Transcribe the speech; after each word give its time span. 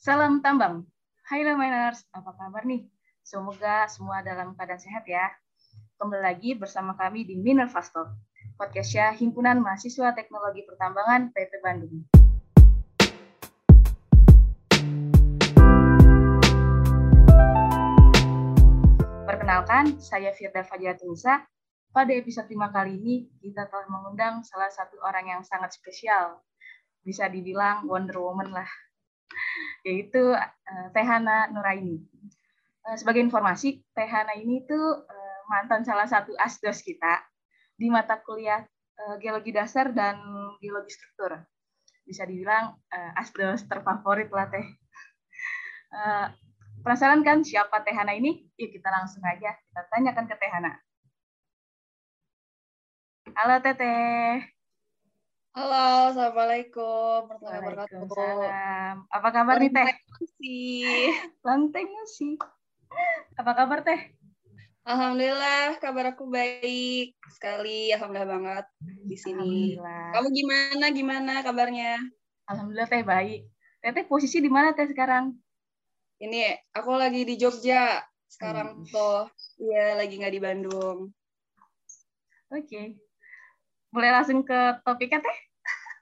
Salam 0.00 0.40
tambang. 0.40 0.88
Hai 1.28 1.44
Leminers, 1.44 2.08
apa 2.16 2.32
kabar 2.32 2.64
nih? 2.64 2.88
Semoga 3.20 3.84
semua 3.84 4.24
dalam 4.24 4.56
keadaan 4.56 4.80
sehat 4.80 5.04
ya. 5.04 5.28
Kembali 6.00 6.24
lagi 6.24 6.56
bersama 6.56 6.96
kami 6.96 7.28
di 7.28 7.36
Minerva 7.36 7.84
Talk, 7.84 8.08
podcastnya 8.56 9.12
Himpunan 9.12 9.60
Mahasiswa 9.60 10.16
Teknologi 10.16 10.64
Pertambangan 10.64 11.36
PP 11.36 11.52
Bandung. 11.60 12.08
Perkenalkan, 19.28 20.00
saya 20.00 20.32
Firda 20.32 20.64
Fajatunisa. 20.64 21.44
Pada 21.92 22.16
episode 22.16 22.48
5 22.48 22.72
kali 22.72 22.96
ini, 22.96 23.28
kita 23.44 23.68
telah 23.68 23.84
mengundang 23.92 24.40
salah 24.48 24.72
satu 24.72 24.96
orang 25.04 25.28
yang 25.28 25.42
sangat 25.44 25.76
spesial. 25.76 26.40
Bisa 27.04 27.28
dibilang 27.28 27.84
Wonder 27.84 28.16
Woman 28.16 28.48
lah 28.48 28.89
yaitu 29.86 30.34
uh, 30.36 30.88
Tehana 30.92 31.48
Nuraini. 31.50 32.02
Uh, 32.86 32.96
sebagai 32.96 33.20
informasi, 33.24 33.80
Tehana 33.96 34.36
ini 34.36 34.64
tuh 34.68 35.04
uh, 35.04 35.40
mantan 35.48 35.82
salah 35.82 36.06
satu 36.06 36.36
asdos 36.38 36.84
kita 36.84 37.24
di 37.74 37.88
mata 37.88 38.20
kuliah 38.20 38.62
geologi 39.16 39.48
dasar 39.48 39.96
dan 39.96 40.20
geologi 40.60 40.92
struktur. 40.92 41.32
Bisa 42.04 42.28
dibilang 42.28 42.76
asdos 43.16 43.64
terfavorit 43.64 44.28
lah 44.28 44.44
Teh. 44.52 44.66
Penasaran 46.84 47.24
kan 47.24 47.40
siapa 47.40 47.80
Tehana 47.80 48.12
ini? 48.12 48.44
Yuk 48.60 48.76
kita 48.76 48.92
langsung 48.92 49.24
aja 49.24 49.56
kita 49.56 49.80
tanyakan 49.88 50.28
ke 50.28 50.36
Tehana. 50.36 50.76
Halo 53.32 53.56
Teteh. 53.64 54.59
Halo, 55.50 56.14
Assalamualaikum 56.14 57.26
Waalaikumsalam. 57.42 59.02
Apa 59.10 59.28
kabar 59.34 59.58
nih 59.58 59.74
Teh? 59.74 59.98
sih. 60.38 61.10
Lanteng 61.42 61.90
sih. 62.06 62.38
Apa 63.34 63.58
kabar 63.58 63.82
Teh? 63.82 64.14
Alhamdulillah, 64.86 65.74
kabar 65.82 66.14
aku 66.14 66.30
baik 66.30 67.18
sekali. 67.34 67.90
Alhamdulillah 67.90 68.30
banget 68.30 68.66
di 69.02 69.16
sini. 69.18 69.74
Kamu 70.14 70.30
gimana? 70.30 70.86
Gimana 70.94 71.42
kabarnya? 71.42 71.98
Alhamdulillah 72.46 72.86
Teh 72.86 73.02
baik. 73.02 73.42
Teh 73.82 74.06
posisi 74.06 74.38
di 74.38 74.46
mana 74.46 74.70
Teh 74.70 74.86
sekarang? 74.86 75.34
Ini 76.22 76.62
aku 76.78 76.94
lagi 76.94 77.26
di 77.26 77.34
Jogja 77.34 77.98
sekarang 78.30 78.86
hmm. 78.86 78.94
tuh. 78.94 79.26
Iya, 79.58 79.98
lagi 79.98 80.14
nggak 80.14 80.30
di 80.30 80.40
Bandung. 80.46 81.10
Oke. 82.54 82.70
Okay 82.70 83.10
boleh 83.90 84.10
langsung 84.14 84.40
ke 84.46 84.58
topiknya 84.86 85.18
teh 85.18 85.38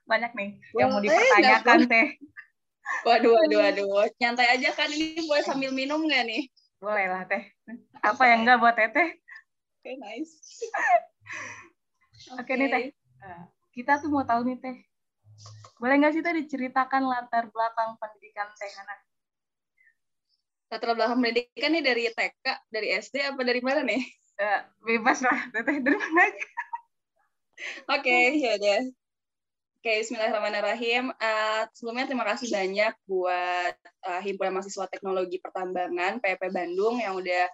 banyak 0.09 0.33
nih 0.33 0.51
boleh, 0.73 0.81
yang 0.81 0.89
mau 0.91 1.01
dipertanyakan 1.05 1.79
teh. 1.85 2.09
Waduh 3.05 3.37
waduh 3.37 3.59
waduh. 3.61 4.09
nyantai 4.17 4.49
aja 4.57 4.73
kan 4.73 4.89
ini 4.89 5.21
boleh 5.29 5.45
sambil 5.45 5.71
minum 5.77 6.01
nggak 6.01 6.25
nih? 6.25 6.43
Boleh 6.81 7.07
lah 7.13 7.23
teh. 7.29 7.45
Apa 8.01 8.23
yang 8.33 8.49
enggak 8.49 8.59
buat 8.65 8.75
teteh? 8.75 9.09
Oke 9.79 9.85
okay, 9.85 9.95
nice. 10.01 10.35
Oke 12.35 12.49
okay. 12.49 12.55
nih 12.57 12.69
teh. 12.73 12.85
Kita 13.77 14.01
tuh 14.01 14.09
mau 14.09 14.25
tahu 14.25 14.49
nih 14.49 14.57
teh. 14.57 14.77
Boleh 15.77 16.01
nggak 16.01 16.17
sih 16.17 16.25
teh 16.25 16.33
diceritakan 16.33 17.05
latar 17.05 17.53
belakang 17.53 18.01
pendidikan 18.01 18.49
teh 18.57 18.73
anak 18.81 18.99
latar 20.69 20.93
belakang 20.97 21.21
pendidikan 21.21 21.71
nih 21.73 21.85
dari 21.85 22.03
TK 22.13 22.47
dari 22.73 22.89
SD 22.97 23.15
apa 23.21 23.41
dari 23.45 23.61
mana 23.61 23.85
nih? 23.85 24.03
Uh, 24.41 24.61
bebas 24.89 25.21
lah 25.21 25.39
teteh. 25.53 25.85
Dari 25.85 25.97
mana 26.01 26.21
aja? 26.25 26.47
Oke, 27.91 28.07
okay, 28.07 28.39
ya 28.39 28.55
udah. 28.55 28.83
Oke, 29.89 30.05
Bismillahirrahmanirrahim. 30.05 31.17
Uh, 31.17 31.65
sebelumnya 31.73 32.05
terima 32.05 32.29
kasih 32.29 32.53
banyak 32.53 32.93
buat 33.09 33.73
uh, 34.05 34.21
Himpunan 34.21 34.61
Mahasiswa 34.61 34.85
Teknologi 34.85 35.41
Pertambangan 35.41 36.21
PP 36.21 36.53
Bandung 36.53 37.01
yang 37.01 37.17
udah 37.17 37.49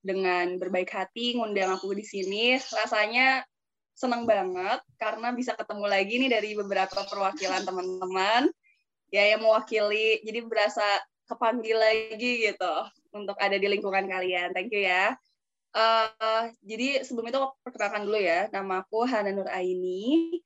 dengan 0.00 0.56
berbaik 0.56 0.88
hati 0.88 1.36
ngundang 1.36 1.76
aku 1.76 1.92
di 1.92 2.00
sini. 2.00 2.56
Rasanya 2.56 3.44
senang 3.92 4.24
banget 4.24 4.80
karena 4.96 5.36
bisa 5.36 5.52
ketemu 5.52 5.84
lagi 5.84 6.16
nih 6.16 6.30
dari 6.32 6.56
beberapa 6.56 7.04
perwakilan 7.04 7.68
teman-teman 7.68 8.48
ya 9.12 9.36
yang 9.36 9.44
mewakili. 9.44 10.24
Jadi 10.24 10.48
berasa 10.48 10.80
kepanggil 11.28 11.76
lagi 11.76 12.40
gitu 12.40 12.74
untuk 13.12 13.36
ada 13.36 13.60
di 13.60 13.68
lingkungan 13.68 14.08
kalian. 14.08 14.56
Thank 14.56 14.72
you 14.72 14.80
ya. 14.80 15.12
Uh, 15.76 16.48
jadi 16.64 17.04
sebelum 17.04 17.28
itu 17.28 17.36
perkenalkan 17.60 18.08
dulu 18.08 18.16
ya, 18.16 18.48
nama 18.48 18.80
aku 18.80 19.04
Hana 19.04 19.28
Nur 19.28 19.52
Aini. 19.52 20.40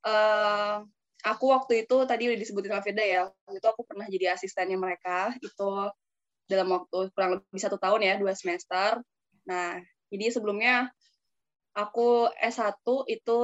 Uh, 0.00 0.84
aku 1.20 1.52
waktu 1.52 1.84
itu 1.84 1.96
tadi 2.08 2.32
udah 2.32 2.38
disebutin 2.40 2.72
sama 2.72 2.84
Firda 2.84 3.04
ya, 3.04 3.20
waktu 3.28 3.58
itu 3.60 3.68
aku 3.68 3.82
pernah 3.84 4.06
jadi 4.08 4.32
asistennya 4.32 4.78
mereka, 4.80 5.32
itu 5.38 5.70
dalam 6.48 6.68
waktu 6.72 7.12
kurang 7.14 7.30
lebih 7.38 7.60
satu 7.60 7.76
tahun 7.76 8.00
ya, 8.02 8.14
dua 8.16 8.32
semester. 8.32 9.04
Nah, 9.44 9.78
jadi 10.10 10.34
sebelumnya 10.34 10.90
aku 11.76 12.26
S1 12.40 12.82
itu 13.06 13.36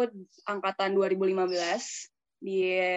angkatan 0.49 0.97
2015 0.97 2.43
di 2.43 2.91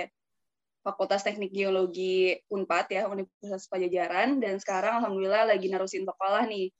Fakultas 0.79 1.21
Teknik 1.21 1.51
Geologi 1.53 2.33
Unpad 2.49 2.87
ya, 2.89 3.03
Universitas 3.11 3.67
Pajajaran, 3.69 4.41
dan 4.41 4.57
sekarang 4.57 5.03
Alhamdulillah 5.03 5.45
lagi 5.45 5.69
narusin 5.69 6.07
sekolah 6.07 6.47
nih 6.49 6.71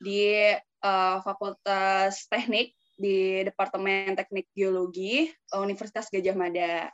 di 0.00 0.54
uh, 0.80 1.18
Fakultas 1.20 2.24
Teknik 2.30 2.72
di 2.96 3.44
Departemen 3.44 4.16
Teknik 4.16 4.48
Geologi 4.56 5.28
Universitas 5.54 6.08
Gajah 6.08 6.36
Mada. 6.36 6.88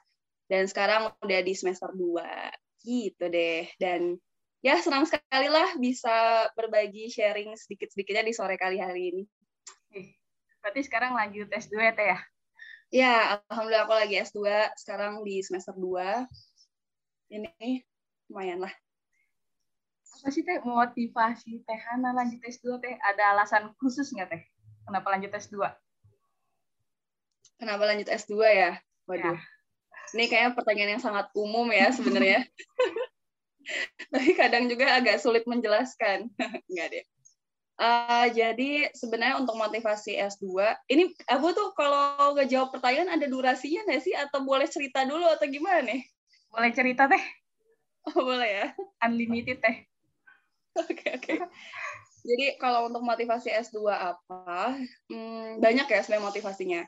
Dan 0.50 0.68
sekarang 0.68 1.14
udah 1.22 1.40
di 1.40 1.54
semester 1.54 1.88
2. 1.94 2.20
Gitu 2.82 3.24
deh. 3.30 3.70
Dan 3.78 4.18
ya 4.60 4.78
senang 4.82 5.06
sekali 5.06 5.48
lah 5.48 5.78
bisa 5.78 6.46
berbagi 6.58 7.08
sharing 7.08 7.54
sedikit-sedikitnya 7.54 8.26
di 8.26 8.34
sore 8.34 8.58
kali 8.58 8.82
hari 8.82 9.02
ini. 9.14 9.24
Berarti 10.62 10.80
sekarang 10.86 11.18
lanjut 11.18 11.50
S2 11.50 11.74
ya, 11.78 11.92
Teh 11.94 12.06
ya? 12.06 12.18
Ya, 12.92 13.14
Alhamdulillah 13.48 13.88
aku 13.88 13.96
lagi 13.96 14.20
S2, 14.20 14.44
sekarang 14.76 15.24
di 15.24 15.40
semester 15.40 15.72
2. 15.74 16.28
Ini 17.32 17.82
lumayan 18.28 18.68
lah 18.68 18.74
apa 20.22 20.30
sih 20.30 20.46
teh 20.46 20.62
motivasi 20.62 21.66
teh 21.66 21.80
Hana 21.90 22.14
lanjut 22.14 22.38
S2 22.46 22.78
teh? 22.78 22.94
Ada 22.94 23.34
alasan 23.34 23.74
khusus 23.82 24.06
nggak 24.14 24.30
teh? 24.30 24.42
Kenapa 24.86 25.10
lanjut 25.10 25.34
S2? 25.34 25.66
Kenapa 27.62 27.86
lanjut 27.86 28.10
S2 28.10 28.34
ya? 28.50 28.72
Waduh. 29.06 29.38
Ya. 29.38 30.10
Ini 30.18 30.26
kayaknya 30.26 30.50
pertanyaan 30.58 30.98
yang 30.98 31.04
sangat 31.06 31.30
umum 31.38 31.70
ya 31.70 31.94
sebenarnya. 31.94 32.42
Tapi 34.10 34.34
kadang 34.34 34.66
juga 34.66 34.98
agak 34.98 35.22
sulit 35.22 35.46
menjelaskan. 35.46 36.26
Enggak 36.74 36.88
deh. 36.90 37.04
Uh, 37.78 38.26
jadi 38.34 38.90
sebenarnya 38.98 39.38
untuk 39.38 39.54
motivasi 39.54 40.18
S2, 40.18 40.74
ini 40.90 41.14
aku 41.30 41.54
tuh 41.54 41.70
kalau 41.78 42.34
nggak 42.34 42.50
jawab 42.50 42.74
pertanyaan 42.74 43.14
ada 43.14 43.30
durasinya 43.30 43.86
nggak 43.86 44.02
sih? 44.02 44.14
Atau 44.18 44.42
boleh 44.42 44.66
cerita 44.66 45.06
dulu 45.06 45.22
atau 45.30 45.46
gimana 45.46 45.86
nih? 45.86 46.02
Boleh 46.50 46.74
cerita 46.74 47.06
teh. 47.06 47.22
Oh, 48.10 48.26
boleh 48.26 48.50
ya. 48.50 48.66
Unlimited 49.06 49.62
teh. 49.62 49.86
Oke 50.82 51.14
oke. 51.14 51.46
Jadi 52.26 52.58
kalau 52.58 52.90
untuk 52.90 53.06
motivasi 53.06 53.54
S2 53.54 53.86
apa? 53.94 54.74
Hmm, 55.06 55.62
banyak 55.62 55.86
ya 55.86 56.02
sebenarnya 56.02 56.26
motivasinya. 56.26 56.82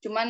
Cuman 0.00 0.28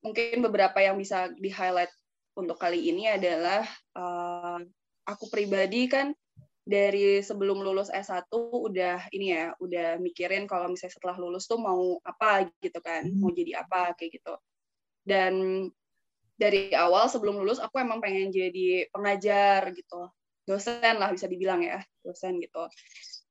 mungkin 0.00 0.40
beberapa 0.40 0.80
yang 0.80 0.96
bisa 0.96 1.28
di-highlight 1.36 1.92
untuk 2.36 2.56
kali 2.56 2.88
ini 2.88 3.08
adalah 3.10 3.64
uh, 3.96 4.58
aku 5.04 5.28
pribadi 5.28 5.90
kan 5.90 6.16
dari 6.64 7.20
sebelum 7.20 7.60
lulus 7.60 7.90
S1 7.90 8.30
udah 8.36 9.10
ini 9.12 9.34
ya, 9.34 9.52
udah 9.58 9.98
mikirin 9.98 10.44
kalau 10.48 10.70
misalnya 10.70 10.94
setelah 10.96 11.16
lulus 11.18 11.44
tuh 11.48 11.58
mau 11.58 11.98
apa 12.04 12.48
gitu 12.62 12.78
kan, 12.80 13.04
hmm. 13.04 13.18
mau 13.20 13.32
jadi 13.32 13.64
apa 13.64 13.92
kayak 13.98 14.20
gitu. 14.20 14.34
Dan 15.04 15.66
dari 16.40 16.72
awal 16.72 17.04
sebelum 17.12 17.36
lulus 17.36 17.60
aku 17.60 17.76
emang 17.76 18.00
pengen 18.00 18.32
jadi 18.32 18.88
pengajar 18.88 19.68
gitu 19.76 20.08
dosen 20.48 20.96
lah 20.96 21.12
bisa 21.12 21.28
dibilang 21.28 21.60
ya 21.60 21.84
dosen 22.00 22.40
gitu 22.40 22.64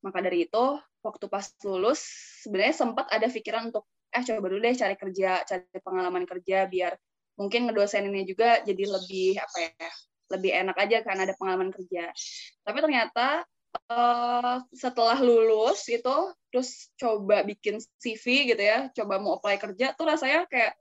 maka 0.06 0.21
dari 0.21 0.45
itu 0.45 0.77
waktu 1.01 1.25
pas 1.25 1.50
lulus 1.65 2.06
sebenarnya 2.45 2.75
sempat 2.86 3.09
ada 3.09 3.25
pikiran 3.25 3.74
untuk 3.74 3.89
eh 4.09 4.23
coba 4.25 4.47
dulu 4.50 4.61
deh 4.61 4.75
cari 4.75 4.95
kerja 4.97 5.45
cari 5.45 5.79
pengalaman 5.85 6.25
kerja 6.25 6.65
biar 6.65 6.94
mungkin 7.38 7.69
ngedoseninnya 7.69 8.25
juga 8.25 8.50
jadi 8.65 8.83
lebih 8.89 9.39
apa 9.39 9.57
ya 9.63 9.89
lebih 10.29 10.51
enak 10.53 10.77
aja 10.77 10.97
karena 11.01 11.25
ada 11.25 11.35
pengalaman 11.38 11.73
kerja. 11.73 12.13
Tapi 12.61 12.77
ternyata 12.85 13.44
uh, 13.89 14.61
setelah 14.69 15.17
lulus 15.17 15.89
itu 15.89 16.17
terus 16.53 16.94
coba 16.97 17.41
bikin 17.41 17.81
CV 18.01 18.53
gitu 18.53 18.61
ya 18.61 18.89
coba 18.94 19.17
mau 19.17 19.38
apply 19.38 19.57
kerja 19.57 19.94
tuh 19.97 20.06
rasanya 20.09 20.45
kayak 20.50 20.73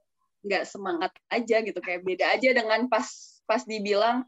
nggak 0.45 0.63
semangat 0.69 1.11
aja 1.29 1.61
gitu 1.61 1.79
kayak 1.81 2.01
beda 2.05 2.25
aja 2.33 2.49
dengan 2.55 2.87
pas 2.87 3.05
pas 3.43 3.61
dibilang 3.65 4.25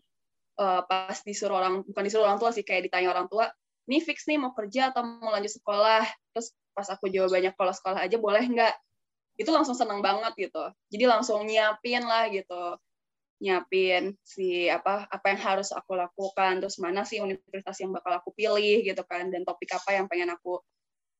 uh, 0.59 0.81
pas 0.86 1.18
disuruh 1.24 1.57
orang 1.57 1.81
bukan 1.88 2.04
disuruh 2.04 2.25
orang 2.30 2.38
tua 2.42 2.51
sih 2.54 2.65
kayak 2.65 2.89
ditanya 2.89 3.13
orang 3.13 3.30
tua 3.31 3.50
ini 3.89 3.97
fix 4.04 4.30
nih 4.30 4.38
mau 4.38 4.54
kerja 4.54 4.94
atau 4.94 5.01
mau 5.04 5.33
lanjut 5.33 5.51
sekolah? 5.57 6.06
Terus 6.31 6.54
pas 6.71 6.88
aku 6.88 7.09
jawabannya 7.09 7.51
kalau 7.57 7.74
sekolah 7.74 8.00
aja 8.06 8.15
boleh 8.21 8.45
nggak 8.45 8.74
itu 9.39 9.50
langsung 9.50 9.75
seneng 9.78 10.04
banget 10.04 10.50
gitu. 10.50 10.63
Jadi 10.92 11.04
langsung 11.07 11.48
nyiapin 11.48 12.04
lah 12.04 12.28
gitu. 12.30 12.78
Nyiapin 13.42 14.13
si 14.22 14.69
apa 14.69 15.10
apa 15.10 15.25
yang 15.33 15.39
harus 15.42 15.69
aku 15.74 15.98
lakukan. 15.98 16.62
Terus 16.62 16.78
mana 16.78 17.07
sih 17.07 17.24
universitas 17.24 17.78
yang 17.81 17.95
bakal 17.95 18.19
aku 18.19 18.30
pilih 18.36 18.86
gitu 18.86 19.04
kan. 19.07 19.31
Dan 19.33 19.48
topik 19.48 19.72
apa 19.74 19.98
yang 19.98 20.06
pengen 20.12 20.33
aku 20.36 20.62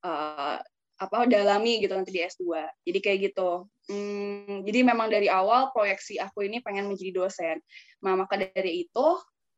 uh, 0.06 0.60
apa 1.02 1.26
dalami 1.26 1.82
gitu 1.82 1.98
nanti 1.98 2.14
di 2.14 2.22
S2 2.22 2.46
jadi 2.86 3.00
kayak 3.02 3.20
gitu. 3.34 3.66
Hmm, 3.90 4.62
jadi 4.62 4.86
memang 4.86 5.10
dari 5.10 5.26
awal 5.26 5.74
proyeksi 5.74 6.22
aku 6.22 6.46
ini 6.46 6.62
pengen 6.62 6.86
menjadi 6.86 7.26
dosen. 7.26 7.58
Nah 8.06 8.14
maka 8.14 8.38
dari 8.38 8.86
itu 8.86 9.08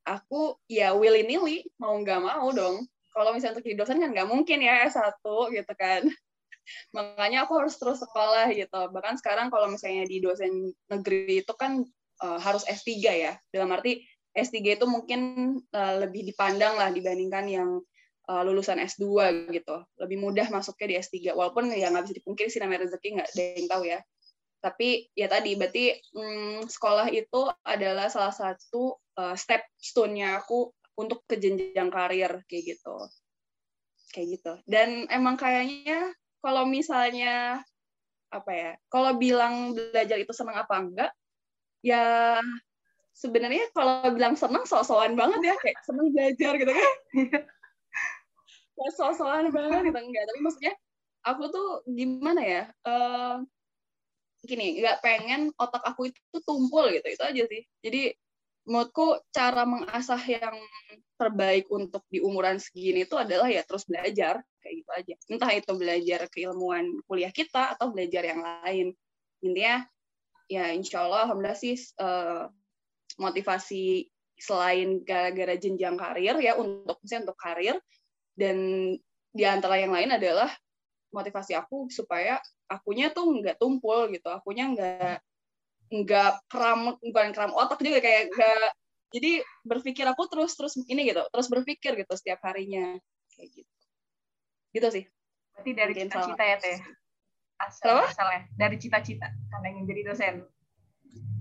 aku 0.08 0.56
ya 0.72 0.96
willy 0.96 1.28
nilly 1.28 1.68
mau 1.76 2.00
nggak 2.00 2.24
mau 2.24 2.48
dong. 2.56 2.88
Kalau 3.12 3.36
misalnya 3.36 3.60
untuk 3.60 3.68
jadi 3.68 3.76
dosen 3.76 4.00
kan 4.00 4.16
nggak 4.16 4.30
mungkin 4.32 4.64
ya 4.64 4.88
S1 4.88 5.20
gitu 5.52 5.74
kan 5.76 6.08
makanya 6.96 7.46
aku 7.46 7.60
harus 7.60 7.76
terus 7.76 8.00
sekolah 8.00 8.50
gitu 8.56 8.80
bahkan 8.96 9.20
sekarang 9.20 9.52
kalau 9.52 9.68
misalnya 9.68 10.08
di 10.08 10.24
dosen 10.24 10.72
negeri 10.88 11.44
itu 11.44 11.54
kan 11.56 11.84
uh, 12.24 12.40
harus 12.40 12.64
S3 12.64 12.90
ya. 13.04 13.34
Dalam 13.52 13.76
arti 13.76 14.04
S3 14.34 14.80
itu 14.80 14.86
mungkin 14.88 15.22
uh, 15.76 15.96
lebih 16.00 16.24
dipandang 16.28 16.80
lah 16.80 16.90
dibandingkan 16.90 17.46
yang 17.52 17.70
uh, 18.32 18.42
lulusan 18.48 18.80
S2 18.80 19.06
gitu. 19.52 19.76
Lebih 20.00 20.18
mudah 20.24 20.48
masuknya 20.50 20.88
di 20.88 20.96
S3. 21.04 21.36
Walaupun 21.36 21.70
ya 21.76 21.92
nggak 21.92 22.04
bisa 22.08 22.16
dipungkiri 22.24 22.50
sih 22.50 22.64
namanya 22.64 22.88
rezeki 22.88 23.08
nggak 23.20 23.30
ada 23.30 23.44
yang 23.44 23.68
tahu 23.70 23.84
ya. 23.88 24.00
Tapi 24.64 24.90
ya 25.12 25.28
tadi 25.28 25.52
berarti 25.60 25.86
hmm, 26.16 26.72
sekolah 26.72 27.12
itu 27.12 27.42
adalah 27.68 28.08
salah 28.08 28.32
satu 28.32 28.96
uh, 29.20 29.36
step 29.36 29.68
stone-nya 29.76 30.40
aku 30.40 30.72
untuk 30.96 31.28
ke 31.28 31.36
jenjang 31.36 31.92
karir 31.92 32.48
kayak 32.48 32.78
gitu. 32.78 32.96
Kayak 34.16 34.28
gitu. 34.40 34.54
Dan 34.64 35.10
emang 35.12 35.36
kayaknya 35.36 36.16
kalau 36.44 36.68
misalnya 36.68 37.64
apa 38.28 38.52
ya? 38.52 38.72
Kalau 38.92 39.16
bilang 39.16 39.72
belajar 39.72 40.20
itu 40.20 40.36
senang 40.36 40.60
apa 40.60 40.76
enggak? 40.76 41.12
ya 41.84 42.40
sebenarnya 43.14 43.70
kalau 43.76 44.10
bilang 44.16 44.34
senang 44.40 44.64
so-soan 44.64 45.14
banget 45.20 45.54
ya 45.54 45.56
kayak 45.60 45.78
senang 45.84 46.10
belajar 46.16 46.56
gitu 46.56 46.72
kan 46.72 46.94
so-soan 48.98 49.52
banget 49.52 49.92
gitu 49.92 50.00
enggak 50.00 50.24
tapi 50.26 50.40
maksudnya 50.42 50.74
aku 51.28 51.44
tuh 51.52 51.68
gimana 51.92 52.42
ya 52.42 52.64
uh, 52.88 53.44
gini 54.48 54.80
nggak 54.82 55.04
pengen 55.04 55.52
otak 55.60 55.84
aku 55.84 56.10
itu 56.10 56.38
tumpul 56.48 56.88
gitu 56.90 57.06
itu 57.06 57.24
aja 57.24 57.44
sih 57.48 57.62
jadi 57.84 58.16
menurutku 58.64 59.20
cara 59.36 59.68
mengasah 59.68 60.20
yang 60.24 60.56
terbaik 61.20 61.68
untuk 61.68 62.04
di 62.08 62.24
umuran 62.24 62.60
segini 62.60 63.04
itu 63.04 63.20
adalah 63.20 63.52
ya 63.52 63.64
terus 63.68 63.84
belajar 63.84 64.40
kayak 64.64 64.76
gitu 64.80 64.92
aja. 64.92 65.14
Entah 65.28 65.52
itu 65.52 65.72
belajar 65.76 66.22
keilmuan 66.32 66.88
kuliah 67.08 67.32
kita 67.32 67.76
atau 67.76 67.92
belajar 67.92 68.24
yang 68.24 68.42
lain. 68.42 68.96
Intinya 69.44 69.84
ya 70.48 70.72
insya 70.72 71.04
Allah 71.04 71.28
alhamdulillah 71.28 71.60
sih 71.60 71.76
uh, 72.00 72.48
motivasi 73.20 74.08
selain 74.40 75.04
gara-gara 75.06 75.56
jenjang 75.56 75.96
karir 75.96 76.36
ya 76.42 76.58
untuk 76.60 77.00
misalnya 77.00 77.32
untuk 77.32 77.40
karir 77.40 77.78
dan 78.36 78.58
di 79.34 79.44
antara 79.46 79.80
yang 79.80 79.94
lain 79.94 80.14
adalah 80.14 80.50
motivasi 81.14 81.54
aku 81.54 81.88
supaya 81.94 82.42
akunya 82.66 83.14
tuh 83.14 83.30
nggak 83.30 83.62
tumpul 83.62 84.10
gitu 84.10 84.28
akunya 84.34 84.66
nggak 84.74 85.22
nggak 85.94 86.50
kram 86.50 86.98
bukan 86.98 87.30
kram 87.38 87.54
otak 87.54 87.78
juga 87.86 88.02
kayak 88.02 88.34
nggak 88.34 88.70
jadi 89.14 89.32
berpikir 89.62 90.10
aku 90.10 90.26
terus 90.26 90.58
terus 90.58 90.74
ini 90.90 91.06
gitu 91.06 91.22
terus 91.30 91.46
berpikir 91.46 91.94
gitu 91.94 92.14
setiap 92.18 92.42
harinya 92.50 92.98
kayak 93.38 93.50
gitu. 93.62 93.74
Gitu 94.74 94.88
sih. 94.90 95.04
Berarti 95.54 95.72
dari 95.78 95.94
cita-cita 95.94 96.44
ya 96.44 96.58
teh? 96.58 96.78
Asal 97.62 98.10
asalnya 98.10 98.42
dari 98.58 98.76
cita-cita 98.82 99.30
karena 99.30 99.68
ingin 99.70 99.86
jadi 99.86 100.02
dosen. 100.10 100.36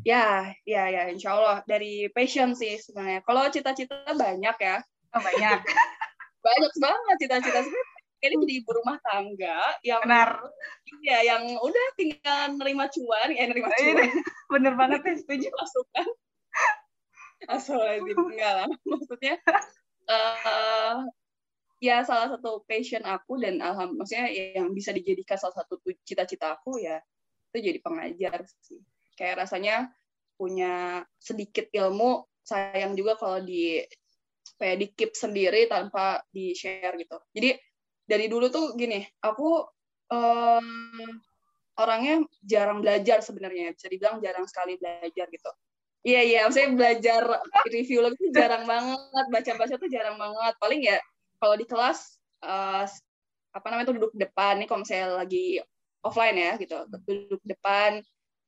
Ya 0.04 0.52
ya 0.69 0.84
ya 0.93 1.08
insya 1.08 1.32
Allah. 1.32 1.58
Dari 1.64 2.12
passion 2.12 2.52
sih 2.52 2.76
sebenarnya. 2.76 3.25
Kalau 3.25 3.49
cita-cita 3.49 4.04
banyak 4.12 4.56
ya. 4.60 4.76
Oh, 5.12 5.20
banyak. 5.20 5.60
Banyak 6.43 6.75
banget 6.82 7.16
cita-cita 7.22 7.62
ini 8.23 8.37
jadi 8.47 8.55
ibu 8.63 8.71
rumah 8.71 8.97
tangga 9.03 9.59
yang 9.83 10.03
benar. 10.07 10.39
ya 11.03 11.19
yang 11.27 11.43
udah 11.59 11.87
tinggal 11.99 12.55
nerima 12.55 12.87
cuan 12.87 13.29
ya 13.35 13.45
nerima 13.51 13.69
iya, 13.75 13.79
cuan. 13.83 14.11
bener 14.53 14.73
banget 14.79 15.01
ya 15.03 15.15
setuju 15.19 15.49
masukan 15.51 16.07
asal 17.51 17.83
enggak 17.83 18.53
lah. 18.63 18.69
Maksudnya 18.87 19.35
uh, 20.07 21.07
ya 21.83 22.07
salah 22.07 22.39
satu 22.39 22.63
passion 22.67 23.03
aku 23.03 23.43
dan 23.43 23.59
alham 23.59 23.99
maksudnya 23.99 24.31
yang 24.31 24.71
bisa 24.71 24.95
dijadikan 24.95 25.35
salah 25.35 25.63
satu 25.63 25.83
cita-cita 26.07 26.55
aku 26.55 26.79
ya 26.79 27.03
itu 27.51 27.59
jadi 27.73 27.79
pengajar 27.83 28.47
sih. 28.63 28.79
Kayak 29.19 29.47
rasanya 29.47 29.91
punya 30.39 31.05
sedikit 31.19 31.69
ilmu 31.71 32.27
sayang 32.43 32.99
juga 32.99 33.19
kalau 33.19 33.43
di 33.43 33.83
kayak 34.59 34.77
di 34.79 34.87
keep 34.95 35.13
sendiri 35.15 35.67
tanpa 35.67 36.23
di 36.31 36.55
share 36.55 36.95
gitu. 36.99 37.19
Jadi 37.35 37.59
dari 38.02 38.26
dulu 38.26 38.50
tuh 38.50 38.75
gini 38.75 39.02
aku 39.22 39.62
um, 40.12 40.66
orangnya 41.78 42.22
jarang 42.44 42.84
belajar 42.84 43.25
sebenarnya. 43.25 43.72
Bisa 43.72 43.88
dibilang 43.88 44.20
jarang 44.20 44.44
sekali 44.44 44.76
belajar 44.76 45.26
gitu. 45.31 45.50
Iya 46.02 46.20
iya 46.26 46.38
maksudnya 46.46 46.70
belajar 46.75 47.22
review 47.70 48.00
lagi 48.02 48.25
jarang 48.34 48.64
banget. 48.66 49.25
Baca-baca 49.31 49.75
tuh 49.78 49.88
jarang 49.88 50.16
banget. 50.19 50.54
Paling 50.58 50.81
ya 50.82 50.99
kalau 51.38 51.54
di 51.56 51.66
kelas 51.66 52.19
uh, 52.44 52.84
apa 53.52 53.66
namanya 53.70 53.94
tuh 53.94 53.96
duduk 54.02 54.12
depan. 54.19 54.60
Nih 54.60 54.66
kalau 54.66 54.82
misalnya 54.82 55.22
lagi 55.22 55.62
offline 56.02 56.37
ya 56.37 56.52
gitu. 56.58 56.76
Duduk 56.90 57.40
depan 57.46 58.02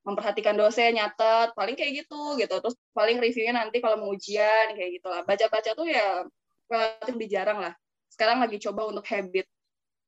memperhatikan 0.04 0.58
dosen 0.58 0.98
nyatet. 0.98 1.54
Paling 1.54 1.78
kayak 1.78 2.04
gitu 2.04 2.36
gitu. 2.36 2.54
Terus 2.60 2.76
paling 2.92 3.22
reviewnya 3.22 3.54
nanti 3.56 3.78
kalau 3.78 4.02
mau 4.02 4.10
ujian 4.12 4.74
kayak 4.74 5.00
gitu 5.00 5.06
lah. 5.08 5.22
Baca-baca 5.22 5.70
tuh 5.72 5.86
ya 5.86 6.26
relatif 6.68 7.12
lebih 7.14 7.30
jarang 7.30 7.58
lah 7.62 7.74
sekarang 8.14 8.38
lagi 8.38 8.62
coba 8.62 8.86
untuk 8.86 9.02
habit 9.10 9.46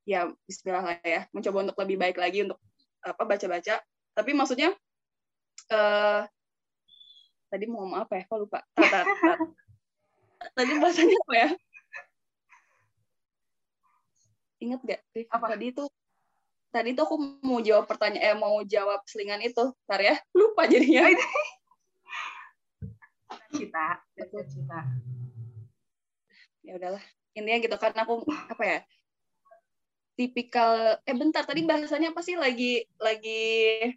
ya 0.06 0.30
Bismillah 0.46 0.84
lah 0.94 0.96
ya 1.02 1.26
mencoba 1.34 1.66
untuk 1.66 1.76
lebih 1.82 1.96
baik 1.98 2.16
lagi 2.22 2.46
untuk 2.46 2.62
apa 3.02 3.22
baca-baca 3.26 3.82
tapi 4.14 4.30
maksudnya 4.30 4.70
uh, 5.74 6.22
tadi 7.50 7.64
mau 7.66 7.82
ngomong 7.82 8.06
apa 8.06 8.22
ya 8.22 8.22
kok 8.30 8.38
lupa 8.38 8.62
tat, 8.78 9.06
tadi 10.56 10.72
bahasanya 10.78 11.18
apa 11.26 11.34
ya 11.34 11.48
Ingat 14.56 14.80
gak? 14.88 15.00
Apa? 15.28 15.52
Tadi 15.52 15.66
itu 15.68 15.84
tadi 16.72 16.92
tuh 16.96 17.04
aku 17.08 17.16
mau 17.44 17.60
jawab 17.60 17.84
pertanyaan 17.88 18.36
eh 18.36 18.36
mau 18.36 18.56
jawab 18.64 19.04
selingan 19.04 19.44
itu. 19.44 19.72
Ntar 19.84 20.00
ya, 20.00 20.14
lupa 20.38 20.64
jadinya. 20.64 21.12
Cita, 23.52 24.00
cita. 24.48 24.80
Ya 26.64 26.72
udahlah. 26.80 27.04
Intinya 27.36 27.58
gitu 27.60 27.76
kan 27.76 27.92
aku 27.92 28.24
apa 28.26 28.64
ya? 28.64 28.78
Tipikal 30.16 31.04
eh 31.04 31.12
bentar 31.12 31.44
tadi 31.44 31.60
bahasanya 31.68 32.16
apa 32.16 32.24
sih 32.24 32.40
lagi 32.40 32.88
lagi 32.96 33.92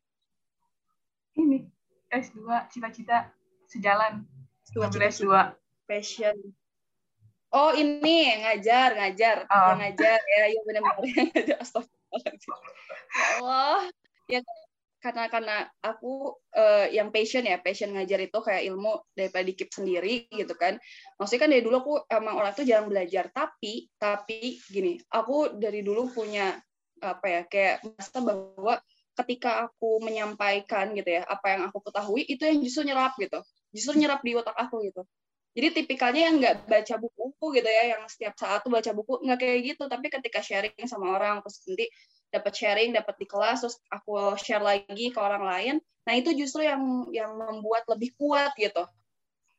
ini 1.40 1.64
S2 2.12 2.68
cita-cita 2.68 3.32
sejalan. 3.72 4.28
S2 4.68 5.00
S2 5.00 5.26
passion 5.88 6.36
Oh 7.50 7.74
ini 7.74 8.30
ngajar, 8.46 8.94
ngajar, 8.94 9.50
oh. 9.50 9.74
yang 9.74 9.82
ngajar 9.82 10.22
ya, 10.22 10.44
ya 10.54 10.60
benar-benar 10.70 11.02
yang 11.18 11.30
ngajar. 11.34 11.58
Astagfirullahaladzim. 11.66 12.54
Ya 13.10 13.26
Allah, 13.42 13.82
ya 14.30 14.40
karena 15.00 15.32
karena 15.32 15.56
aku 15.80 16.36
uh, 16.60 16.88
yang 16.92 17.10
passion 17.16 17.48
ya, 17.48 17.56
passion 17.64 17.96
ngajar 17.96 18.20
itu 18.20 18.36
kayak 18.36 18.68
ilmu 18.68 19.00
daripada 19.16 19.48
dikip 19.48 19.72
sendiri 19.72 20.28
gitu 20.28 20.52
kan. 20.60 20.76
Maksudnya 21.16 21.42
kan 21.48 21.50
dari 21.56 21.64
dulu 21.64 21.76
aku 21.80 21.94
emang 22.12 22.36
orang 22.36 22.52
tuh 22.52 22.68
jarang 22.68 22.92
belajar, 22.92 23.32
tapi 23.32 23.88
tapi 23.96 24.60
gini, 24.68 25.00
aku 25.08 25.56
dari 25.56 25.80
dulu 25.80 26.12
punya 26.12 26.60
apa 27.00 27.26
ya 27.32 27.42
kayak 27.48 27.76
merasa 27.88 28.20
bahwa 28.20 28.76
ketika 29.24 29.68
aku 29.68 30.04
menyampaikan 30.04 30.92
gitu 30.96 31.20
ya 31.20 31.24
apa 31.24 31.56
yang 31.56 31.62
aku 31.72 31.80
ketahui 31.80 32.28
itu 32.28 32.44
yang 32.44 32.60
justru 32.60 32.92
nyerap 32.92 33.16
gitu. 33.16 33.40
Justru 33.72 34.04
nyerap 34.04 34.20
di 34.20 34.36
otak 34.36 34.56
aku 34.60 34.84
gitu. 34.84 35.08
Jadi 35.56 35.82
tipikalnya 35.82 36.22
yang 36.28 36.36
nggak 36.44 36.56
baca 36.68 36.96
buku 37.00 37.46
gitu 37.56 37.70
ya 37.72 37.96
yang 37.96 38.04
setiap 38.12 38.36
saat 38.36 38.64
tuh 38.64 38.72
baca 38.72 38.92
buku 38.92 39.24
nggak 39.24 39.40
kayak 39.40 39.60
gitu. 39.76 39.84
Tapi 39.88 40.08
ketika 40.12 40.40
sharing 40.44 40.76
sama 40.92 41.16
orang 41.16 41.40
terus 41.40 41.64
nanti 41.68 41.88
dapat 42.30 42.54
sharing 42.54 42.94
dapat 42.94 43.16
di 43.18 43.26
kelas 43.26 43.66
terus 43.66 43.78
aku 43.90 44.38
share 44.38 44.62
lagi 44.62 45.10
ke 45.10 45.20
orang 45.20 45.44
lain. 45.44 45.76
Nah 46.06 46.14
itu 46.18 46.34
justru 46.34 46.66
yang 46.66 47.10
yang 47.14 47.34
membuat 47.38 47.86
lebih 47.90 48.14
kuat 48.18 48.54
gitu. 48.58 48.86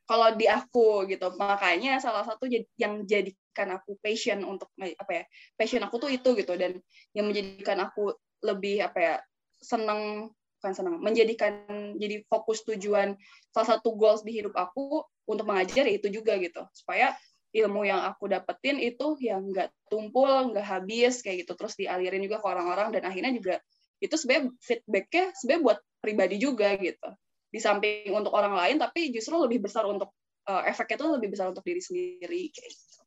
Kalau 0.07 0.35
di 0.35 0.47
aku 0.51 1.07
gitu. 1.07 1.31
Makanya 1.39 2.03
salah 2.03 2.27
satu 2.27 2.47
yang 2.51 3.07
jadikan 3.07 3.79
aku 3.79 3.95
passion 4.03 4.43
untuk 4.43 4.71
apa 4.79 5.13
ya 5.13 5.25
passion 5.55 5.83
aku 5.83 5.99
tuh 5.99 6.11
itu 6.11 6.35
gitu. 6.39 6.55
Dan 6.59 6.79
yang 7.15 7.31
menjadikan 7.31 7.79
aku 7.83 8.15
lebih 8.43 8.83
apa 8.83 8.99
ya 8.99 9.15
seneng 9.61 10.33
bukan 10.61 10.73
senang 10.77 10.97
menjadikan 11.01 11.65
jadi 11.97 12.21
fokus 12.29 12.61
tujuan 12.69 13.17
salah 13.49 13.77
satu 13.77 13.97
goals 13.97 14.21
di 14.21 14.37
hidup 14.37 14.53
aku 14.53 15.05
untuk 15.25 15.47
mengajar 15.49 15.87
ya 15.87 15.95
itu 15.97 16.11
juga 16.11 16.37
gitu. 16.37 16.67
Supaya 16.75 17.15
ilmu 17.51 17.83
yang 17.83 18.07
aku 18.07 18.31
dapetin 18.31 18.79
itu 18.79 19.19
yang 19.19 19.43
nggak 19.51 19.75
tumpul 19.91 20.55
nggak 20.55 20.63
habis 20.63 21.23
kayak 21.23 21.47
gitu 21.47 21.59
terus 21.59 21.75
dialirin 21.75 22.23
juga 22.23 22.39
ke 22.39 22.47
orang-orang 22.47 22.95
dan 22.95 23.03
akhirnya 23.11 23.33
juga 23.35 23.55
itu 23.99 24.15
sebenarnya 24.15 24.55
feedbacknya 24.63 25.25
sebenarnya 25.35 25.63
buat 25.67 25.79
pribadi 25.99 26.37
juga 26.39 26.79
gitu 26.79 27.09
di 27.51 27.59
samping 27.59 28.15
untuk 28.15 28.31
orang 28.33 28.55
lain 28.55 28.77
tapi 28.79 29.11
justru 29.11 29.35
lebih 29.43 29.67
besar 29.67 29.83
untuk 29.85 30.15
uh, 30.47 30.63
efeknya 30.65 30.97
tuh 31.03 31.11
lebih 31.19 31.35
besar 31.35 31.51
untuk 31.51 31.67
diri 31.67 31.83
sendiri 31.83 32.43
kayak 32.55 32.71
gitu. 32.71 33.01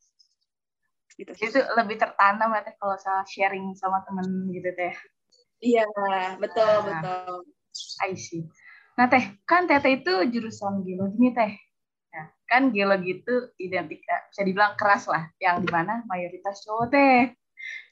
Gitu. 1.13 1.31
Itu 1.38 1.59
lebih 1.77 2.01
tertanam 2.01 2.50
ya 2.57 2.62
teh 2.65 2.73
kalau 2.81 2.97
saya 2.97 3.21
sharing 3.29 3.77
sama 3.77 4.01
temen 4.03 4.50
gitu 4.50 4.69
teh. 4.73 4.93
Iya, 5.63 5.88
betul, 6.41 6.67
nah, 6.67 7.00
betul. 7.00 7.47
I 8.03 8.17
see. 8.17 8.43
Nah 9.00 9.07
teh, 9.07 9.38
kan 9.45 9.69
teteh 9.69 10.03
itu 10.03 10.13
jurusan 10.33 10.81
geologi 10.83 11.17
nih 11.21 11.33
teh. 11.38 11.51
Kan 12.53 12.69
geologi 12.69 13.17
itu 13.17 13.36
identik 13.57 14.05
bisa 14.05 14.45
dibilang 14.45 14.77
keras 14.77 15.10
lah, 15.10 15.25
yang 15.41 15.65
di 15.65 15.74
mana 15.74 16.05
mayoritas 16.05 16.62
cowok 16.62 16.93
teh. 16.93 17.33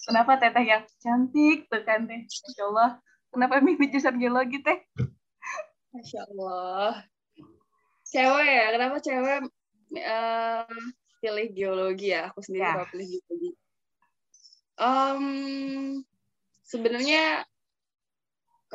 Kenapa 0.06 0.38
teteh 0.38 0.65
yang 0.70 0.86
cantik 1.01 1.65
tuh 1.65 1.82
kan 1.82 2.06
teh? 2.06 2.22
Masya 2.30 2.63
Allah. 2.70 3.01
Kenapa 3.34 3.58
milih 3.58 3.89
jurusan 3.89 4.22
geologi 4.22 4.62
teh? 4.62 4.86
Masya 5.98 6.30
Allah 6.30 7.01
cewek 8.12 8.50
ya 8.51 8.68
kenapa 8.75 8.98
cewek 9.00 9.39
uh, 10.03 10.68
pilih 11.24 11.48
geologi 11.56 12.12
ya 12.12 12.27
aku 12.27 12.44
sendiri 12.44 12.68
ya. 12.68 12.86
pilih 12.91 13.08
geologi 13.08 13.51
um, 14.75 15.25
sebenarnya 16.68 17.48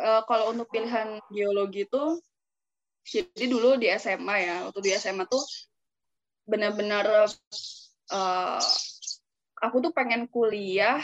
uh, 0.00 0.22
kalau 0.24 0.56
untuk 0.56 0.72
pilihan 0.72 1.20
geologi 1.28 1.84
itu 1.84 2.04
jadi 3.06 3.44
dulu 3.46 3.78
di 3.78 3.92
SMA 4.00 4.36
ya 4.40 4.54
waktu 4.66 4.80
di 4.82 4.90
SMA 4.96 5.28
tuh 5.28 5.44
benar-benar 6.46 7.28
uh, 8.10 8.62
aku 9.60 9.76
tuh 9.82 9.92
pengen 9.92 10.30
kuliah 10.30 11.02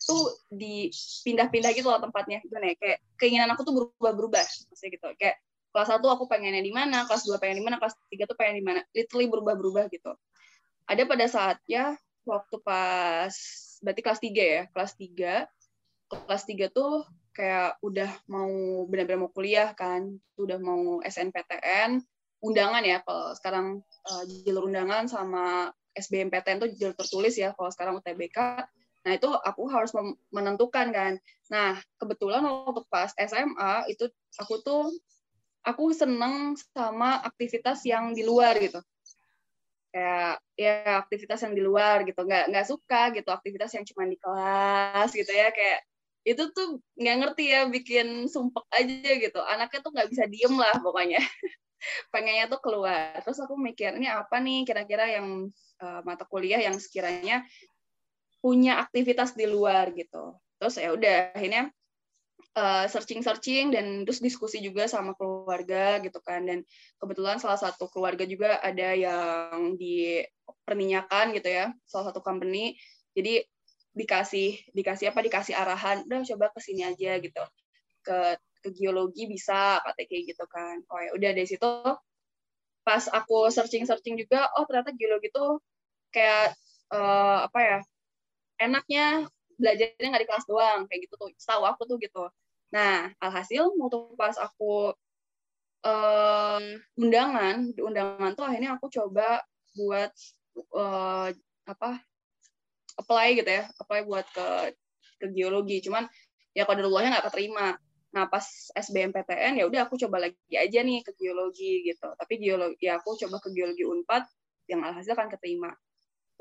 tuh 0.00 0.32
di 0.48 0.88
pindah-pindah 1.22 1.70
gitu 1.76 1.92
loh 1.92 2.00
tempatnya 2.00 2.40
gimana 2.40 2.72
ya 2.72 2.76
kayak 2.80 2.98
keinginan 3.20 3.52
aku 3.52 3.62
tuh 3.68 3.74
berubah-berubah 3.76 4.44
maksudnya 4.72 4.90
gitu. 4.96 5.06
Kayak 5.20 5.36
kelas 5.70 5.88
satu 5.92 6.06
aku 6.10 6.24
pengennya 6.26 6.64
di 6.64 6.72
mana 6.72 7.06
kelas 7.06 7.28
dua 7.28 7.36
pengen 7.38 7.62
di 7.62 7.64
mana 7.68 7.76
kelas 7.78 7.94
tiga 8.08 8.24
tuh 8.26 8.34
pengen 8.34 8.58
di 8.58 8.64
mana. 8.64 8.80
Literally 8.96 9.28
berubah-berubah 9.28 9.92
gitu. 9.92 10.16
Ada 10.88 11.06
pada 11.06 11.26
saatnya 11.30 11.94
waktu 12.24 12.56
pas 12.64 13.34
berarti 13.80 14.00
kelas 14.04 14.20
tiga 14.20 14.44
ya 14.44 14.62
kelas 14.72 14.92
tiga 14.96 15.34
kelas 16.10 16.44
tiga 16.44 16.66
tuh 16.68 17.06
kayak 17.32 17.78
udah 17.80 18.10
mau 18.28 18.50
benar-benar 18.90 19.24
mau 19.24 19.32
kuliah 19.32 19.72
kan 19.72 20.18
udah 20.36 20.58
mau 20.60 21.00
SNPTN 21.00 22.02
undangan 22.42 22.82
ya 22.84 23.00
kalau 23.06 23.32
sekarang 23.38 23.66
uh, 24.06 24.24
jalur 24.46 24.70
undangan 24.70 25.06
sama 25.10 25.68
SBMPTN 25.92 26.62
tuh 26.62 26.70
jalur 26.76 26.96
tertulis 26.96 27.34
ya 27.36 27.52
kalau 27.52 27.68
sekarang 27.68 27.98
UTBK 27.98 28.64
Nah, 29.00 29.12
itu 29.16 29.28
aku 29.32 29.62
harus 29.72 29.92
menentukan 30.28 30.92
kan. 30.92 31.12
Nah, 31.48 31.80
kebetulan 31.96 32.44
waktu 32.44 32.84
pas 32.92 33.12
SMA 33.16 33.88
itu 33.88 34.04
aku 34.36 34.60
tuh 34.60 34.92
aku 35.64 35.92
seneng 35.96 36.56
sama 36.72 37.20
aktivitas 37.24 37.80
yang 37.88 38.12
di 38.12 38.22
luar 38.24 38.60
gitu. 38.60 38.80
Kayak 39.90 40.38
ya 40.54 41.00
aktivitas 41.00 41.40
yang 41.48 41.54
di 41.56 41.62
luar 41.64 42.04
gitu. 42.04 42.20
Nggak 42.20 42.52
nggak 42.52 42.66
suka 42.68 43.10
gitu 43.16 43.28
aktivitas 43.32 43.72
yang 43.72 43.84
cuma 43.88 44.04
di 44.04 44.20
kelas 44.20 45.10
gitu 45.16 45.32
ya. 45.32 45.48
Kayak 45.48 45.80
itu 46.20 46.42
tuh 46.52 46.84
nggak 47.00 47.16
ngerti 47.24 47.44
ya 47.56 47.60
bikin 47.72 48.28
sumpek 48.28 48.68
aja 48.68 49.12
gitu. 49.16 49.40
Anaknya 49.40 49.80
tuh 49.80 49.92
nggak 49.96 50.08
bisa 50.12 50.24
diem 50.28 50.54
lah 50.60 50.76
pokoknya 50.84 51.24
pengennya 52.12 52.46
tuh 52.50 52.60
keluar. 52.62 53.20
Terus 53.24 53.38
aku 53.42 53.54
mikir 53.56 53.96
ini 53.96 54.08
apa 54.08 54.38
nih 54.38 54.64
kira-kira 54.68 55.08
yang 55.20 55.48
uh, 55.82 56.00
mata 56.06 56.24
kuliah 56.28 56.60
yang 56.60 56.76
sekiranya 56.76 57.42
punya 58.40 58.80
aktivitas 58.80 59.36
di 59.36 59.44
luar 59.44 59.92
gitu. 59.92 60.38
Terus 60.60 60.74
ya 60.80 60.92
udah 60.92 61.36
akhirnya 61.36 61.72
Eh, 62.50 62.86
searching-searching 62.90 63.70
dan 63.70 64.02
terus 64.02 64.18
diskusi 64.18 64.58
juga 64.58 64.90
sama 64.90 65.14
keluarga 65.14 66.02
gitu 66.02 66.18
kan. 66.18 66.42
Dan 66.42 66.66
kebetulan 66.98 67.38
salah 67.38 67.54
satu 67.54 67.86
keluarga 67.86 68.26
juga 68.26 68.58
ada 68.58 68.90
yang 68.90 69.78
di 69.78 70.18
perminyakan 70.66 71.30
gitu 71.38 71.46
ya 71.46 71.70
salah 71.86 72.10
satu 72.10 72.18
company. 72.18 72.74
Jadi 73.14 73.46
dikasih 73.94 74.66
dikasih 74.74 75.14
apa 75.14 75.22
dikasih 75.22 75.54
arahan 75.54 76.02
udah 76.10 76.26
coba 76.34 76.50
ke 76.50 76.58
sini 76.58 76.82
aja 76.90 77.22
gitu. 77.22 77.42
Ke 78.02 78.34
ke 78.60 78.70
geologi 78.76 79.26
bisa 79.26 79.80
katanya 79.84 80.06
kayak 80.08 80.24
gitu 80.36 80.44
kan. 80.48 80.76
Oh 80.92 81.00
ya 81.00 81.10
udah 81.16 81.30
dari 81.36 81.48
situ 81.48 81.70
pas 82.80 83.04
aku 83.12 83.52
searching 83.52 83.84
searching 83.84 84.16
juga 84.16 84.48
oh 84.56 84.64
ternyata 84.64 84.96
geologi 84.96 85.28
tuh 85.30 85.60
kayak 86.10 86.56
uh, 86.90 87.46
apa 87.46 87.58
ya 87.60 87.78
enaknya 88.60 89.28
belajarnya 89.60 90.08
nggak 90.10 90.22
di 90.24 90.28
kelas 90.28 90.46
doang 90.48 90.80
kayak 90.88 91.00
gitu 91.08 91.14
tuh 91.20 91.30
tahu 91.36 91.62
aku 91.68 91.82
tuh 91.84 91.96
gitu. 92.00 92.24
Nah 92.72 93.12
alhasil 93.20 93.68
waktu 93.76 93.98
pas 94.16 94.36
aku 94.40 94.96
uh, 95.84 96.60
undangan 96.96 97.72
undangan 97.76 98.32
tuh 98.32 98.44
akhirnya 98.48 98.76
aku 98.80 98.88
coba 98.88 99.44
buat 99.76 100.12
uh, 100.74 101.28
apa 101.68 101.90
apply 102.98 103.28
gitu 103.38 103.50
ya 103.50 103.64
apply 103.76 104.00
buat 104.08 104.26
ke 104.32 104.74
ke 105.20 105.26
geologi. 105.36 105.84
Cuman 105.84 106.08
ya 106.56 106.64
kodarullahnya 106.64 107.14
nggak 107.16 107.26
keterima 107.30 107.76
nah 108.10 108.26
pas 108.26 108.42
SBMPTN 108.74 109.62
ya 109.62 109.64
udah 109.70 109.86
aku 109.86 109.94
coba 109.94 110.26
lagi 110.26 110.54
aja 110.58 110.82
nih 110.82 111.06
ke 111.06 111.14
geologi 111.14 111.86
gitu. 111.86 112.10
Tapi 112.18 112.42
geologi 112.42 112.82
ya 112.82 112.98
aku 112.98 113.14
coba 113.14 113.38
ke 113.38 113.54
geologi 113.54 113.86
Unpad 113.86 114.26
yang 114.66 114.82
alhasil 114.82 115.14
kan 115.14 115.30
keterima. 115.30 115.70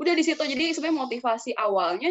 Udah 0.02 0.14
di 0.18 0.24
situ 0.26 0.42
jadi 0.42 0.74
sebenarnya 0.74 0.98
motivasi 1.06 1.52
awalnya 1.54 2.10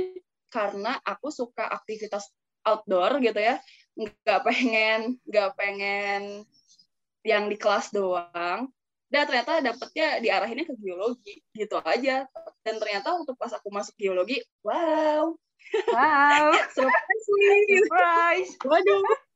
karena 0.49 0.99
aku 1.03 1.35
suka 1.35 1.67
aktivitas 1.67 2.31
outdoor 2.62 3.19
gitu 3.19 3.38
ya. 3.43 3.59
Nggak 3.99 4.41
pengen 4.47 5.19
nggak 5.27 5.50
pengen 5.59 6.47
yang 7.27 7.50
di 7.50 7.59
kelas 7.59 7.91
doang. 7.91 8.71
Dan 9.09 9.25
ternyata 9.25 9.65
dapetnya 9.65 10.21
diarahinnya 10.21 10.69
ke 10.69 10.75
geologi 10.79 11.43
gitu 11.50 11.83
aja. 11.83 12.31
Dan 12.62 12.75
ternyata 12.79 13.17
untuk 13.19 13.35
pas 13.35 13.50
aku 13.50 13.75
masuk 13.75 13.99
geologi 13.99 14.38
wow. 14.62 15.35
Wow. 15.91 16.47
Surprise 16.77 17.27
surprise. 17.67 18.53
Waduh 18.62 19.28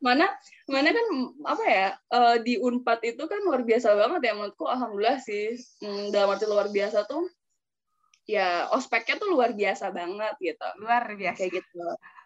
mana 0.00 0.26
mana 0.70 0.88
kan 0.94 1.06
apa 1.44 1.64
ya 1.66 1.88
uh, 2.14 2.36
di 2.40 2.56
unpad 2.56 3.00
itu 3.04 3.22
kan 3.26 3.40
luar 3.44 3.62
biasa 3.66 3.94
banget 3.94 4.20
ya 4.30 4.32
menurutku. 4.36 4.64
Alhamdulillah 4.66 5.18
sih. 5.20 5.58
Hmm, 5.82 6.10
dalam 6.14 6.34
arti 6.34 6.46
luar 6.48 6.70
biasa 6.70 7.04
tuh 7.06 7.28
ya 8.24 8.72
ospeknya 8.72 9.20
tuh 9.20 9.28
luar 9.32 9.52
biasa 9.52 9.92
banget 9.92 10.34
gitu. 10.40 10.68
Luar 10.80 11.04
biasa. 11.12 11.38
kayak 11.38 11.52
gitu. 11.60 11.84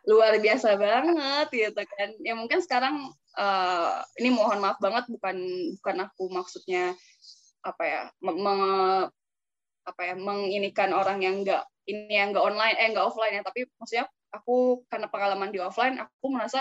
Luar 0.09 0.33
biasa 0.39 0.69
banget 0.79 1.47
gitu 1.51 1.83
kan. 1.83 2.09
Ya 2.23 2.35
mungkin 2.39 2.63
sekarang 2.63 3.11
uh, 3.37 4.01
ini 4.23 4.31
mohon 4.31 4.63
maaf 4.63 4.79
banget 4.79 5.11
bukan 5.11 5.37
bukan 5.81 5.97
aku 6.07 6.25
maksudnya 6.31 6.95
apa 7.67 7.83
ya 7.85 8.01
me, 8.23 8.33
apa 9.83 10.01
ya 10.05 10.15
menginikan 10.15 10.95
orang 10.95 11.25
yang 11.25 11.43
enggak 11.43 11.67
ini 11.89 12.13
yang 12.13 12.31
enggak 12.31 12.45
online 12.45 12.77
eh 12.79 12.87
enggak 12.95 13.09
offline 13.09 13.35
ya. 13.35 13.43
Tapi 13.43 13.67
maksudnya 13.77 14.07
aku 14.29 14.85
karena 14.93 15.09
pengalaman 15.09 15.51
di 15.51 15.59
offline 15.59 15.97
aku 15.99 16.27
merasa 16.29 16.61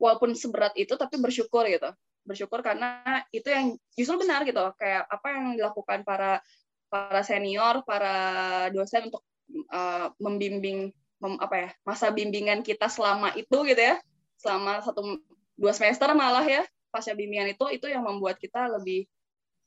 walaupun 0.00 0.32
seberat 0.32 0.72
itu 0.80 0.96
tapi 0.96 1.20
bersyukur 1.20 1.68
gitu. 1.68 1.92
Bersyukur 2.24 2.64
karena 2.64 3.04
itu 3.30 3.46
yang 3.52 3.76
justru 3.92 4.24
benar 4.24 4.48
gitu 4.48 4.60
kayak 4.80 5.04
apa 5.06 5.26
yang 5.36 5.60
dilakukan 5.60 6.00
para 6.02 6.40
para 6.90 7.20
senior, 7.22 7.84
para 7.84 8.16
dosen 8.74 9.12
untuk 9.12 9.22
uh, 9.70 10.10
membimbing 10.18 10.90
mem, 11.20 11.34
apa 11.38 11.54
ya 11.54 11.68
masa 11.86 12.10
bimbingan 12.10 12.64
kita 12.64 12.88
selama 12.88 13.30
itu 13.36 13.62
gitu 13.68 13.78
ya, 13.78 14.00
selama 14.40 14.82
satu 14.82 15.20
dua 15.54 15.72
semester 15.76 16.10
malah 16.16 16.42
ya 16.42 16.64
pasca 16.90 17.14
bimbingan 17.14 17.54
itu 17.54 17.62
itu 17.70 17.86
yang 17.86 18.02
membuat 18.02 18.40
kita 18.40 18.66
lebih 18.66 19.06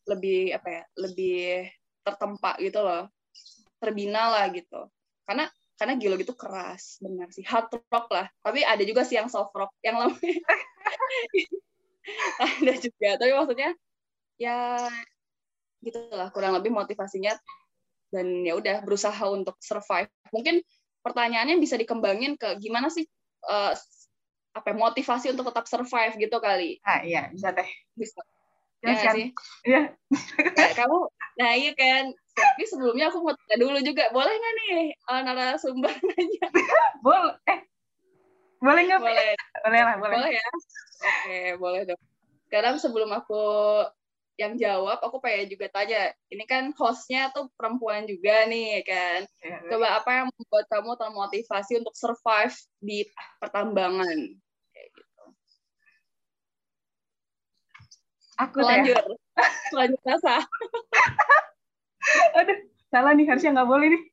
lebih 0.03 0.51
apa 0.51 0.67
ya 0.67 0.83
lebih 0.99 1.71
tertempa 2.03 2.59
gitu 2.59 2.83
loh. 2.83 3.07
Terbina 3.79 4.31
lah 4.31 4.47
gitu. 4.51 4.87
Karena 5.23 5.47
karena 5.83 5.99
geologi 5.99 6.23
itu 6.23 6.31
keras 6.31 6.95
benar 7.03 7.27
sih. 7.35 7.43
Hard 7.43 7.67
rock 7.91 8.07
lah. 8.07 8.31
Tapi 8.39 8.63
ada 8.63 8.79
juga 8.87 9.03
sih 9.03 9.19
yang 9.19 9.27
soft 9.27 9.51
rock 9.51 9.75
yang 9.83 9.99
lebih 9.99 10.39
ada 12.39 12.73
juga. 12.79 13.19
Tapi 13.19 13.31
maksudnya 13.35 13.75
ya 14.39 14.79
gitulah 15.83 16.31
kurang 16.31 16.55
lebih 16.55 16.71
motivasinya. 16.71 17.35
Dan 18.15 18.47
ya 18.47 18.55
udah 18.55 18.79
berusaha 18.87 19.27
untuk 19.27 19.59
survive. 19.59 20.07
Mungkin 20.31 20.63
pertanyaannya 21.03 21.59
bisa 21.59 21.75
dikembangin 21.75 22.39
ke 22.39 22.63
gimana 22.63 22.87
sih 22.87 23.03
uh, 23.51 23.75
apa 24.55 24.67
ya, 24.71 24.75
motivasi 24.79 25.35
untuk 25.35 25.51
tetap 25.51 25.67
survive 25.67 26.15
gitu 26.15 26.39
kali. 26.39 26.79
Ah 26.87 27.03
iya 27.03 27.27
bisa 27.27 27.51
teh 27.51 27.67
bisa. 27.91 28.23
Ya, 28.79 28.95
ya 28.95 29.11
sih? 29.11 29.27
Iya. 29.67 29.99
Nah, 30.47 30.71
kamu 30.79 30.99
nah 31.33 31.51
iya 31.59 31.75
kan 31.75 32.15
tapi 32.33 32.63
sebelumnya 32.65 33.13
aku 33.13 33.21
mau 33.21 33.33
tanya 33.37 33.55
dulu 33.61 33.77
juga 33.85 34.09
boleh 34.09 34.33
nggak 34.33 34.53
nih 34.57 34.77
uh, 35.09 35.21
narasumber 35.21 35.93
nanya? 36.09 36.47
Boleh 37.05 37.33
eh 37.45 37.59
boleh 38.63 38.81
nggak 38.89 39.01
boleh. 39.03 39.31
Boleh 39.61 39.81
lah 39.83 39.95
boleh. 39.99 40.15
Boleh 40.17 40.31
ya? 40.33 40.47
Oke 41.03 41.37
boleh 41.61 41.81
dong. 41.85 42.01
Sekarang 42.49 42.75
sebelum 42.81 43.09
aku 43.13 43.43
yang 44.33 44.57
jawab 44.57 44.97
aku 44.97 45.21
pengen 45.21 45.45
juga 45.45 45.69
tanya 45.69 46.09
ini 46.33 46.41
kan 46.49 46.73
hostnya 46.73 47.29
tuh 47.29 47.53
perempuan 47.53 48.09
juga 48.09 48.49
nih 48.49 48.81
kan? 48.81 49.29
Ya, 49.45 49.61
coba 49.69 50.01
apa 50.01 50.09
yang 50.09 50.27
membuat 50.33 50.65
kamu 50.73 50.97
termotivasi 50.97 51.77
untuk 51.77 51.93
survive 51.93 52.55
di 52.81 53.05
pertambangan? 53.37 54.17
Kayak 54.73 54.87
gitu. 54.97 55.23
Aku 58.41 58.57
lanjut. 58.65 58.97
lanjut 59.77 60.01
rasa. 60.01 60.41
Aduh, 62.39 62.57
salah 62.91 63.11
nih 63.15 63.27
harusnya 63.27 63.55
nggak 63.55 63.69
boleh 63.69 63.87
nih. 63.93 64.03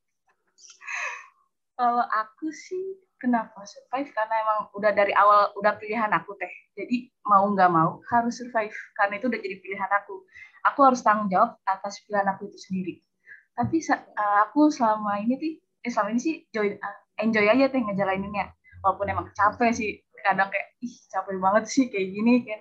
Kalau 1.81 2.05
aku 2.05 2.53
sih 2.53 3.01
kenapa 3.17 3.65
survive 3.65 4.13
karena 4.13 4.35
emang 4.45 4.61
udah 4.77 4.93
dari 4.93 5.13
awal 5.17 5.53
udah 5.57 5.77
pilihan 5.81 6.13
aku 6.13 6.37
teh. 6.37 6.53
Jadi 6.77 7.09
mau 7.25 7.45
nggak 7.49 7.71
mau 7.73 8.01
harus 8.13 8.41
survive 8.41 8.75
karena 8.97 9.17
itu 9.17 9.27
udah 9.29 9.41
jadi 9.41 9.57
pilihan 9.61 9.91
aku. 10.03 10.25
Aku 10.73 10.81
harus 10.85 11.01
tanggung 11.01 11.33
jawab 11.33 11.57
atas 11.65 12.01
pilihan 12.05 12.29
aku 12.37 12.53
itu 12.53 12.59
sendiri. 12.69 12.95
Tapi 13.57 13.81
uh, 13.93 14.39
aku 14.49 14.69
selama 14.73 15.21
ini 15.21 15.37
sih, 15.41 15.53
eh 15.85 15.91
selama 15.93 16.17
ini 16.17 16.21
sih 16.21 16.37
join, 16.53 16.77
uh, 16.81 16.97
enjoy 17.21 17.49
aja 17.49 17.69
teh 17.73 17.81
ngejalaninnya. 17.81 18.53
Walaupun 18.81 19.13
emang 19.13 19.29
capek 19.37 19.73
sih, 19.77 20.01
kadang 20.25 20.49
kayak 20.49 20.77
ih 20.81 20.95
capek 21.13 21.37
banget 21.37 21.65
sih 21.69 21.85
kayak 21.93 22.09
gini 22.13 22.45
kan. 22.45 22.61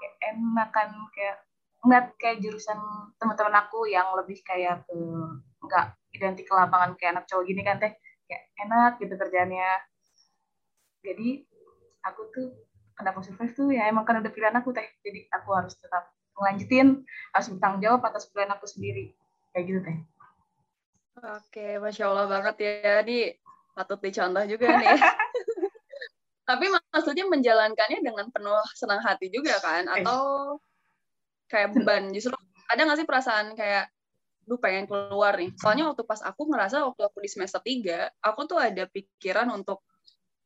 Kayak 0.00 0.14
enakan 0.32 0.88
kayak 1.12 1.36
ngeliat 1.84 2.16
kayak 2.16 2.40
jurusan 2.40 2.80
teman-teman 3.20 3.60
aku 3.60 3.84
yang 3.86 4.08
lebih 4.16 4.40
kayak 4.40 4.88
ke 4.88 4.96
nggak 5.64 5.86
identik 6.16 6.48
ke 6.48 6.54
lapangan 6.56 6.96
kayak 6.96 7.20
anak 7.20 7.24
cowok 7.28 7.44
gini 7.44 7.62
kan 7.62 7.76
teh. 7.76 7.92
Kayak 8.24 8.42
enak 8.64 8.92
gitu 9.04 9.14
kerjanya 9.20 9.68
jadi 11.04 11.44
aku 12.08 12.32
tuh 12.32 12.48
kenapa 12.96 13.20
survive 13.20 13.52
tuh 13.52 13.68
ya 13.68 13.92
emang 13.92 14.08
kan 14.08 14.24
udah 14.24 14.32
pilihan 14.32 14.56
aku 14.56 14.72
teh. 14.72 14.88
Jadi 15.04 15.28
aku 15.28 15.52
harus 15.52 15.76
tetap 15.76 16.08
melanjutin 16.34 17.04
harus 17.36 17.46
bertanggung 17.52 17.82
jawab 17.84 18.00
atas 18.08 18.32
pilihan 18.32 18.56
aku 18.56 18.64
sendiri. 18.64 19.12
Kayak 19.52 19.64
gitu 19.68 19.80
teh. 19.84 19.98
Oke 21.20 21.66
masya 21.78 22.08
allah 22.08 22.26
banget 22.26 22.56
ya. 22.64 23.04
Ini 23.04 23.36
patut 23.76 24.00
dicontoh 24.00 24.42
juga 24.48 24.80
nih. 24.80 24.88
Tapi 26.48 26.64
maksudnya 26.68 27.24
menjalankannya 27.28 28.00
dengan 28.04 28.28
penuh 28.28 28.60
senang 28.76 29.00
hati 29.00 29.32
juga 29.32 29.56
kan? 29.60 29.88
Eh. 29.92 30.04
Kayak 31.54 31.70
beban 31.70 32.10
justru 32.10 32.34
ada 32.66 32.80
nggak 32.82 32.98
sih 32.98 33.06
perasaan 33.06 33.54
kayak 33.54 33.86
lu 34.44 34.60
pengen 34.60 34.84
keluar 34.84 35.36
nih. 35.36 35.52
Soalnya 35.56 35.88
waktu 35.88 36.04
pas 36.04 36.20
aku 36.20 36.48
ngerasa 36.48 36.84
waktu 36.84 37.02
aku 37.04 37.18
di 37.24 37.30
semester 37.32 37.60
3, 37.64 38.12
aku 38.20 38.40
tuh 38.44 38.60
ada 38.60 38.84
pikiran 38.88 39.48
untuk 39.52 39.80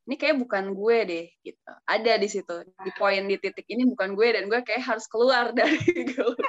ini 0.09 0.17
kayak 0.17 0.41
bukan 0.41 0.73
gue 0.73 0.99
deh 1.05 1.27
gitu. 1.45 1.73
Ada 1.85 2.17
di 2.17 2.29
situ. 2.31 2.55
Di 2.81 2.91
poin 2.97 3.27
di 3.29 3.37
titik 3.37 3.67
ini 3.69 3.85
bukan 3.85 4.15
gue 4.17 4.29
dan 4.33 4.49
gue 4.49 4.61
kayak 4.65 4.87
harus 4.87 5.05
keluar 5.11 5.53
dari 5.59 5.79
gue. 6.15 6.47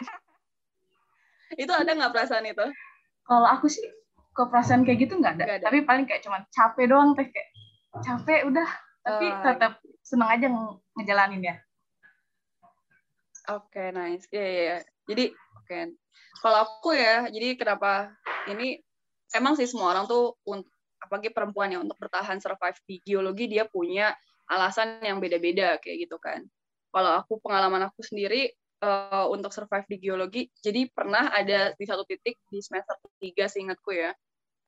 itu 1.58 1.74
ada 1.74 1.92
nggak 1.92 2.14
perasaan 2.14 2.46
itu? 2.46 2.68
Kalau 3.26 3.48
aku 3.50 3.66
sih 3.68 3.84
ke 4.32 4.44
perasaan 4.48 4.86
kayak 4.86 5.10
gitu 5.10 5.18
nggak 5.18 5.42
ada. 5.42 5.46
ada. 5.60 5.66
Tapi 5.68 5.84
paling 5.84 6.06
kayak 6.06 6.22
cuma 6.24 6.46
capek 6.54 6.86
doang 6.88 7.18
teh 7.18 7.28
kayak 7.28 7.50
capek 8.06 8.46
udah. 8.48 8.70
Tapi 9.04 9.26
uh, 9.26 9.42
tetap 9.42 9.74
seneng 10.06 10.30
aja 10.30 10.48
ngejalanin 10.96 11.42
ya. 11.50 11.56
Oke, 13.50 13.82
okay, 13.82 13.88
nice. 13.90 14.30
Iya, 14.30 14.38
yeah, 14.38 14.46
iya. 14.46 14.66
Yeah. 14.70 14.80
Jadi, 15.10 15.26
oke. 15.34 15.66
Okay. 15.66 15.84
Kalau 16.38 16.58
aku 16.62 16.94
ya, 16.94 17.26
jadi 17.34 17.58
kenapa 17.58 18.14
ini 18.46 18.78
emang 19.34 19.58
sih 19.58 19.66
semua 19.66 19.90
orang 19.98 20.06
tuh 20.06 20.38
apalagi 21.02 21.34
perempuan 21.34 21.74
ya 21.74 21.82
untuk 21.82 21.98
bertahan 21.98 22.38
survive 22.38 22.78
di 22.86 23.02
geologi 23.02 23.50
dia 23.50 23.66
punya 23.66 24.14
alasan 24.46 25.02
yang 25.02 25.18
beda-beda 25.18 25.82
kayak 25.82 26.06
gitu 26.06 26.22
kan. 26.22 26.46
Kalau 26.94 27.12
aku 27.18 27.42
pengalaman 27.42 27.90
aku 27.90 28.06
sendiri 28.06 28.54
uh, 28.86 29.26
untuk 29.34 29.50
survive 29.50 29.90
di 29.90 29.98
geologi, 29.98 30.42
jadi 30.62 30.86
pernah 30.94 31.34
ada 31.34 31.74
di 31.74 31.86
satu 31.90 32.06
titik 32.06 32.38
di 32.54 32.62
semester 32.62 33.02
tiga 33.18 33.50
seingatku 33.50 33.90
ya, 33.98 34.14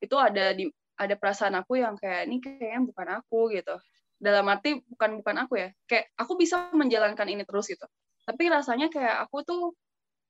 itu 0.01 0.15
ada 0.17 0.57
di 0.57 0.65
ada 0.97 1.13
perasaan 1.13 1.53
aku 1.53 1.77
yang 1.81 1.93
kayak 2.01 2.25
ini 2.25 2.41
kayaknya 2.41 2.81
bukan 2.81 3.07
aku 3.21 3.53
gitu. 3.53 3.77
Dalam 4.17 4.49
arti 4.49 4.81
bukan 4.89 5.21
bukan 5.21 5.35
aku 5.45 5.53
ya, 5.61 5.69
kayak 5.85 6.09
aku 6.17 6.33
bisa 6.33 6.73
menjalankan 6.73 7.29
ini 7.29 7.45
terus 7.45 7.69
gitu 7.69 7.85
tapi 8.31 8.47
rasanya 8.47 8.87
kayak 8.87 9.27
aku 9.27 9.43
tuh 9.43 9.63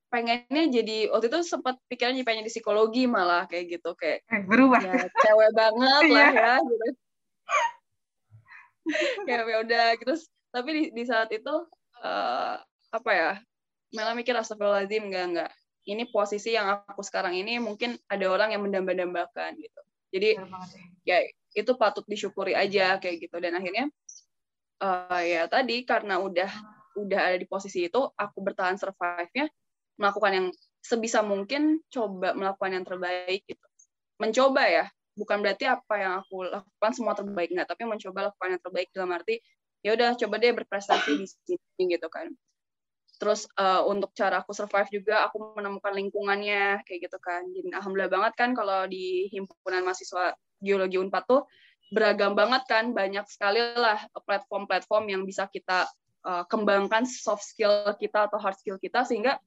pengennya 0.09 0.81
jadi 0.81 1.13
waktu 1.13 1.29
itu 1.29 1.39
sempat 1.45 1.77
pikiran 1.85 2.17
jadi 2.17 2.25
pengen 2.25 2.45
di 2.49 2.51
psikologi 2.51 3.05
malah 3.05 3.45
kayak 3.45 3.77
gitu. 3.77 3.93
Kayak 3.93 4.25
eh, 4.27 4.41
berubah. 4.43 4.81
ya 4.81 5.05
cewek 5.07 5.51
banget 5.53 6.03
lah 6.09 6.29
iya. 6.33 6.33
ya 6.33 6.53
gitu. 6.65 6.87
Kayak 9.29 9.45
ya 9.45 9.57
udah 9.61 9.85
gitu 10.01 10.13
tapi 10.51 10.69
di, 10.73 10.83
di 10.91 11.03
saat 11.05 11.29
itu 11.31 11.53
uh, 12.03 12.55
apa 12.91 13.11
ya 13.13 13.31
malah 13.95 14.17
mikir 14.17 14.35
astagfirullahaladzim 14.35 15.07
enggak 15.07 15.25
enggak 15.31 15.51
ini 15.87 16.03
posisi 16.09 16.57
yang 16.57 16.81
aku 16.85 17.01
sekarang 17.05 17.37
ini 17.37 17.57
mungkin 17.57 17.97
ada 18.09 18.25
orang 18.29 18.53
yang 18.53 18.61
mendamba-dambakan 18.61 19.57
gitu. 19.57 19.81
Jadi 20.11 20.29
ya 21.07 21.23
itu 21.55 21.71
patut 21.79 22.05
disyukuri 22.05 22.53
aja 22.53 22.99
kayak 23.01 23.25
gitu. 23.25 23.37
Dan 23.41 23.57
akhirnya 23.57 23.89
uh, 24.83 25.21
ya 25.23 25.49
tadi 25.49 25.81
karena 25.87 26.21
udah 26.21 26.51
udah 26.97 27.19
ada 27.31 27.37
di 27.39 27.47
posisi 27.47 27.87
itu 27.87 27.99
aku 27.99 28.37
bertahan 28.43 28.75
survive-nya 28.75 29.47
melakukan 29.99 30.31
yang 30.33 30.47
sebisa 30.81 31.21
mungkin 31.21 31.83
coba 31.93 32.33
melakukan 32.33 32.71
yang 32.81 32.85
terbaik 32.85 33.45
gitu. 33.45 33.65
Mencoba 34.17 34.63
ya 34.65 34.85
bukan 35.13 35.43
berarti 35.43 35.67
apa 35.67 35.93
yang 35.99 36.13
aku 36.23 36.47
lakukan 36.47 36.91
semua 36.95 37.13
terbaik 37.13 37.51
nggak 37.53 37.67
tapi 37.69 37.83
mencoba 37.85 38.31
lakukan 38.31 38.57
yang 38.57 38.61
terbaik 38.63 38.87
dalam 38.95 39.11
arti 39.11 39.43
ya 39.85 39.93
udah 39.93 40.15
coba 40.17 40.35
deh 40.41 40.53
berprestasi 40.55 41.11
di 41.19 41.27
sini 41.27 41.83
gitu 41.97 42.07
kan. 42.09 42.29
Terus 43.21 43.45
uh, 43.53 43.85
untuk 43.85 44.09
cara 44.17 44.41
aku 44.41 44.49
survive 44.49 44.89
juga 44.89 45.29
aku 45.29 45.53
menemukan 45.53 45.93
lingkungannya 45.93 46.81
kayak 46.89 47.05
gitu 47.05 47.17
kan. 47.21 47.45
Jadi 47.53 47.69
alhamdulillah 47.69 48.09
banget 48.09 48.33
kan 48.33 48.49
kalau 48.57 48.89
di 48.89 49.29
himpunan 49.29 49.85
mahasiswa 49.85 50.33
geologi 50.57 50.97
unpad 50.97 51.23
tuh 51.29 51.45
beragam 51.91 52.33
banget 52.33 52.63
kan 52.65 52.95
banyak 52.95 53.27
sekali 53.27 53.59
lah 53.75 53.99
platform-platform 54.15 55.11
yang 55.11 55.21
bisa 55.27 55.45
kita 55.51 55.85
uh, 56.25 56.43
kembangkan 56.47 57.03
soft 57.07 57.45
skill 57.45 57.93
kita 57.97 58.29
atau 58.29 58.37
hard 58.37 58.57
skill 58.57 58.77
kita 58.77 59.05
sehingga 59.05 59.37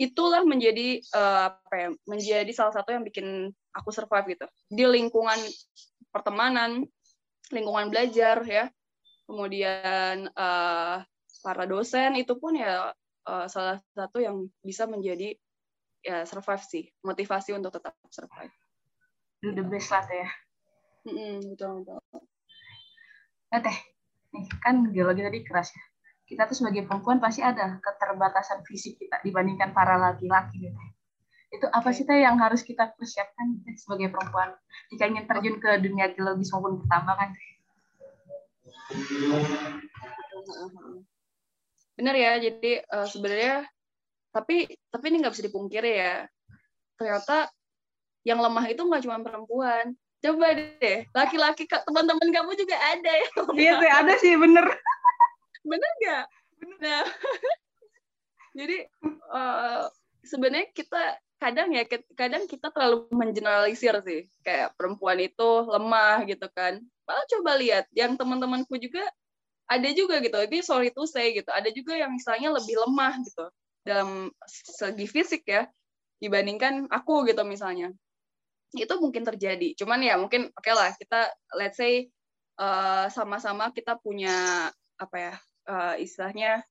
itulah 0.00 0.42
menjadi 0.42 0.98
uh, 1.12 1.52
apa 1.52 1.74
ya 1.76 1.88
menjadi 2.08 2.52
salah 2.52 2.74
satu 2.74 2.90
yang 2.96 3.04
bikin 3.04 3.52
aku 3.76 3.92
survive 3.92 4.36
gitu. 4.36 4.46
Di 4.72 4.84
lingkungan 4.88 5.38
pertemanan 6.10 6.84
lingkungan 7.52 7.92
belajar 7.92 8.42
ya. 8.44 8.66
Kemudian 9.28 10.28
uh, 10.34 11.00
para 11.40 11.64
dosen 11.64 12.18
itu 12.18 12.36
pun 12.36 12.56
ya 12.58 12.92
uh, 13.28 13.46
salah 13.46 13.78
satu 13.94 14.18
yang 14.18 14.48
bisa 14.64 14.88
menjadi 14.88 15.36
ya 16.02 16.24
survive 16.26 16.64
sih. 16.64 16.84
Motivasi 17.04 17.54
untuk 17.54 17.76
tetap 17.76 17.94
survive. 18.10 18.52
Do 19.44 19.54
the 19.54 19.64
best 19.64 19.92
lah 19.92 20.06
ya. 20.08 20.28
Mm 21.02 21.14
-hmm, 21.14 21.34
betul 21.54 21.82
betul. 21.82 22.22
Nah 23.52 23.60
teh 23.60 23.78
nih 24.32 24.44
kan 24.64 24.90
geologi 24.90 25.22
tadi 25.22 25.40
keras 25.44 25.70
ya. 25.72 25.84
Kita 26.22 26.48
tuh 26.48 26.56
sebagai 26.56 26.88
perempuan 26.88 27.20
pasti 27.20 27.44
ada 27.44 27.76
keterbatasan 27.84 28.64
fisik 28.64 28.96
kita 28.96 29.20
dibandingkan 29.20 29.76
para 29.76 30.00
laki-laki 30.00 30.68
gitu 30.68 30.80
itu 31.52 31.68
apa 31.68 31.92
sih 31.92 32.08
teh 32.08 32.24
yang 32.24 32.40
harus 32.40 32.64
kita 32.64 32.96
persiapkan 32.96 33.60
sebagai 33.76 34.08
perempuan? 34.08 34.56
Jika 34.88 35.04
ingin 35.04 35.28
terjun 35.28 35.60
ke 35.60 35.84
dunia 35.84 36.08
geologis 36.16 36.48
maupun 36.48 36.80
pertambangan 36.80 37.36
benar 41.92 42.14
ya 42.16 42.32
jadi 42.40 42.72
uh, 42.88 43.04
sebenarnya 43.04 43.68
tapi 44.32 44.64
tapi 44.88 45.04
ini 45.12 45.16
nggak 45.20 45.32
bisa 45.36 45.44
dipungkiri 45.44 45.92
ya. 45.92 46.24
Ternyata 46.96 47.52
yang 48.24 48.40
lemah 48.40 48.64
itu 48.72 48.80
nggak 48.80 49.02
cuma 49.04 49.20
perempuan 49.20 49.92
coba 50.22 50.46
deh 50.54 50.98
laki-laki 51.10 51.66
teman-teman 51.66 52.28
kamu 52.30 52.54
juga 52.54 52.76
ada 52.78 53.10
ya. 53.10 53.28
Iya 53.58 53.72
sih 53.82 53.90
ada 53.90 54.14
sih 54.22 54.32
bener. 54.38 54.66
Bener 55.70 55.90
nggak? 56.02 56.24
Nah 56.82 57.02
jadi 58.58 58.86
uh, 59.30 59.86
sebenarnya 60.22 60.70
kita 60.74 61.18
kadang 61.42 61.74
ya 61.74 61.82
kadang 62.14 62.46
kita 62.46 62.70
terlalu 62.70 63.10
mengeneralisir 63.10 63.98
sih. 64.06 64.30
Kayak 64.46 64.78
perempuan 64.78 65.18
itu 65.18 65.50
lemah 65.66 66.22
gitu 66.30 66.46
kan. 66.54 66.78
Malah 67.02 67.26
coba 67.26 67.58
lihat 67.58 67.90
yang 67.90 68.14
teman-temanku 68.14 68.78
juga 68.78 69.02
ada 69.66 69.90
juga 69.90 70.22
gitu. 70.22 70.38
Ini 70.38 70.62
sorry 70.62 70.94
to 70.94 71.02
say 71.06 71.34
gitu 71.34 71.50
ada 71.50 71.70
juga 71.74 71.98
yang 71.98 72.14
misalnya 72.14 72.54
lebih 72.54 72.78
lemah 72.78 73.18
gitu. 73.26 73.46
Dalam 73.82 74.30
segi 74.46 75.06
fisik 75.10 75.42
ya 75.50 75.66
dibandingkan 76.22 76.86
aku 76.86 77.26
gitu 77.26 77.42
misalnya 77.42 77.90
itu 78.76 78.94
mungkin 78.96 79.22
terjadi. 79.24 79.76
Cuman 79.76 80.00
ya 80.00 80.16
mungkin 80.16 80.48
oke 80.52 80.64
okay 80.64 80.72
lah 80.72 80.90
kita 80.96 81.28
let's 81.56 81.76
say 81.76 82.08
uh, 82.56 83.06
sama-sama 83.12 83.68
kita 83.70 84.00
punya 84.00 84.68
apa 84.96 85.16
ya 85.16 85.34
uh, 85.68 85.94
istilahnya 86.00 86.64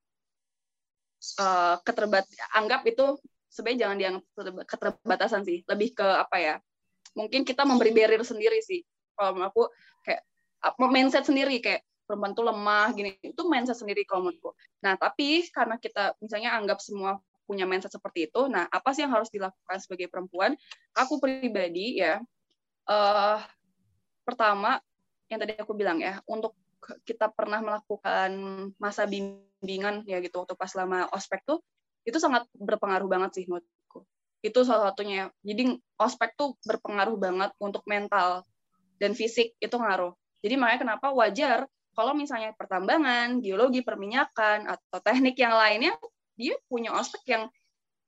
uh, 1.38 1.78
keterbat 1.86 2.26
anggap 2.58 2.82
itu 2.90 3.22
sebenarnya 3.52 3.80
jangan 3.86 3.98
dianggap 3.98 4.24
keterbatasan 4.66 5.42
sih. 5.46 5.62
Lebih 5.70 5.94
ke 5.94 6.08
apa 6.08 6.38
ya 6.42 6.56
mungkin 7.14 7.46
kita 7.46 7.68
memberi 7.68 7.94
barrier 7.94 8.26
sendiri 8.26 8.60
sih. 8.66 8.82
Kalau 9.14 9.38
aku 9.38 9.70
kayak 10.02 10.22
mindset 10.90 11.28
sendiri 11.28 11.62
kayak 11.62 11.86
perempuan 12.10 12.34
tuh 12.34 12.50
lemah 12.50 12.90
gini. 12.98 13.14
Itu 13.22 13.46
mindset 13.46 13.78
sendiri 13.78 14.08
kalau 14.10 14.30
menurutku 14.30 14.58
nah 14.82 14.98
tapi 14.98 15.46
karena 15.54 15.78
kita 15.78 16.18
misalnya 16.18 16.58
anggap 16.58 16.82
semua 16.82 17.22
punya 17.45 17.67
mindset 17.67 17.93
seperti 17.93 18.32
itu. 18.32 18.47
Nah, 18.47 18.67
apa 18.69 18.95
sih 18.95 19.04
yang 19.06 19.13
harus 19.13 19.30
dilakukan 19.30 19.77
sebagai 19.82 20.08
perempuan? 20.08 20.56
Aku 20.95 21.19
pribadi 21.19 21.99
ya, 21.99 22.21
uh, 22.88 23.39
pertama 24.23 24.80
yang 25.32 25.39
tadi 25.39 25.56
aku 25.60 25.73
bilang 25.75 25.99
ya, 26.04 26.19
untuk 26.27 26.56
kita 27.06 27.30
pernah 27.32 27.62
melakukan 27.62 28.32
masa 28.82 29.06
bimbingan 29.06 30.04
ya 30.10 30.17
gitu 30.19 30.41
waktu 30.41 30.58
pas 30.58 30.73
lama 30.73 31.06
ospek 31.13 31.45
tuh 31.45 31.62
itu 32.01 32.17
sangat 32.17 32.49
berpengaruh 32.58 33.06
banget 33.06 33.41
sih 33.41 33.45
menurutku 33.45 34.01
itu 34.41 34.60
salah 34.65 34.89
satunya 34.89 35.30
jadi 35.45 35.77
ospek 36.01 36.34
tuh 36.34 36.58
berpengaruh 36.65 37.17
banget 37.21 37.51
untuk 37.62 37.86
mental 37.86 38.41
dan 38.97 39.13
fisik 39.13 39.54
itu 39.62 39.75
ngaruh 39.77 40.17
jadi 40.41 40.58
makanya 40.58 40.82
kenapa 40.89 41.08
wajar 41.13 41.69
kalau 41.93 42.17
misalnya 42.17 42.56
pertambangan 42.58 43.43
geologi 43.43 43.86
perminyakan 43.86 44.65
atau 44.65 44.99
teknik 45.04 45.38
yang 45.38 45.54
lainnya 45.54 45.93
dia 46.36 46.56
punya 46.67 46.96
ospek 46.96 47.24
yang 47.28 47.44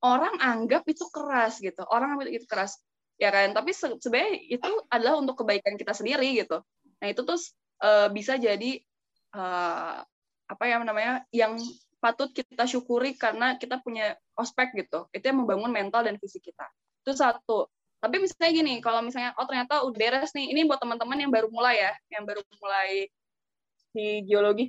orang 0.04 0.36
anggap 0.44 0.84
itu 0.86 1.08
keras 1.10 1.64
gitu. 1.64 1.82
Orang 1.88 2.20
anggap 2.20 2.30
itu 2.30 2.46
keras. 2.46 2.78
Ya 3.16 3.32
kan? 3.32 3.56
Tapi 3.56 3.72
se 3.72 3.88
sebenarnya 4.04 4.36
itu 4.52 4.70
adalah 4.92 5.16
untuk 5.18 5.42
kebaikan 5.42 5.80
kita 5.80 5.96
sendiri 5.96 6.36
gitu. 6.36 6.60
Nah 7.00 7.08
itu 7.08 7.24
tuh 7.24 7.40
uh, 7.82 8.12
bisa 8.12 8.36
jadi 8.36 8.84
uh, 9.32 10.04
apa 10.44 10.64
ya 10.68 10.84
namanya 10.84 11.24
yang 11.32 11.56
patut 12.04 12.36
kita 12.36 12.68
syukuri 12.68 13.16
karena 13.16 13.56
kita 13.56 13.80
punya 13.80 14.20
ospek 14.36 14.76
gitu. 14.76 15.08
Itu 15.16 15.32
yang 15.32 15.48
membangun 15.48 15.72
mental 15.72 16.04
dan 16.04 16.20
fisik 16.20 16.44
kita. 16.52 16.68
Itu 17.08 17.16
satu. 17.16 17.72
Tapi 18.04 18.20
misalnya 18.20 18.52
gini 18.52 18.84
kalau 18.84 19.00
misalnya 19.00 19.32
oh 19.40 19.48
ternyata 19.48 19.88
udah 19.88 19.96
beres 19.96 20.36
nih. 20.36 20.52
Ini 20.52 20.68
buat 20.68 20.84
teman-teman 20.84 21.16
yang 21.16 21.32
baru 21.32 21.48
mulai 21.48 21.80
ya. 21.80 21.94
Yang 22.12 22.24
baru 22.28 22.42
mulai 22.60 23.08
di 23.96 24.08
geologi 24.28 24.68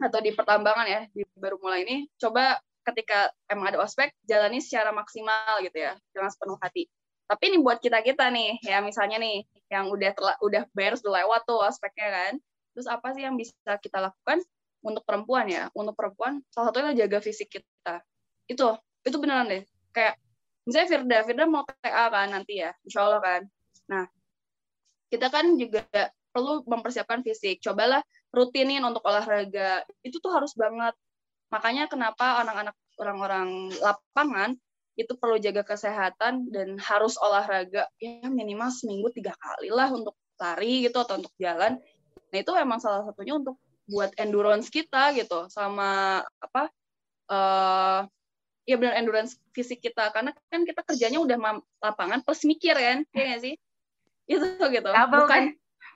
atau 0.00 0.24
di 0.24 0.32
pertambangan 0.32 0.86
ya. 0.88 1.00
Di 1.12 1.20
baru 1.36 1.60
mulai 1.60 1.84
ini 1.84 2.08
coba 2.16 2.56
ketika 2.84 3.30
emang 3.46 3.74
ada 3.74 3.78
ospek 3.84 4.12
jalani 4.24 4.58
secara 4.58 4.90
maksimal 4.90 5.60
gitu 5.60 5.76
ya 5.76 5.92
dengan 6.12 6.30
sepenuh 6.32 6.56
hati. 6.60 6.88
Tapi 7.30 7.42
ini 7.54 7.58
buat 7.62 7.78
kita 7.78 8.02
kita 8.02 8.26
nih 8.32 8.58
ya 8.66 8.82
misalnya 8.82 9.22
nih 9.22 9.46
yang 9.70 9.86
udah 9.86 10.10
telah, 10.16 10.36
udah 10.42 10.62
beres 10.74 11.04
udah 11.06 11.22
lewat 11.22 11.46
tuh 11.46 11.62
ospeknya 11.62 12.08
kan 12.10 12.32
terus 12.74 12.86
apa 12.86 13.14
sih 13.14 13.22
yang 13.22 13.34
bisa 13.38 13.78
kita 13.78 13.98
lakukan 14.02 14.42
untuk 14.80 15.04
perempuan 15.04 15.46
ya? 15.46 15.68
Untuk 15.76 15.94
perempuan 15.94 16.40
salah 16.48 16.72
satunya 16.72 17.06
jaga 17.06 17.20
fisik 17.20 17.52
kita. 17.52 18.00
Itu 18.48 18.76
itu 19.04 19.16
beneran 19.20 19.48
deh. 19.48 19.62
Kayak 19.92 20.16
misalnya 20.64 20.88
Firda 20.88 21.18
Firda 21.24 21.44
mau 21.46 21.64
TA 21.64 22.06
kan 22.08 22.28
nanti 22.32 22.60
ya 22.60 22.72
Insya 22.84 23.00
Allah 23.06 23.20
kan. 23.20 23.42
Nah 23.92 24.04
kita 25.10 25.26
kan 25.28 25.54
juga 25.58 25.84
perlu 26.30 26.62
mempersiapkan 26.66 27.20
fisik. 27.26 27.60
Cobalah 27.62 28.00
rutinin 28.30 28.82
untuk 28.86 29.02
olahraga. 29.04 29.82
Itu 30.02 30.22
tuh 30.22 30.30
harus 30.30 30.54
banget 30.54 30.94
Makanya 31.50 31.90
kenapa 31.90 32.42
anak-anak 32.42 32.76
orang-orang 32.98 33.74
lapangan 33.82 34.54
itu 34.98 35.12
perlu 35.16 35.40
jaga 35.40 35.64
kesehatan 35.64 36.50
dan 36.50 36.76
harus 36.76 37.16
olahraga 37.18 37.88
ya 38.02 38.26
minimal 38.28 38.68
seminggu 38.68 39.08
tiga 39.14 39.32
kali 39.38 39.72
lah 39.72 39.88
untuk 39.90 40.14
lari 40.36 40.86
gitu 40.86 41.00
atau 41.00 41.18
untuk 41.18 41.32
jalan. 41.40 41.78
Nah 42.30 42.38
itu 42.38 42.52
emang 42.54 42.78
salah 42.78 43.06
satunya 43.06 43.36
untuk 43.36 43.56
buat 43.90 44.14
endurance 44.20 44.70
kita 44.70 45.16
gitu 45.18 45.50
sama 45.50 46.22
apa 46.38 46.70
uh, 47.26 48.00
ya 48.68 48.76
benar 48.78 49.00
endurance 49.00 49.34
fisik 49.56 49.82
kita. 49.82 50.12
Karena 50.14 50.30
kan 50.52 50.62
kita 50.62 50.84
kerjanya 50.84 51.18
udah 51.18 51.38
lapangan 51.82 52.20
plus 52.22 52.44
mikir 52.44 52.76
kan 52.76 53.02
ya 53.10 53.22
gak 53.34 53.42
sih? 53.42 53.54
Itu 54.30 54.46
gitu. 54.70 54.90
Double 54.90 55.26
bukan 55.26 55.42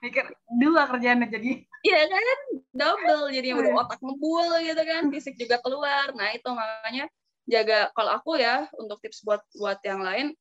mikir 0.05 0.25
dua 0.61 0.85
kerjaan 0.93 1.25
jadi. 1.25 1.65
Iya 1.85 2.03
kan, 2.09 2.39
double 2.73 3.33
jadi 3.33 3.57
udah 3.57 3.73
iya. 3.73 3.81
otak 3.81 4.01
ngebul 4.01 4.53
gitu 4.61 4.83
kan, 4.85 5.03
fisik 5.13 5.35
juga 5.41 5.57
keluar. 5.65 6.13
Nah 6.13 6.33
itu 6.33 6.49
makanya 6.53 7.09
jaga 7.45 7.93
kalau 7.93 8.13
aku 8.17 8.41
ya 8.41 8.69
untuk 8.77 9.01
tips 9.05 9.21
buat 9.25 9.45
buat 9.57 9.81
yang 9.85 10.01
lain 10.01 10.33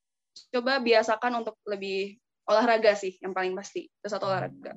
coba 0.56 0.80
biasakan 0.80 1.44
untuk 1.44 1.60
lebih 1.68 2.16
olahraga 2.48 2.96
sih 2.96 3.16
yang 3.24 3.32
paling 3.32 3.56
pasti. 3.56 3.88
Itu 3.88 4.08
satu 4.08 4.28
olahraga. 4.28 4.76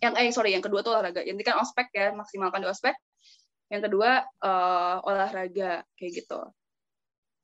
Yang 0.00 0.12
eh 0.20 0.32
sorry 0.32 0.52
yang 0.52 0.64
kedua 0.64 0.84
tuh 0.84 0.96
olahraga. 0.96 1.24
Yang 1.24 1.44
kan 1.44 1.60
ospek 1.60 1.88
ya 1.92 2.12
maksimalkan 2.12 2.64
di 2.64 2.68
ospek. 2.68 2.96
Yang 3.72 3.88
kedua 3.88 4.24
uh, 4.44 5.00
olahraga 5.04 5.84
kayak 5.96 6.12
gitu. 6.24 6.40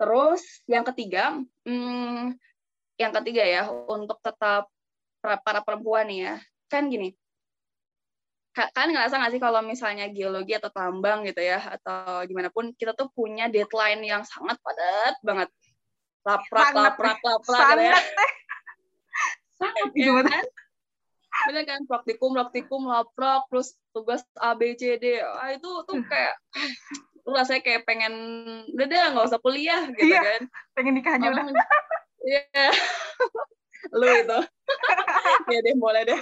Terus 0.01 0.43
yang 0.65 0.85
ketiga 0.85 1.41
hmm, 1.65 2.37
yang 3.01 3.13
ketiga 3.17 3.45
ya 3.45 3.63
untuk 3.69 4.21
tetap 4.21 4.69
para 5.21 5.61
perempuan 5.63 6.09
ya. 6.09 6.41
Kan 6.69 6.89
gini 6.89 7.15
kan 8.51 8.91
ngerasa 8.91 9.15
nggak 9.15 9.33
sih 9.33 9.43
kalau 9.43 9.63
misalnya 9.63 10.11
geologi 10.11 10.59
atau 10.59 10.75
tambang 10.75 11.23
gitu 11.23 11.39
ya 11.39 11.63
atau 11.79 12.27
gimana 12.27 12.51
pun 12.51 12.75
kita 12.75 12.99
tuh 12.99 13.07
punya 13.15 13.47
deadline 13.47 14.03
yang 14.03 14.27
sangat 14.27 14.59
padat 14.59 15.15
banget. 15.23 15.49
Laprak 16.27 16.75
sangat, 16.75 16.85
laprak 16.99 17.19
laprak 17.23 17.69
gitu 17.71 17.83
ya. 17.87 17.99
Sangat 19.57 19.89
ya 19.97 20.11
kan? 20.27 20.45
Bener 21.47 21.65
kan? 21.65 21.81
Praktikum 21.87 22.31
praktikum 22.35 22.83
laprak 22.91 23.47
terus 23.49 23.79
tugas 23.95 24.27
A 24.37 24.59
B 24.59 24.75
C 24.75 24.99
D. 24.99 25.23
Ah, 25.23 25.55
itu 25.55 25.71
tuh 25.87 26.03
hmm. 26.03 26.11
kayak 26.11 26.35
lu 27.23 27.37
rasanya 27.37 27.63
kayak 27.63 27.87
pengen 27.87 28.15
udah 28.75 28.87
deh 28.91 28.99
nggak 29.15 29.29
usah 29.31 29.41
kuliah 29.41 29.87
gitu 29.95 30.11
iya, 30.11 30.21
kan. 30.21 30.43
Pengen 30.75 30.93
nikah 30.99 31.17
aja 31.17 31.29
udah 31.31 31.45
iya 32.21 32.69
lu 33.95 34.07
itu. 34.07 34.41
Ya 35.51 35.59
deh 35.67 35.75
boleh 35.75 36.07
deh. 36.07 36.21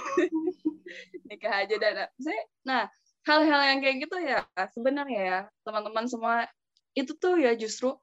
Nikah 1.29 1.53
aja 1.65 1.75
dan. 1.77 2.09
Nah 2.65 2.89
hal-hal 3.27 3.61
yang 3.61 3.79
kayak 3.83 3.97
gitu 4.07 4.15
ya 4.25 4.41
sebenarnya 4.73 5.21
ya 5.21 5.39
teman-teman 5.61 6.09
semua 6.09 6.49
itu 6.97 7.13
tuh 7.13 7.37
ya 7.37 7.53
justru 7.53 7.93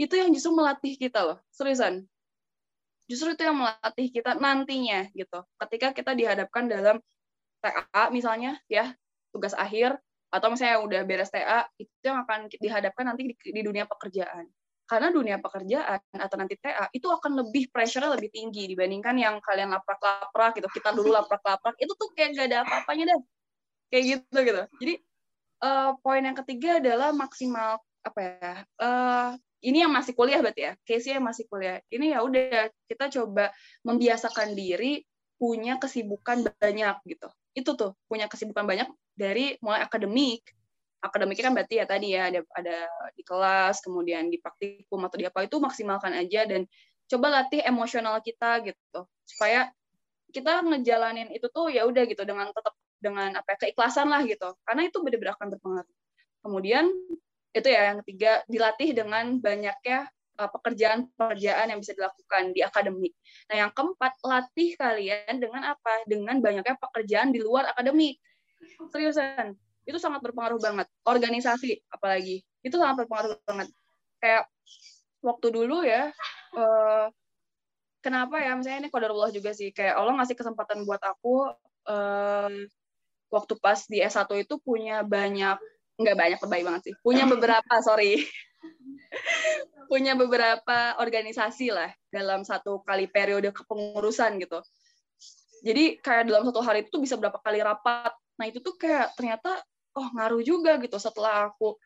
itu 0.00 0.18
yang 0.18 0.34
justru 0.34 0.50
melatih 0.50 0.98
kita 0.98 1.22
loh 1.22 1.38
seriusan. 1.54 2.02
Justru 3.06 3.38
itu 3.38 3.42
yang 3.44 3.54
melatih 3.54 4.08
kita 4.10 4.34
nantinya 4.34 5.06
gitu. 5.14 5.46
Ketika 5.62 5.94
kita 5.94 6.12
dihadapkan 6.16 6.66
dalam 6.66 6.96
TA 7.62 8.10
misalnya 8.10 8.58
ya 8.66 8.90
tugas 9.30 9.54
akhir 9.54 9.94
atau 10.32 10.48
misalnya 10.50 10.82
udah 10.82 11.00
beres 11.06 11.30
TA 11.30 11.68
itu 11.78 11.92
yang 12.02 12.24
akan 12.24 12.48
dihadapkan 12.48 13.04
nanti 13.04 13.30
di, 13.30 13.34
di 13.36 13.62
dunia 13.62 13.84
pekerjaan 13.86 14.48
karena 14.86 15.08
dunia 15.08 15.36
pekerjaan 15.40 16.00
atau 16.12 16.36
nanti 16.36 16.58
TA 16.60 16.90
itu 16.92 17.08
akan 17.08 17.46
lebih 17.46 17.72
pressure 17.72 18.04
lebih 18.06 18.28
tinggi 18.28 18.68
dibandingkan 18.68 19.16
yang 19.16 19.40
kalian 19.40 19.72
laprak-laprak 19.72 20.58
gitu. 20.58 20.68
Kita 20.68 20.92
dulu 20.92 21.14
laprak-laprak 21.14 21.78
itu 21.80 21.92
tuh 21.96 22.12
kayak 22.12 22.36
gak 22.36 22.46
ada 22.52 22.58
apa-apanya 22.66 23.14
deh 23.14 23.20
kayak 23.92 24.04
gitu 24.04 24.38
gitu. 24.44 24.62
Jadi 24.82 24.94
uh, 25.64 25.90
poin 26.00 26.22
yang 26.22 26.36
ketiga 26.36 26.82
adalah 26.82 27.10
maksimal 27.14 27.80
apa 28.02 28.18
ya 28.18 28.54
uh, 28.82 29.30
ini 29.62 29.86
yang 29.86 29.94
masih 29.94 30.12
kuliah 30.18 30.42
berarti 30.42 30.62
ya 30.66 30.72
case 30.82 31.14
yang 31.14 31.24
masih 31.24 31.46
kuliah. 31.46 31.78
Ini 31.88 32.18
ya 32.18 32.18
udah 32.26 32.68
kita 32.90 33.08
coba 33.20 33.54
membiasakan 33.86 34.58
diri 34.58 35.06
punya 35.38 35.78
kesibukan 35.78 36.46
banyak 36.58 36.96
gitu. 37.06 37.28
Itu 37.54 37.78
tuh 37.78 37.94
punya 38.10 38.26
kesibukan 38.26 38.66
banyak 38.66 38.88
dari 39.14 39.56
mulai 39.62 39.82
akademik 39.86 40.42
akademiknya 41.02 41.50
kan 41.50 41.54
berarti 41.58 41.74
ya 41.82 41.84
tadi 41.84 42.14
ya 42.14 42.30
ada 42.30 42.40
ada 42.54 42.76
di 43.18 43.22
kelas 43.26 43.82
kemudian 43.82 44.30
di 44.30 44.38
praktikum 44.38 45.02
atau 45.02 45.18
di 45.18 45.26
apa 45.26 45.42
itu 45.42 45.58
maksimalkan 45.58 46.14
aja 46.14 46.46
dan 46.46 46.64
coba 47.10 47.42
latih 47.42 47.60
emosional 47.66 48.22
kita 48.22 48.62
gitu 48.62 49.00
supaya 49.26 49.68
kita 50.30 50.62
ngejalanin 50.62 51.28
itu 51.34 51.50
tuh 51.50 51.68
ya 51.68 51.84
udah 51.84 52.06
gitu 52.06 52.22
dengan 52.22 52.48
tetap 52.54 52.72
dengan 53.02 53.34
apa 53.34 53.58
ya, 53.58 53.68
keikhlasan 53.68 54.08
lah 54.08 54.22
gitu 54.24 54.54
karena 54.62 54.86
itu 54.86 55.02
benar-benar 55.02 55.34
akan 55.34 55.48
berpengaruh 55.58 55.96
kemudian 56.46 56.86
itu 57.52 57.68
ya 57.68 57.92
yang 57.92 57.98
ketiga 58.06 58.32
dilatih 58.48 58.90
dengan 58.96 59.36
banyaknya 59.42 60.08
uh, 60.40 60.48
pekerjaan-pekerjaan 60.48 61.66
yang 61.68 61.78
bisa 61.84 61.92
dilakukan 61.92 62.56
di 62.56 62.64
akademik. 62.64 63.12
Nah, 63.52 63.60
yang 63.60 63.70
keempat, 63.76 64.16
latih 64.24 64.72
kalian 64.80 65.36
dengan 65.36 65.76
apa? 65.76 66.00
Dengan 66.08 66.40
banyaknya 66.40 66.80
pekerjaan 66.80 67.28
di 67.28 67.44
luar 67.44 67.68
akademik. 67.68 68.16
Seriusan 68.88 69.52
itu 69.82 69.98
sangat 69.98 70.22
berpengaruh 70.22 70.60
banget. 70.62 70.86
Organisasi 71.02 71.82
apalagi. 71.90 72.42
Itu 72.62 72.78
sangat 72.78 73.04
berpengaruh 73.04 73.38
banget. 73.46 73.68
Kayak 74.22 74.46
waktu 75.22 75.46
dulu 75.50 75.82
ya, 75.82 76.10
uh, 76.54 77.06
kenapa 78.02 78.42
ya 78.42 78.54
misalnya 78.54 78.86
ini 78.86 78.90
Allah 78.90 79.30
juga 79.34 79.50
sih. 79.54 79.74
Kayak 79.74 79.98
Allah 79.98 80.14
ngasih 80.22 80.36
kesempatan 80.38 80.86
buat 80.86 81.02
aku 81.02 81.50
uh, 81.90 82.50
waktu 83.32 83.54
pas 83.58 83.80
di 83.88 83.98
S1 84.04 84.28
itu 84.44 84.60
punya 84.60 85.00
banyak 85.02 85.56
nggak 85.96 86.16
banyak 86.18 86.38
terbaik 86.38 86.64
banget 86.66 86.82
sih. 86.90 86.94
Punya 87.00 87.24
beberapa 87.24 87.74
sorry. 87.80 88.18
Punya 89.92 90.16
beberapa 90.16 90.96
organisasi 90.96 91.68
lah 91.68 91.92
dalam 92.08 92.48
satu 92.48 92.80
kali 92.80 93.12
periode 93.12 93.52
kepengurusan 93.52 94.40
gitu. 94.40 94.64
Jadi 95.62 96.00
kayak 96.00 96.32
dalam 96.32 96.48
satu 96.48 96.64
hari 96.64 96.88
itu 96.88 96.96
bisa 96.96 97.20
berapa 97.20 97.36
kali 97.38 97.60
rapat. 97.60 98.16
Nah 98.40 98.46
itu 98.48 98.64
tuh 98.64 98.74
kayak 98.80 99.12
ternyata 99.14 99.60
oh 99.96 100.08
ngaruh 100.16 100.42
juga 100.44 100.80
gitu 100.80 100.96
setelah 100.96 101.52
aku 101.52 101.76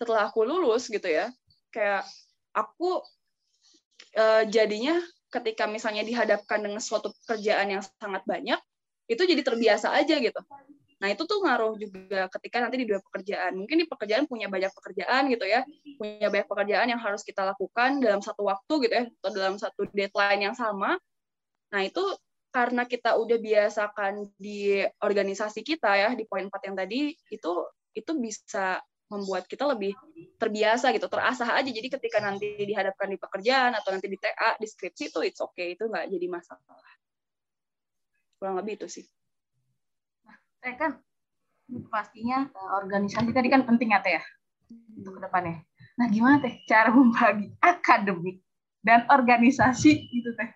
setelah 0.00 0.32
aku 0.32 0.40
lulus 0.44 0.88
gitu 0.88 1.06
ya. 1.06 1.28
Kayak 1.70 2.08
aku 2.56 3.04
uh, 4.16 4.42
jadinya 4.48 4.98
ketika 5.30 5.70
misalnya 5.70 6.02
dihadapkan 6.02 6.58
dengan 6.58 6.82
suatu 6.82 7.14
pekerjaan 7.22 7.78
yang 7.78 7.82
sangat 8.02 8.26
banyak 8.26 8.58
itu 9.06 9.22
jadi 9.22 9.42
terbiasa 9.42 9.94
aja 9.94 10.18
gitu. 10.18 10.40
Nah 11.00 11.08
itu 11.08 11.22
tuh 11.24 11.40
ngaruh 11.40 11.74
juga 11.80 12.28
ketika 12.38 12.60
nanti 12.60 12.84
di 12.84 12.86
dua 12.86 13.00
pekerjaan. 13.00 13.56
Mungkin 13.56 13.76
di 13.82 13.86
pekerjaan 13.88 14.24
punya 14.28 14.46
banyak 14.52 14.70
pekerjaan 14.70 15.32
gitu 15.32 15.44
ya. 15.48 15.64
Punya 15.96 16.28
banyak 16.28 16.46
pekerjaan 16.46 16.86
yang 16.92 17.00
harus 17.00 17.24
kita 17.24 17.42
lakukan 17.42 18.04
dalam 18.04 18.20
satu 18.20 18.46
waktu 18.46 18.72
gitu 18.86 18.94
ya 18.94 19.04
atau 19.08 19.30
dalam 19.32 19.56
satu 19.56 19.88
deadline 19.90 20.52
yang 20.52 20.54
sama. 20.54 21.00
Nah 21.72 21.80
itu 21.82 22.02
karena 22.50 22.82
kita 22.82 23.14
udah 23.14 23.38
biasakan 23.38 24.34
di 24.34 24.82
organisasi 24.98 25.62
kita 25.62 25.90
ya 25.94 26.10
di 26.18 26.26
poin 26.26 26.50
4 26.50 26.66
yang 26.66 26.76
tadi 26.76 27.14
itu 27.14 27.52
itu 27.94 28.12
bisa 28.18 28.82
membuat 29.10 29.50
kita 29.50 29.66
lebih 29.66 29.90
terbiasa 30.38 30.94
gitu, 30.94 31.10
terasah 31.10 31.58
aja. 31.58 31.66
Jadi 31.66 31.90
ketika 31.90 32.22
nanti 32.22 32.62
dihadapkan 32.62 33.10
di 33.10 33.18
pekerjaan 33.18 33.74
atau 33.74 33.90
nanti 33.90 34.06
di 34.06 34.14
TA, 34.14 34.54
di 34.54 34.66
skripsi 34.70 35.10
itu 35.10 35.18
it's 35.26 35.42
okay, 35.42 35.74
itu 35.74 35.90
nggak 35.90 36.06
jadi 36.06 36.26
masalah. 36.30 36.62
Kurang 38.38 38.62
lebih 38.62 38.78
itu 38.78 38.86
sih. 38.86 39.04
Nah, 40.22 40.38
saya 40.62 40.74
kan 40.78 40.90
pastinya 41.90 42.46
eh, 42.46 42.70
organisasi 42.78 43.34
tadi 43.34 43.50
kan 43.50 43.66
penting 43.66 43.94
ya 43.94 44.02
teh 44.02 44.14
ya 44.14 44.22
untuk 44.94 45.18
ke 45.18 45.20
depannya. 45.26 45.66
Nah 45.98 46.06
gimana 46.06 46.38
teh 46.38 46.62
cara 46.70 46.94
membagi 46.94 47.50
akademik 47.58 48.38
dan 48.86 49.10
organisasi 49.10 50.06
gitu 50.06 50.30
teh? 50.38 50.50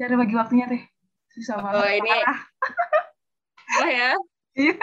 Cara 0.00 0.16
bagi 0.16 0.34
waktunya 0.36 0.64
teh 0.64 0.82
susah 1.36 1.56
banget. 1.60 1.76
Oh 1.76 1.88
ini, 1.88 2.16
lah 3.80 3.90
ya. 3.92 4.10
Iya 4.56 4.76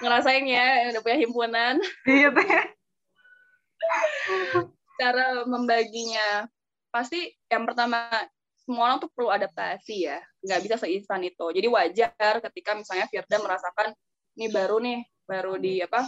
ngerasain 0.00 0.44
ya 0.44 0.92
udah 0.92 1.02
punya 1.02 1.18
himpunan. 1.20 1.74
Iya 2.04 2.28
teh. 2.34 2.48
Cara 4.96 5.44
membaginya 5.46 6.48
pasti 6.92 7.32
yang 7.52 7.68
pertama 7.68 8.08
semua 8.64 8.90
orang 8.90 8.98
tuh 8.98 9.10
perlu 9.12 9.30
adaptasi 9.30 10.10
ya, 10.10 10.18
nggak 10.42 10.60
bisa 10.66 10.76
seinstan 10.80 11.22
itu. 11.22 11.46
Jadi 11.54 11.68
wajar 11.70 12.34
ketika 12.50 12.74
misalnya 12.74 13.06
Firda 13.06 13.38
merasakan 13.38 13.94
ini 14.36 14.46
baru 14.50 14.76
nih, 14.82 15.00
baru 15.24 15.54
di 15.56 15.80
apa 15.80 16.02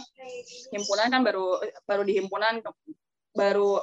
himpunan 0.75 1.07
kan 1.07 1.21
baru 1.23 1.61
baru 1.87 2.03
di 2.03 2.13
himpunan 2.19 2.59
baru 3.31 3.79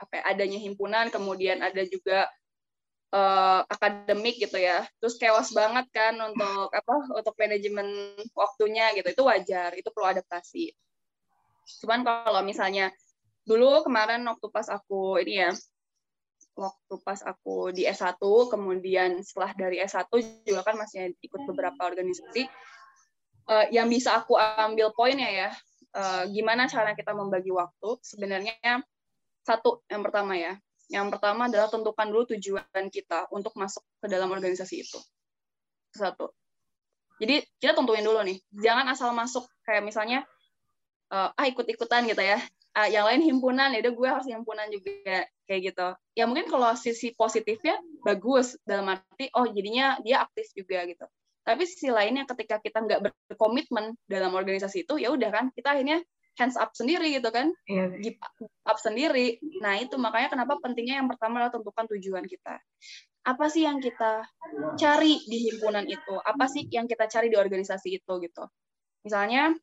apa 0.00 0.12
ya, 0.18 0.22
adanya 0.34 0.58
himpunan, 0.58 1.12
kemudian 1.12 1.60
ada 1.60 1.84
juga 1.86 2.26
uh, 3.14 3.62
akademik 3.70 4.42
gitu 4.42 4.58
ya. 4.58 4.82
Terus 4.98 5.14
kewas 5.16 5.54
banget 5.54 5.86
kan 5.94 6.18
untuk 6.18 6.74
apa 6.74 6.94
untuk 7.14 7.34
manajemen 7.38 8.18
waktunya 8.34 8.90
gitu. 8.98 9.06
Itu 9.14 9.22
wajar 9.30 9.70
itu 9.78 9.88
perlu 9.94 10.10
adaptasi. 10.10 10.74
Cuman 11.86 12.02
kalau 12.02 12.42
misalnya 12.42 12.90
dulu 13.46 13.86
kemarin 13.86 14.26
waktu 14.26 14.46
pas 14.50 14.66
aku 14.66 15.22
ini 15.22 15.46
ya 15.46 15.50
waktu 16.54 16.94
pas 17.02 17.20
aku 17.26 17.74
di 17.74 17.84
S1 17.84 18.16
kemudian 18.46 19.20
setelah 19.20 19.52
dari 19.58 19.82
S1 19.82 20.06
juga 20.46 20.62
kan 20.62 20.78
masih 20.78 21.12
ikut 21.18 21.44
beberapa 21.50 21.82
organisasi 21.82 22.46
uh, 23.50 23.66
yang 23.74 23.90
bisa 23.90 24.16
aku 24.16 24.38
ambil 24.38 24.94
poinnya 24.96 25.28
ya 25.28 25.50
uh, 25.94 26.24
gimana 26.28 26.66
cara 26.66 26.92
kita 26.92 27.14
membagi 27.14 27.52
waktu? 27.54 28.00
Sebenarnya 28.02 28.82
satu 29.44 29.84
yang 29.92 30.00
pertama 30.00 30.34
ya 30.40 30.56
yang 30.92 31.08
pertama 31.08 31.48
adalah 31.48 31.68
tentukan 31.72 32.06
dulu 32.08 32.24
tujuan 32.36 32.86
kita 32.92 33.28
untuk 33.32 33.56
masuk 33.56 33.80
ke 34.00 34.06
dalam 34.08 34.28
organisasi 34.28 34.84
itu. 34.84 34.98
Satu. 35.94 36.32
Jadi 37.22 37.46
kita 37.62 37.78
tentuin 37.78 38.02
dulu 38.02 38.20
nih, 38.26 38.42
jangan 38.52 38.90
asal 38.90 39.14
masuk 39.14 39.46
kayak 39.62 39.86
misalnya 39.86 40.26
uh, 41.14 41.30
ah 41.32 41.46
ikut-ikutan 41.46 42.04
gitu 42.10 42.20
ya. 42.20 42.42
Uh, 42.74 42.90
yang 42.90 43.06
lain 43.06 43.22
himpunan, 43.22 43.70
ya 43.70 43.86
gue 43.86 44.08
harus 44.10 44.26
himpunan 44.26 44.66
juga 44.66 45.30
kayak 45.46 45.60
gitu. 45.70 45.88
Ya 46.18 46.26
mungkin 46.26 46.50
kalau 46.50 46.74
sisi 46.74 47.14
positifnya 47.14 47.78
bagus 48.02 48.58
dalam 48.66 48.90
arti 48.90 49.30
oh 49.38 49.46
jadinya 49.46 49.94
dia 50.02 50.26
aktif 50.26 50.50
juga 50.58 50.82
gitu. 50.90 51.06
Tapi 51.44 51.62
sisi 51.68 51.92
lainnya 51.92 52.26
ketika 52.26 52.58
kita 52.58 52.82
nggak 52.82 53.00
berkomitmen 53.30 53.94
dalam 54.10 54.34
organisasi 54.34 54.88
itu 54.88 54.98
ya 54.98 55.12
udah 55.14 55.30
kan 55.30 55.44
kita 55.54 55.76
akhirnya 55.76 56.02
hands 56.34 56.58
up 56.58 56.74
sendiri 56.74 57.14
gitu 57.14 57.30
kan. 57.30 57.54
Yeah. 57.70 57.94
give 58.02 58.18
up 58.66 58.78
sendiri. 58.78 59.38
Nah 59.62 59.78
itu 59.78 59.94
makanya 59.96 60.34
kenapa 60.34 60.58
pentingnya 60.58 61.00
yang 61.02 61.08
pertama 61.08 61.42
adalah 61.42 61.54
tentukan 61.54 61.86
tujuan 61.96 62.24
kita. 62.26 62.58
Apa 63.24 63.48
sih 63.48 63.64
yang 63.64 63.80
kita 63.80 64.26
cari 64.76 65.22
di 65.24 65.38
himpunan 65.48 65.86
itu? 65.88 66.14
Apa 66.20 66.44
sih 66.50 66.68
yang 66.68 66.84
kita 66.84 67.08
cari 67.08 67.32
di 67.32 67.38
organisasi 67.38 68.02
itu 68.02 68.12
gitu? 68.20 68.44
Misalnya 69.06 69.54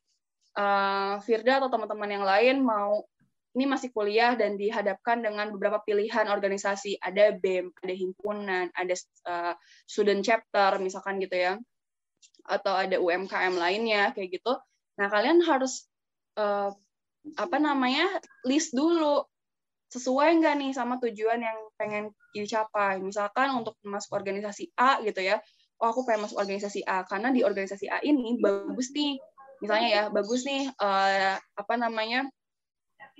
uh, 0.58 1.22
Firda 1.22 1.62
atau 1.62 1.70
teman-teman 1.70 2.10
yang 2.10 2.24
lain 2.26 2.64
mau 2.64 3.06
ini 3.52 3.68
masih 3.68 3.92
kuliah 3.92 4.32
dan 4.32 4.56
dihadapkan 4.56 5.20
dengan 5.20 5.52
beberapa 5.52 5.84
pilihan 5.84 6.24
organisasi. 6.32 6.96
Ada 6.98 7.36
BEM 7.36 7.68
ada 7.84 7.94
himpunan 7.94 8.66
ada 8.72 8.94
uh, 9.28 9.54
student 9.84 10.24
chapter 10.24 10.80
misalkan 10.80 11.20
gitu 11.20 11.36
ya. 11.36 11.52
Atau 12.48 12.72
ada 12.74 12.96
UMKM 12.98 13.54
lainnya 13.54 14.16
kayak 14.16 14.40
gitu. 14.40 14.56
Nah 14.96 15.06
kalian 15.12 15.44
harus 15.44 15.91
uh, 16.36 16.70
apa 17.38 17.56
namanya 17.58 18.20
list 18.46 18.74
dulu. 18.74 19.22
Sesuai 19.92 20.40
nggak 20.40 20.54
nih 20.56 20.70
sama 20.72 20.96
tujuan 21.04 21.44
yang 21.44 21.58
pengen 21.76 22.16
dicapai? 22.32 22.96
Misalkan 23.04 23.52
untuk 23.52 23.76
masuk 23.84 24.16
organisasi 24.16 24.72
A 24.80 25.04
gitu 25.04 25.20
ya. 25.20 25.36
Oh 25.82 25.92
aku 25.92 26.08
pengen 26.08 26.24
masuk 26.24 26.40
organisasi 26.40 26.80
A. 26.88 27.04
Karena 27.04 27.28
di 27.28 27.44
organisasi 27.44 27.86
A 27.92 28.00
ini 28.00 28.40
bagus 28.40 28.88
nih. 28.96 29.20
Misalnya 29.60 29.88
ya 29.88 30.02
bagus 30.08 30.42
nih 30.48 30.72
uh, 30.80 31.36
apa 31.38 31.74
namanya 31.76 32.26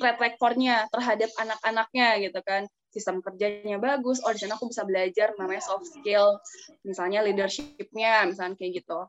track 0.01 0.19
recordnya 0.19 0.89
terhadap 0.89 1.29
anak-anaknya 1.37 2.25
gitu 2.25 2.41
kan. 2.41 2.65
Sistem 2.89 3.21
kerjanya 3.21 3.77
bagus. 3.77 4.25
Oh 4.25 4.33
di 4.33 4.41
sana 4.41 4.57
aku 4.57 4.73
bisa 4.73 4.89
belajar 4.89 5.37
namanya 5.37 5.61
soft 5.61 5.93
skill. 5.93 6.41
Misalnya 6.89 7.21
leadershipnya 7.21 8.25
misalnya 8.25 8.57
kayak 8.57 8.81
gitu 8.81 9.07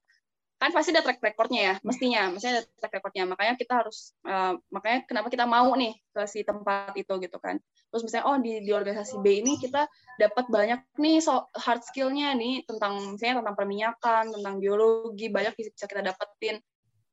kan 0.64 0.72
pasti 0.72 0.96
ada 0.96 1.04
track 1.04 1.20
recordnya 1.20 1.62
ya 1.62 1.76
mestinya 1.84 2.32
mestinya 2.32 2.64
ada 2.64 2.64
track 2.80 2.94
recordnya. 2.96 3.28
Makanya 3.28 3.54
kita 3.60 3.84
harus 3.84 4.16
uh, 4.24 4.56
makanya 4.72 5.04
kenapa 5.04 5.28
kita 5.28 5.44
mau 5.44 5.76
nih 5.76 5.92
ke 6.16 6.24
si 6.24 6.48
tempat 6.48 6.96
itu 6.96 7.12
gitu 7.20 7.38
kan. 7.44 7.60
Terus 7.92 8.02
misalnya 8.08 8.26
oh 8.32 8.40
di, 8.40 8.64
di 8.64 8.72
organisasi 8.72 9.20
B 9.20 9.44
ini 9.44 9.60
kita 9.60 9.84
dapat 10.16 10.48
banyak 10.48 10.80
nih 10.96 11.20
so, 11.20 11.52
hard 11.52 11.84
skillnya 11.84 12.32
nih 12.40 12.64
tentang 12.64 12.96
misalnya 13.12 13.44
tentang 13.44 13.56
perminyakan 13.60 14.24
tentang 14.32 14.56
biologi 14.64 15.28
banyak 15.28 15.52
bisa 15.60 15.84
kita 15.84 16.00
dapetin. 16.00 16.64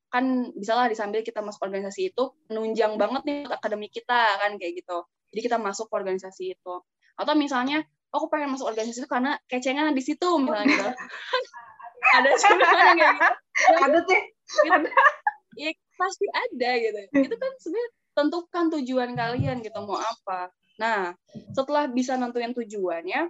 Kan 0.07 0.55
bisalah 0.55 0.87
disambil 0.87 1.19
kita 1.19 1.43
masuk 1.43 1.67
organisasi 1.67 2.15
itu 2.15 2.23
menunjang 2.47 2.95
banget 2.95 3.21
nih 3.27 3.39
akademik 3.51 3.91
kita 3.91 4.39
kan 4.39 4.55
kayak 4.55 4.79
gitu. 4.79 5.03
Jadi 5.35 5.41
kita 5.43 5.59
masuk 5.59 5.91
ke 5.91 5.93
organisasi 5.99 6.55
itu. 6.55 6.75
Atau 7.19 7.35
misalnya 7.35 7.83
oh, 8.15 8.23
aku 8.23 8.31
pengen 8.31 8.55
masuk 8.55 8.71
organisasi 8.71 9.03
itu 9.03 9.11
karena 9.11 9.35
kecengan 9.51 9.91
di 9.91 10.03
situ 10.03 10.27
misalnya 10.39 10.71
gitu 10.71 10.87
ada 12.01 12.29
juga 12.35 12.65
yang 12.65 12.97
kayak 12.97 12.97
gitu. 12.97 13.27
Ada 13.85 13.99
sih. 14.07 14.21
Ada. 14.67 14.89
Ya 15.59 15.71
pasti 15.99 16.25
ada 16.31 16.69
gitu. 16.79 16.99
Itu 17.13 17.35
kan 17.37 17.51
sebenarnya 17.61 17.89
tentukan 18.17 18.65
tujuan 18.79 19.09
kalian 19.13 19.57
gitu 19.61 19.79
mau 19.85 19.99
apa. 19.99 20.49
Nah 20.81 21.13
setelah 21.53 21.85
bisa 21.91 22.17
nentuin 22.17 22.55
tujuannya 22.55 23.29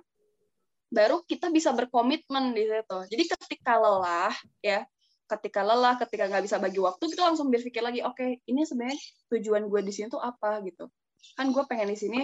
baru 0.91 1.23
kita 1.25 1.51
bisa 1.51 1.75
berkomitmen 1.75 2.55
di 2.55 2.63
situ. 2.69 2.99
Jadi 3.11 3.23
ketika 3.27 3.75
lelah 3.75 4.33
ya 4.63 4.85
ketika 5.27 5.63
lelah 5.63 5.95
ketika 5.99 6.27
nggak 6.27 6.43
bisa 6.43 6.57
bagi 6.59 6.79
waktu 6.79 7.03
kita 7.07 7.23
langsung 7.23 7.47
berpikir 7.47 7.79
lagi 7.79 8.03
oke 8.03 8.19
okay, 8.19 8.43
ini 8.51 8.67
sebenarnya 8.67 8.99
tujuan 9.31 9.71
gue 9.71 9.81
di 9.83 9.91
sini 9.91 10.07
tuh 10.11 10.21
apa? 10.21 10.61
gitu. 10.63 10.87
Kan 11.35 11.51
gue 11.51 11.63
pengen 11.67 11.91
di 11.91 11.97
sini 11.97 12.19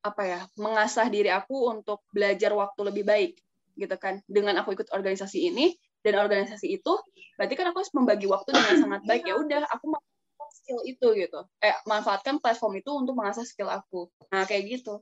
apa 0.00 0.22
ya 0.24 0.40
mengasah 0.56 1.12
diri 1.12 1.28
aku 1.28 1.68
untuk 1.68 2.00
belajar 2.08 2.56
waktu 2.56 2.80
lebih 2.88 3.04
baik 3.04 3.32
gitu 3.80 3.96
kan. 3.96 4.20
Dengan 4.28 4.60
aku 4.60 4.76
ikut 4.76 4.92
organisasi 4.92 5.48
ini 5.48 5.72
dan 6.04 6.20
organisasi 6.20 6.80
itu 6.80 6.92
berarti 7.36 7.54
kan 7.56 7.72
aku 7.72 7.80
harus 7.80 7.92
membagi 7.96 8.26
waktu 8.28 8.52
dengan 8.52 8.74
sangat 8.84 9.02
baik. 9.08 9.24
Ya 9.24 9.34
udah 9.36 9.64
aku 9.72 9.96
manfaatkan 9.96 10.50
skill 10.52 10.80
itu 10.84 11.06
gitu. 11.16 11.40
Eh 11.64 11.76
manfaatkan 11.88 12.36
platform 12.40 12.80
itu 12.80 12.90
untuk 12.92 13.16
mengasah 13.16 13.44
skill 13.44 13.72
aku. 13.72 14.08
Nah 14.32 14.44
kayak 14.44 14.80
gitu. 14.80 15.00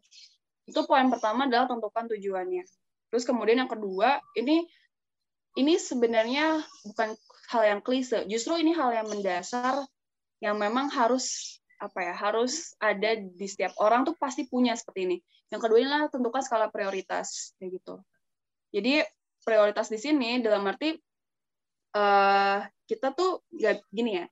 Itu 0.69 0.85
poin 0.85 1.09
pertama 1.09 1.51
adalah 1.51 1.67
tentukan 1.67 2.07
tujuannya. 2.07 2.65
Terus 3.09 3.25
kemudian 3.25 3.65
yang 3.65 3.71
kedua 3.71 4.21
ini 4.37 4.69
ini 5.57 5.75
sebenarnya 5.81 6.63
bukan 6.87 7.19
hal 7.51 7.63
yang 7.65 7.81
klise. 7.83 8.23
Justru 8.29 8.61
ini 8.61 8.77
hal 8.77 8.93
yang 8.95 9.09
mendasar 9.09 9.83
yang 10.39 10.55
memang 10.55 10.87
harus 10.93 11.59
apa 11.79 12.11
ya 12.11 12.15
harus 12.15 12.75
ada 12.83 13.15
di 13.19 13.47
setiap 13.47 13.75
orang 13.79 14.03
tuh 14.03 14.15
pasti 14.19 14.47
punya 14.47 14.75
seperti 14.75 15.09
ini. 15.09 15.17
Yang 15.49 15.61
kedua 15.67 15.79
adalah 15.81 16.03
tentukan 16.13 16.43
skala 16.45 16.69
prioritas 16.69 17.57
kayak 17.57 17.81
gitu 17.81 18.03
jadi 18.75 19.07
prioritas 19.43 19.89
di 19.89 19.97
sini 19.97 20.45
dalam 20.45 20.67
arti 20.69 20.93
uh, 21.97 22.61
kita 22.85 23.13
tuh 23.17 23.45
gak 23.57 23.85
gini 23.93 24.21
ya. 24.21 24.27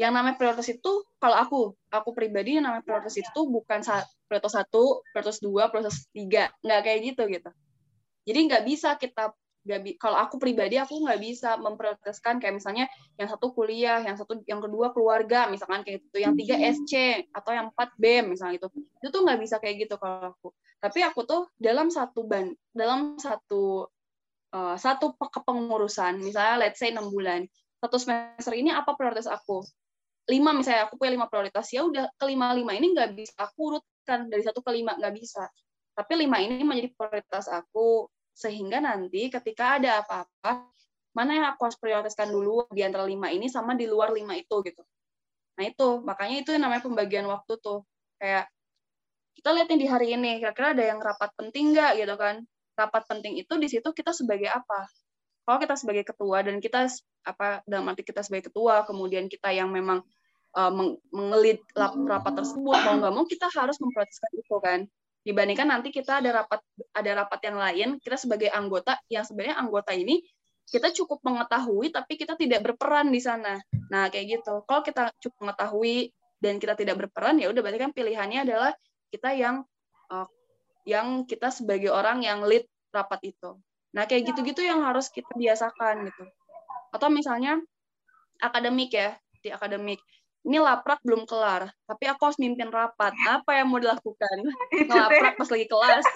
Yang 0.00 0.12
namanya 0.16 0.36
prioritas 0.40 0.68
itu 0.72 1.04
kalau 1.20 1.36
aku, 1.36 1.60
aku 1.92 2.10
pribadi 2.16 2.56
yang 2.56 2.64
namanya 2.64 2.84
prioritas 2.84 3.20
itu 3.20 3.40
bukan 3.44 3.84
prioritas 4.24 4.54
satu, 4.56 5.04
prioritas 5.12 5.38
dua, 5.44 5.68
prioritas 5.68 6.08
tiga, 6.08 6.48
nggak 6.64 6.80
kayak 6.80 7.00
gitu 7.12 7.22
gitu. 7.28 7.50
Jadi 8.24 8.38
nggak 8.48 8.62
bisa 8.64 8.96
kita 8.96 9.36
gak 9.70 10.02
kalau 10.02 10.18
aku 10.18 10.42
pribadi 10.42 10.74
aku 10.74 11.06
nggak 11.06 11.20
bisa 11.22 11.54
memprioritaskan 11.62 12.42
kayak 12.42 12.58
misalnya 12.58 12.90
yang 13.14 13.30
satu 13.30 13.54
kuliah, 13.54 14.02
yang 14.02 14.18
satu 14.18 14.42
yang 14.50 14.58
kedua 14.58 14.90
keluarga, 14.90 15.46
misalkan 15.46 15.86
kayak 15.86 16.02
gitu, 16.02 16.18
yang 16.18 16.34
tiga 16.34 16.58
SC 16.58 17.24
atau 17.30 17.54
yang 17.54 17.70
empat 17.70 17.94
B 17.94 18.26
misalnya 18.26 18.58
itu, 18.58 18.68
itu 18.74 19.08
tuh 19.14 19.22
nggak 19.22 19.38
bisa 19.38 19.62
kayak 19.62 19.86
gitu 19.86 19.94
kalau 20.02 20.34
aku. 20.34 20.50
Tapi 20.82 20.98
aku 21.06 21.20
tuh 21.22 21.42
dalam 21.54 21.86
satu 21.88 22.26
ban, 22.26 22.50
dalam 22.74 23.14
satu 23.14 23.86
uh, 24.50 24.76
satu 24.76 25.14
kepengurusan, 25.16 26.18
misalnya 26.18 26.66
let's 26.66 26.82
say 26.82 26.90
6 26.90 26.98
bulan, 27.14 27.46
satu 27.80 27.96
semester 27.96 28.52
ini 28.52 28.74
apa 28.74 28.92
prioritas 28.98 29.30
aku? 29.30 29.62
Lima 30.28 30.52
misalnya 30.52 30.86
aku 30.86 31.00
punya 31.00 31.16
lima 31.16 31.26
prioritas, 31.26 31.66
ya 31.72 31.86
udah 31.86 32.10
kelima 32.20 32.52
lima 32.52 32.76
ini 32.76 32.92
nggak 32.92 33.10
bisa 33.16 33.34
aku 33.40 33.74
urutkan 33.74 34.28
dari 34.28 34.42
satu 34.44 34.60
ke 34.60 34.70
lima 34.74 34.94
nggak 34.98 35.14
bisa. 35.16 35.48
Tapi 35.96 36.12
lima 36.26 36.38
ini 36.38 36.62
menjadi 36.62 36.92
prioritas 36.94 37.50
aku 37.50 38.06
sehingga 38.40 38.80
nanti 38.80 39.28
ketika 39.28 39.76
ada 39.76 40.00
apa-apa, 40.00 40.64
mana 41.12 41.30
yang 41.36 41.46
aku 41.52 41.68
harus 41.68 41.76
prioritaskan 41.76 42.32
dulu 42.32 42.64
di 42.72 42.80
antara 42.80 43.04
lima 43.04 43.28
ini 43.28 43.52
sama 43.52 43.76
di 43.76 43.84
luar 43.84 44.16
lima 44.16 44.32
itu 44.32 44.64
gitu. 44.64 44.80
Nah 45.60 45.64
itu, 45.68 46.00
makanya 46.00 46.36
itu 46.40 46.50
yang 46.56 46.64
namanya 46.64 46.82
pembagian 46.88 47.28
waktu 47.28 47.60
tuh. 47.60 47.84
Kayak 48.16 48.48
kita 49.36 49.52
lihat 49.52 49.68
di 49.68 49.84
hari 49.84 50.16
ini, 50.16 50.40
kira-kira 50.40 50.72
ada 50.72 50.84
yang 50.88 50.98
rapat 51.04 51.28
penting 51.36 51.76
nggak 51.76 52.00
gitu 52.00 52.14
kan? 52.16 52.40
Rapat 52.80 53.02
penting 53.04 53.36
itu 53.36 53.52
di 53.60 53.68
situ 53.68 53.88
kita 53.92 54.16
sebagai 54.16 54.48
apa? 54.48 54.88
Kalau 55.44 55.58
kita 55.60 55.76
sebagai 55.76 56.08
ketua 56.08 56.40
dan 56.40 56.64
kita 56.64 56.88
apa 57.28 57.60
dalam 57.68 57.84
arti 57.92 58.00
kita 58.00 58.24
sebagai 58.24 58.48
ketua, 58.48 58.88
kemudian 58.88 59.28
kita 59.28 59.52
yang 59.52 59.68
memang 59.68 60.00
uh, 60.56 60.72
mengelit 61.12 61.60
rapat 61.76 62.32
tersebut 62.42 62.76
mau 62.86 62.94
nggak 62.98 63.12
mau 63.12 63.26
kita 63.26 63.46
harus 63.52 63.76
memproteskan 63.78 64.32
itu 64.34 64.56
kan 64.62 64.80
dibandingkan 65.20 65.68
nanti 65.68 65.92
kita 65.92 66.24
ada 66.24 66.42
rapat 66.42 66.60
ada 66.96 67.10
rapat 67.24 67.40
yang 67.44 67.56
lain 67.60 67.88
kita 68.00 68.16
sebagai 68.16 68.48
anggota 68.48 68.96
yang 69.12 69.20
sebenarnya 69.20 69.60
anggota 69.60 69.92
ini 69.92 70.24
kita 70.70 70.94
cukup 70.94 71.18
mengetahui 71.26 71.90
tapi 71.90 72.14
kita 72.14 72.38
tidak 72.38 72.62
berperan 72.62 73.10
di 73.10 73.18
sana. 73.18 73.58
Nah 73.90 74.06
kayak 74.06 74.38
gitu. 74.38 74.62
Kalau 74.64 74.86
kita 74.86 75.10
cukup 75.18 75.50
mengetahui 75.50 76.14
dan 76.38 76.62
kita 76.62 76.78
tidak 76.78 76.96
berperan 76.96 77.42
ya 77.42 77.50
udah 77.50 77.60
berarti 77.60 77.80
kan 77.82 77.90
pilihannya 77.90 78.46
adalah 78.46 78.72
kita 79.10 79.34
yang 79.34 79.66
uh, 80.14 80.30
yang 80.86 81.26
kita 81.26 81.50
sebagai 81.50 81.90
orang 81.90 82.22
yang 82.22 82.46
lead 82.46 82.64
rapat 82.94 83.34
itu. 83.34 83.58
Nah 83.98 84.06
kayak 84.06 84.30
gitu-gitu 84.30 84.62
yang 84.62 84.86
harus 84.86 85.10
kita 85.10 85.28
biasakan 85.34 86.06
gitu. 86.06 86.24
Atau 86.94 87.10
misalnya 87.10 87.58
akademik 88.38 88.94
ya 88.94 89.18
di 89.42 89.50
akademik 89.50 89.98
ini 90.40 90.56
laprak 90.56 91.04
belum 91.04 91.28
kelar, 91.28 91.68
tapi 91.84 92.08
aku 92.08 92.32
harus 92.32 92.38
mimpin 92.40 92.72
rapat. 92.72 93.12
Apa 93.40 93.60
yang 93.60 93.68
mau 93.68 93.80
dilakukan? 93.80 94.36
Ngelaprak 94.72 95.36
pas 95.36 95.48
lagi 95.52 95.66
kelas. 95.68 96.04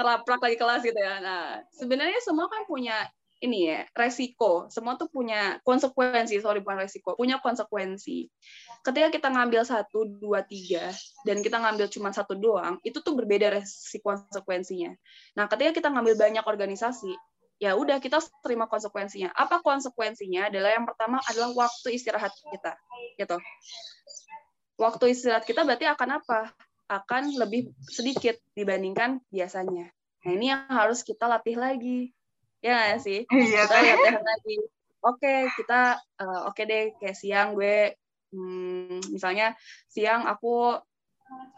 Ngelaprak 0.00 0.40
lagi 0.40 0.56
kelas 0.56 0.80
gitu 0.88 0.96
ya. 0.96 1.20
Nah, 1.20 1.60
sebenarnya 1.76 2.16
semua 2.24 2.48
kan 2.48 2.64
punya 2.64 2.96
ini 3.42 3.68
ya, 3.68 3.84
resiko. 3.92 4.70
Semua 4.70 4.94
tuh 4.94 5.10
punya 5.10 5.58
konsekuensi, 5.66 6.38
sorry 6.38 6.62
bukan 6.62 6.86
resiko, 6.86 7.18
punya 7.18 7.42
konsekuensi. 7.42 8.30
Ketika 8.86 9.10
kita 9.10 9.28
ngambil 9.34 9.66
satu, 9.66 10.06
dua, 10.06 10.46
tiga, 10.46 10.94
dan 11.26 11.42
kita 11.42 11.58
ngambil 11.58 11.90
cuma 11.90 12.14
satu 12.14 12.38
doang, 12.38 12.78
itu 12.86 13.02
tuh 13.02 13.18
berbeda 13.18 13.50
resiko 13.52 14.14
konsekuensinya. 14.14 14.94
Nah, 15.34 15.50
ketika 15.50 15.74
kita 15.74 15.88
ngambil 15.90 16.14
banyak 16.14 16.44
organisasi, 16.46 17.12
ya 17.62 17.78
udah 17.78 18.02
kita 18.02 18.18
terima 18.42 18.66
konsekuensinya. 18.66 19.30
Apa 19.38 19.62
konsekuensinya? 19.62 20.50
Adalah 20.50 20.74
yang 20.74 20.82
pertama 20.82 21.22
adalah 21.22 21.54
waktu 21.54 21.94
istirahat 21.94 22.34
kita, 22.50 22.74
gitu. 23.14 23.38
Waktu 24.82 25.14
istirahat 25.14 25.46
kita 25.46 25.62
berarti 25.62 25.86
akan 25.86 26.18
apa? 26.18 26.50
Akan 26.90 27.30
lebih 27.38 27.70
sedikit 27.86 28.34
dibandingkan 28.58 29.22
biasanya. 29.30 29.94
Nah 30.26 30.30
ini 30.34 30.50
yang 30.50 30.66
harus 30.66 31.06
kita 31.06 31.30
latih 31.30 31.54
lagi, 31.54 32.10
ya 32.58 32.98
gak 32.98 33.06
sih? 33.06 33.22
Iya. 33.30 33.70
Kita 33.70 33.78
latihan 33.78 34.26
lagi. 34.26 34.58
Oke, 35.02 35.34
kita 35.54 36.02
uh, 36.18 36.50
oke 36.50 36.58
okay 36.58 36.64
deh 36.66 36.84
kayak 36.98 37.18
siang 37.18 37.54
gue, 37.54 37.94
hmm, 38.34 39.14
misalnya 39.14 39.54
siang 39.86 40.26
aku 40.26 40.78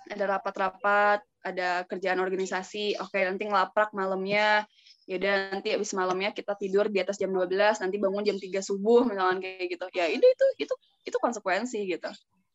ada 0.09 0.25
rapat-rapat, 0.25 1.21
ada 1.45 1.85
kerjaan 1.85 2.25
organisasi, 2.25 2.97
oke 3.01 3.13
okay, 3.13 3.29
nanti 3.29 3.45
ngelaprak 3.45 3.93
malamnya, 3.93 4.65
ya 5.05 5.21
udah 5.21 5.61
nanti 5.61 5.69
abis 5.77 5.93
malamnya 5.93 6.33
kita 6.33 6.57
tidur 6.57 6.89
di 6.89 6.97
atas 6.97 7.21
jam 7.21 7.29
12 7.29 7.53
nanti 7.85 7.97
bangun 8.01 8.25
jam 8.25 8.37
3 8.41 8.65
subuh 8.65 9.05
misalkan 9.05 9.45
kayak 9.45 9.69
gitu. 9.77 9.87
Ya 9.93 10.09
itu 10.09 10.25
itu 10.25 10.45
itu 10.65 10.75
itu 11.05 11.17
konsekuensi 11.21 11.85
gitu. 11.85 12.11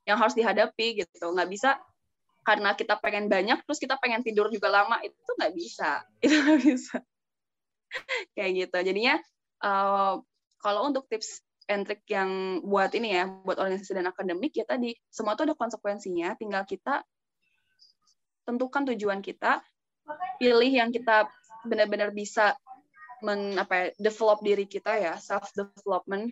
Yang 0.09 0.17
harus 0.17 0.35
dihadapi 0.35 0.87
gitu. 1.05 1.25
Nggak 1.29 1.49
bisa 1.49 1.69
karena 2.41 2.73
kita 2.73 2.97
pengen 2.97 3.29
banyak 3.29 3.61
terus 3.61 3.77
kita 3.77 4.01
pengen 4.01 4.25
tidur 4.25 4.49
juga 4.49 4.73
lama 4.73 4.97
itu 5.05 5.31
nggak 5.37 5.53
bisa. 5.53 6.01
Itu 6.25 6.35
nggak 6.41 6.59
bisa. 6.65 6.97
Kayak 8.33 8.51
gitu. 8.65 8.77
Jadinya 8.89 9.15
uh, 9.61 10.17
kalau 10.57 10.89
untuk 10.89 11.05
tips 11.05 11.45
and 11.69 11.85
trick 11.85 12.01
yang 12.09 12.61
buat 12.65 12.89
ini 12.97 13.13
ya 13.13 13.29
buat 13.29 13.61
organisasi 13.61 13.93
dan 13.93 14.09
akademik 14.09 14.57
ya 14.57 14.65
tadi 14.65 14.97
semua 15.13 15.37
itu 15.37 15.45
ada 15.45 15.53
konsekuensinya. 15.53 16.33
Tinggal 16.41 16.65
kita 16.65 17.05
tentukan 18.49 18.89
tujuan 18.89 19.21
kita 19.21 19.61
pilih 20.41 20.71
yang 20.73 20.89
kita 20.89 21.29
benar-benar 21.65 22.15
bisa 22.15 22.55
men 23.19 23.55
apa 23.59 23.73
ya, 23.75 23.85
develop 23.99 24.39
diri 24.39 24.63
kita 24.63 24.95
ya 24.95 25.13
self 25.19 25.51
development 25.51 26.31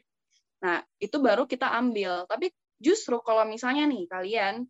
nah 0.58 0.82
itu 0.98 1.22
baru 1.22 1.46
kita 1.46 1.70
ambil. 1.70 2.26
Tapi 2.26 2.50
justru 2.82 3.22
kalau 3.22 3.46
misalnya 3.46 3.86
nih 3.86 4.10
kalian 4.10 4.66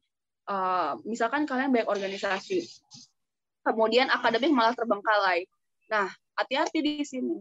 uh, 0.51 0.99
misalkan 1.07 1.47
kalian 1.47 1.71
baik 1.71 1.87
organisasi 1.87 2.67
kemudian 3.63 4.11
akademik 4.11 4.51
malah 4.51 4.75
terbengkalai. 4.75 5.47
Nah 5.87 6.11
hati-hati 6.35 6.79
di 6.83 7.03
sini. 7.07 7.39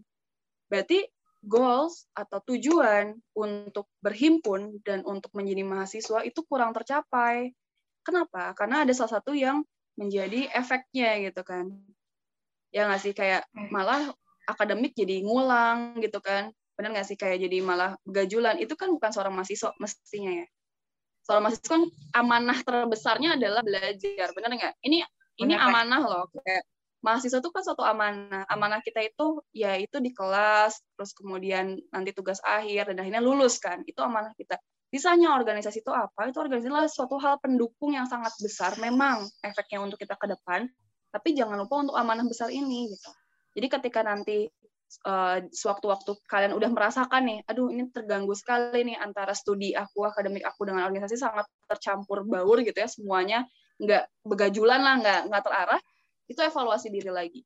Berarti 0.71 1.07
goals 1.47 2.11
atau 2.15 2.43
tujuan 2.43 3.15
untuk 3.35 3.87
berhimpun 4.03 4.83
dan 4.83 5.07
untuk 5.07 5.31
menjadi 5.35 5.63
mahasiswa 5.63 6.23
itu 6.27 6.43
kurang 6.47 6.75
tercapai. 6.75 7.55
Kenapa? 8.03 8.55
Karena 8.55 8.87
ada 8.87 8.95
salah 8.95 9.19
satu 9.19 9.35
yang 9.35 9.63
menjadi 9.99 10.53
efeknya 10.53 11.19
gitu 11.31 11.43
kan 11.43 11.73
ya 12.77 12.85
nggak 12.85 13.01
sih? 13.01 13.13
Kayak 13.17 13.49
malah 13.73 14.13
akademik 14.45 14.93
jadi 14.93 15.25
ngulang 15.25 15.97
gitu 16.05 16.21
kan. 16.21 16.53
Benar 16.77 16.93
nggak 16.93 17.09
sih? 17.09 17.17
Kayak 17.17 17.49
jadi 17.49 17.65
malah 17.65 17.97
gajulan 18.05 18.61
itu 18.61 18.77
kan 18.77 18.93
bukan 18.93 19.09
seorang 19.09 19.33
mahasiswa 19.33 19.73
mestinya 19.81 20.45
ya. 20.45 20.47
Seorang 21.25 21.43
mahasiswa 21.49 21.73
kan 21.73 21.83
amanah 22.13 22.59
terbesarnya 22.61 23.41
adalah 23.41 23.65
belajar. 23.65 24.29
Benar 24.37 24.51
nggak? 24.53 24.75
Ini 24.85 24.99
ini 25.41 25.55
amanah 25.57 26.05
loh. 26.05 26.25
Kayak 26.45 26.69
mahasiswa 27.01 27.41
itu 27.41 27.49
kan 27.49 27.63
suatu 27.65 27.81
amanah. 27.81 28.45
Amanah 28.53 28.85
kita 28.85 29.01
itu 29.01 29.41
ya 29.57 29.81
itu 29.81 29.97
di 30.05 30.13
kelas 30.13 30.77
terus 31.01 31.17
kemudian 31.17 31.81
nanti 31.89 32.13
tugas 32.13 32.45
akhir 32.45 32.93
dan 32.93 33.01
akhirnya 33.01 33.25
lulus 33.25 33.57
kan. 33.57 33.81
Itu 33.89 34.05
amanah 34.05 34.37
kita. 34.37 34.61
Misalnya 34.95 35.35
organisasi 35.35 35.83
itu 35.83 35.91
apa? 35.91 36.31
Itu 36.31 36.39
organisasi 36.39 36.71
adalah 36.71 36.87
suatu 36.87 37.19
hal 37.19 37.43
pendukung 37.43 37.99
yang 37.99 38.07
sangat 38.07 38.31
besar. 38.39 38.79
Memang 38.79 39.27
efeknya 39.43 39.83
untuk 39.83 39.99
kita 39.99 40.15
ke 40.15 40.31
depan, 40.31 40.71
tapi 41.17 41.33
jangan 41.33 41.57
lupa 41.65 41.81
untuk 41.81 41.97
amanah 41.97 42.29
besar 42.29 42.53
ini 42.53 42.93
gitu. 42.93 43.11
Jadi 43.57 43.67
ketika 43.73 44.05
nanti 44.05 44.45
uh, 45.09 45.41
sewaktu-waktu 45.49 46.13
kalian 46.29 46.53
udah 46.53 46.69
merasakan 46.69 47.25
nih 47.25 47.39
aduh 47.49 47.73
ini 47.73 47.89
terganggu 47.89 48.37
sekali 48.37 48.85
nih 48.85 49.01
antara 49.01 49.33
studi 49.33 49.73
aku 49.73 50.05
akademik 50.05 50.45
aku 50.45 50.69
dengan 50.69 50.85
organisasi 50.85 51.17
sangat 51.17 51.49
tercampur 51.65 52.29
baur 52.29 52.61
gitu 52.61 52.77
ya 52.77 52.85
semuanya 52.85 53.49
nggak 53.81 54.05
begajulan 54.29 54.85
lah 54.85 54.95
nggak 55.01 55.21
nggak 55.33 55.43
terarah 55.43 55.81
itu 56.29 56.41
evaluasi 56.45 56.93
diri 56.93 57.09
lagi. 57.09 57.41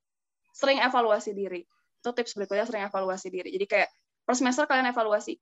Sering 0.51 0.83
evaluasi 0.83 1.31
diri. 1.31 1.63
Itu 2.03 2.11
tips 2.11 2.35
berikutnya 2.35 2.67
sering 2.67 2.83
evaluasi 2.91 3.31
diri. 3.31 3.55
Jadi 3.55 3.67
kayak 3.71 3.89
per 4.27 4.35
semester 4.35 4.67
kalian 4.67 4.91
evaluasi 4.91 5.39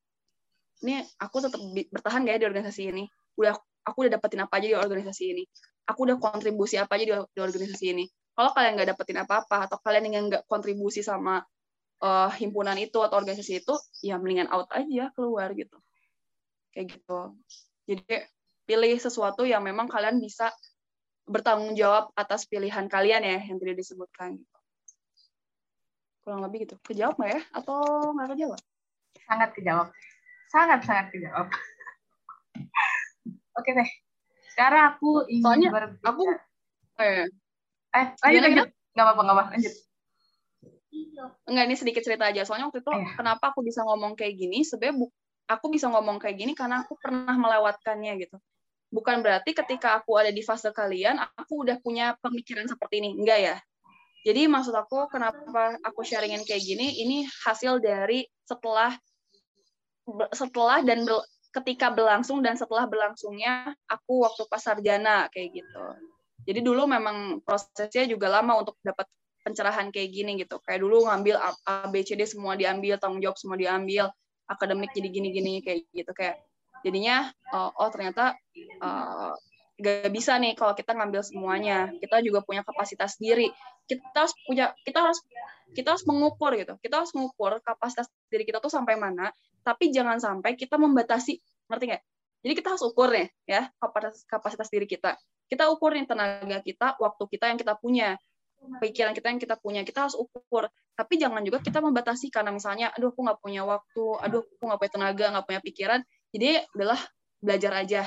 ini 0.79 1.03
aku 1.19 1.43
tetap 1.43 1.59
bertahan 1.91 2.23
gak 2.23 2.38
ya 2.38 2.41
di 2.45 2.47
organisasi 2.47 2.83
ini? 2.91 3.05
Udah 3.35 3.59
aku 3.85 4.07
udah 4.07 4.12
dapetin 4.19 4.41
apa 4.45 4.61
aja 4.61 4.67
di 4.71 4.77
organisasi 4.77 5.25
ini. 5.33 5.45
Aku 5.88 6.05
udah 6.05 6.17
kontribusi 6.21 6.77
apa 6.77 7.01
aja 7.01 7.05
di, 7.09 7.14
di 7.14 7.41
organisasi 7.41 7.85
ini. 7.97 8.05
Kalau 8.37 8.55
kalian 8.55 8.79
nggak 8.79 8.88
dapetin 8.95 9.19
apa-apa 9.19 9.67
atau 9.67 9.77
kalian 9.83 10.05
yang 10.12 10.25
nggak 10.31 10.45
kontribusi 10.47 11.03
sama 11.03 11.43
uh, 12.05 12.31
himpunan 12.38 12.77
itu 12.79 13.03
atau 13.03 13.19
organisasi 13.19 13.64
itu 13.64 13.75
ya 14.05 14.21
mendingan 14.21 14.47
out 14.53 14.71
aja 14.71 15.11
keluar 15.17 15.51
gitu. 15.57 15.75
Kayak 16.71 16.99
gitu. 16.99 17.21
Jadi 17.88 18.14
pilih 18.69 18.95
sesuatu 19.01 19.49
yang 19.49 19.64
memang 19.64 19.88
kalian 19.88 20.21
bisa 20.21 20.53
bertanggung 21.25 21.75
jawab 21.75 22.12
atas 22.14 22.45
pilihan 22.47 22.87
kalian 22.87 23.25
ya 23.25 23.41
yang 23.43 23.59
tidak 23.59 23.77
disebutkan 23.81 24.38
gitu. 24.38 24.59
Kurang 26.23 26.45
lebih 26.45 26.69
gitu. 26.69 26.77
Kejawab 26.85 27.17
nggak 27.17 27.33
ya? 27.33 27.41
Atau 27.57 27.81
nggak 28.12 28.29
kejawab? 28.37 28.61
Sangat 29.25 29.51
kejawab. 29.57 29.88
Sangat 30.49 30.81
sangat 30.85 31.07
kejawab 31.12 31.49
oke 33.59 33.71
deh 33.75 33.90
sekarang 34.55 34.83
aku 34.94 35.11
ingin 35.27 35.44
Soalnya 35.44 35.68
berbicara. 35.75 36.09
aku 36.14 36.23
eh, 37.03 37.27
eh 37.94 38.07
lanjut 38.23 38.42
lanjut 38.47 38.68
nggak 38.94 39.05
apa-apa 39.05 39.23
nggak 39.27 39.37
apa 39.37 39.44
lanjut 39.55 39.75
Enggak, 41.49 41.64
ini 41.68 41.77
sedikit 41.77 42.03
cerita 42.05 42.29
aja. 42.29 42.42
Soalnya 42.49 42.73
waktu 42.73 42.81
itu 42.81 42.90
eh. 42.92 43.12
kenapa 43.16 43.53
aku 43.53 43.61
bisa 43.61 43.85
ngomong 43.85 44.16
kayak 44.16 44.35
gini, 44.40 44.64
sebenarnya 44.64 45.09
aku 45.49 45.66
bisa 45.73 45.89
ngomong 45.89 46.20
kayak 46.20 46.37
gini 46.37 46.53
karena 46.57 46.85
aku 46.85 46.97
pernah 47.01 47.35
melewatkannya 47.37 48.12
gitu. 48.24 48.37
Bukan 48.89 49.20
berarti 49.20 49.53
ketika 49.53 50.01
aku 50.01 50.16
ada 50.16 50.33
di 50.33 50.41
fase 50.41 50.72
kalian, 50.72 51.20
aku 51.37 51.68
udah 51.68 51.76
punya 51.85 52.16
pemikiran 52.24 52.64
seperti 52.64 53.05
ini. 53.05 53.11
Enggak 53.20 53.39
ya. 53.41 53.57
Jadi 54.24 54.49
maksud 54.49 54.74
aku 54.74 55.09
kenapa 55.12 55.76
aku 55.85 56.05
sharingin 56.05 56.45
kayak 56.45 56.64
gini, 56.64 57.05
ini 57.05 57.24
hasil 57.45 57.80
dari 57.80 58.24
setelah 58.45 58.97
setelah 60.33 60.80
dan 60.80 61.05
ketika 61.49 61.88
berlangsung 61.90 62.44
dan 62.44 62.55
setelah 62.55 62.84
berlangsungnya 62.84 63.72
aku 63.88 64.24
waktu 64.24 64.42
pas 64.46 64.61
sarjana 64.61 65.26
kayak 65.32 65.64
gitu. 65.64 65.84
Jadi 66.49 66.61
dulu 66.64 66.88
memang 66.88 67.44
prosesnya 67.44 68.09
juga 68.09 68.28
lama 68.32 68.64
untuk 68.64 68.76
dapat 68.80 69.05
pencerahan 69.44 69.88
kayak 69.88 70.09
gini 70.12 70.32
gitu. 70.40 70.61
Kayak 70.61 70.84
dulu 70.84 71.09
ngambil 71.09 71.36
A, 71.40 71.88
B, 71.88 72.05
C, 72.05 72.16
D 72.16 72.24
semua 72.28 72.57
diambil, 72.57 73.01
tanggung 73.01 73.20
jawab 73.20 73.36
semua 73.40 73.57
diambil, 73.57 74.12
akademik 74.49 74.92
jadi 74.96 75.09
gini-gini 75.12 75.61
kayak 75.61 75.84
gitu 75.92 76.12
kayak 76.16 76.40
jadinya 76.80 77.28
uh, 77.53 77.70
oh 77.74 77.88
ternyata 77.92 78.34
uh, 78.80 79.36
gak 79.78 80.11
bisa 80.11 80.40
nih 80.40 80.57
kalau 80.57 80.72
kita 80.74 80.96
ngambil 80.96 81.22
semuanya 81.22 81.92
kita 82.01 82.24
juga 82.24 82.42
punya 82.42 82.64
kapasitas 82.64 83.20
diri 83.20 83.53
kita 83.89 84.05
harus 84.12 84.34
punya 84.45 84.76
kita 84.84 85.01
harus 85.01 85.18
kita 85.72 85.97
harus 85.97 86.05
mengukur 86.05 86.53
gitu. 86.57 86.76
Kita 86.80 87.01
harus 87.01 87.12
mengukur 87.16 87.61
kapasitas 87.64 88.12
diri 88.28 88.45
kita 88.45 88.61
tuh 88.61 88.68
sampai 88.68 89.01
mana 89.01 89.32
tapi 89.64 89.93
jangan 89.93 90.20
sampai 90.20 90.57
kita 90.57 90.76
membatasi 90.76 91.41
ngerti 91.68 91.84
nggak? 91.93 92.03
Jadi 92.39 92.53
kita 92.55 92.68
harus 92.76 92.84
ukur 92.84 93.09
nih 93.11 93.28
ya 93.49 93.68
kapasitas 93.80 94.24
kapasitas 94.28 94.68
diri 94.68 94.84
kita. 94.84 95.16
Kita 95.49 95.72
ukur 95.72 95.97
nih 95.97 96.05
tenaga 96.05 96.61
kita 96.61 97.01
waktu 97.01 97.24
kita 97.24 97.45
yang 97.49 97.59
kita 97.59 97.74
punya 97.80 98.20
pikiran 98.59 99.14
kita 99.14 99.26
yang 99.32 99.41
kita 99.41 99.57
punya 99.57 99.80
kita 99.82 100.07
harus 100.07 100.16
ukur. 100.16 100.68
Tapi 100.99 101.14
jangan 101.16 101.41
juga 101.47 101.62
kita 101.64 101.80
membatasi 101.80 102.28
karena 102.28 102.53
misalnya 102.53 102.93
aduh 102.93 103.11
aku 103.11 103.24
nggak 103.24 103.41
punya 103.41 103.62
waktu 103.64 104.05
aduh 104.20 104.45
aku 104.45 104.62
nggak 104.68 104.80
punya 104.82 104.93
tenaga 104.93 105.24
nggak 105.32 105.47
punya 105.47 105.61
pikiran 105.62 106.01
jadi 106.34 106.66
adalah 106.74 107.01
belajar 107.39 107.72
aja 107.86 108.03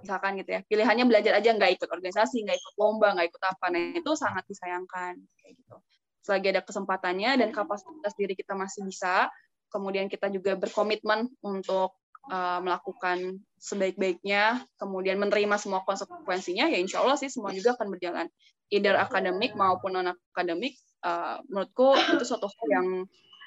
misalkan 0.00 0.38
gitu 0.40 0.50
ya 0.56 0.60
pilihannya 0.64 1.04
belajar 1.04 1.32
aja 1.38 1.50
nggak 1.52 1.78
ikut 1.78 1.88
organisasi 1.90 2.46
nggak 2.46 2.56
ikut 2.58 2.74
lomba 2.78 3.14
nggak 3.18 3.28
ikut 3.34 3.42
apa. 3.42 3.64
Nah 3.70 3.80
itu 3.98 4.10
sangat 4.14 4.44
disayangkan 4.48 5.14
kayak 5.38 5.52
gitu. 5.58 5.76
Selagi 6.22 6.54
ada 6.54 6.62
kesempatannya 6.62 7.30
dan 7.42 7.48
kapasitas 7.50 8.14
diri 8.14 8.38
kita 8.38 8.54
masih 8.54 8.86
bisa 8.86 9.26
kemudian 9.72 10.06
kita 10.06 10.28
juga 10.28 10.54
berkomitmen 10.54 11.32
untuk 11.42 11.96
uh, 12.30 12.60
melakukan 12.60 13.40
sebaik-baiknya 13.58 14.62
kemudian 14.76 15.18
menerima 15.18 15.56
semua 15.58 15.82
konsekuensinya 15.82 16.68
ya 16.68 16.78
insya 16.78 17.02
Allah 17.02 17.18
sih 17.18 17.32
semua 17.32 17.50
juga 17.50 17.74
akan 17.74 17.88
berjalan. 17.98 18.26
Either 18.72 18.96
akademik 18.96 19.52
maupun 19.52 19.98
non 19.98 20.14
akademik 20.32 20.78
uh, 21.04 21.42
menurutku 21.50 21.92
itu 22.16 22.24
suatu 22.24 22.48
hal 22.48 22.68
yang 22.70 22.88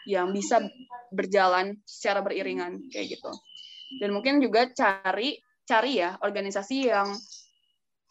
yang 0.06 0.28
bisa 0.30 0.62
berjalan 1.10 1.82
secara 1.82 2.22
beriringan 2.22 2.78
kayak 2.94 3.18
gitu. 3.18 3.32
Dan 3.98 4.14
mungkin 4.14 4.38
juga 4.38 4.70
cari 4.70 5.38
cari 5.66 5.99
ya 5.99 6.16
organisasi 6.22 6.93
yang 6.93 7.09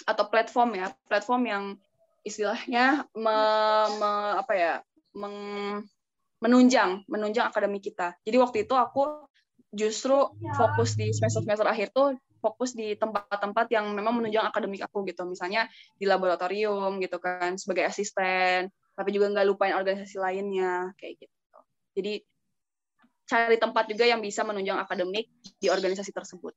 atau 0.04 0.24
platform 0.26 0.74
ya 0.76 0.86
platform 1.06 1.42
yang 1.46 1.64
istilahnya 2.26 3.06
me, 3.14 3.38
me, 4.00 4.10
apa 4.42 4.52
ya 4.52 4.72
meng, 5.14 5.36
menunjang 6.42 7.06
menunjang 7.06 7.48
akademi 7.48 7.78
kita. 7.78 8.16
Jadi 8.26 8.36
waktu 8.36 8.56
itu 8.66 8.74
aku 8.74 9.28
justru 9.70 10.34
fokus 10.58 10.98
di 10.98 11.14
semester 11.14 11.40
semester 11.46 11.68
akhir 11.68 11.94
tuh 11.94 12.16
fokus 12.42 12.76
di 12.76 12.92
tempat-tempat 12.98 13.72
yang 13.72 13.88
memang 13.96 14.20
menunjang 14.20 14.44
akademik 14.44 14.84
aku 14.84 15.06
gitu. 15.08 15.24
Misalnya 15.24 15.70
di 15.96 16.04
laboratorium 16.04 17.00
gitu 17.00 17.16
kan 17.22 17.56
sebagai 17.56 17.86
asisten 17.88 18.68
tapi 18.94 19.10
juga 19.10 19.30
nggak 19.30 19.46
lupain 19.46 19.74
organisasi 19.74 20.16
lainnya 20.18 20.92
kayak 20.98 21.22
gitu. 21.22 21.58
Jadi 21.94 22.14
cari 23.24 23.56
tempat 23.56 23.88
juga 23.88 24.04
yang 24.04 24.20
bisa 24.20 24.44
menunjang 24.44 24.76
akademik 24.76 25.32
di 25.56 25.72
organisasi 25.72 26.12
tersebut 26.12 26.52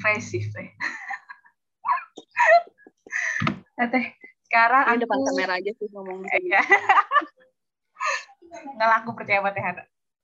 impresif 0.00 0.48
teh 0.56 0.72
teh 3.92 4.06
sekarang 4.48 4.88
aku 4.88 5.04
depan 5.04 5.20
kamera 5.28 5.60
aja 5.60 5.72
sih 5.76 5.88
ngomong 5.92 6.24
ya. 6.40 6.64
nggak 8.80 8.88
laku 8.88 9.12
percaya 9.12 9.44
sama 9.44 9.52
teh 9.52 9.60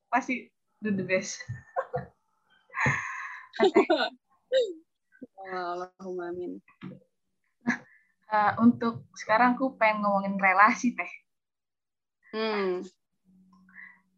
pasti 0.09 0.49
do 0.81 0.89
the 0.97 1.05
best 1.05 1.45
Allahumma 5.47 6.35
amin. 6.35 6.59
Nah, 7.65 7.79
uh, 8.29 8.53
untuk 8.61 9.07
sekarang 9.15 9.55
aku 9.55 9.79
pengen 9.79 10.03
ngomongin 10.03 10.37
relasi 10.37 10.93
teh. 10.93 11.13
Hmm. 12.35 12.83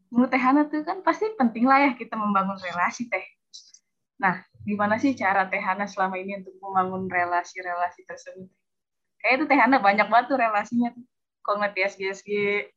Menurut 0.08 0.32
Teh 0.32 0.40
Hana 0.40 0.66
tuh 0.66 0.82
kan 0.88 1.04
pasti 1.04 1.28
penting 1.36 1.68
lah 1.68 1.84
ya 1.84 1.90
kita 1.92 2.16
membangun 2.16 2.56
relasi 2.56 3.12
teh. 3.12 3.22
Nah, 4.18 4.40
gimana 4.68 5.00
sih 5.00 5.16
cara 5.16 5.48
Teh 5.48 5.64
Hana 5.64 5.88
selama 5.88 6.20
ini 6.20 6.44
untuk 6.44 6.52
membangun 6.60 7.08
relasi-relasi 7.08 8.04
tersebut? 8.04 8.52
Kayak 9.24 9.34
itu 9.40 9.44
Teh 9.48 9.56
Hana 9.56 9.80
banyak 9.80 10.12
banget 10.12 10.36
tuh 10.36 10.36
relasinya 10.36 10.92
tuh. 10.92 11.04
Kalau 11.40 11.64
nggak 11.64 11.96
SG 11.96 12.12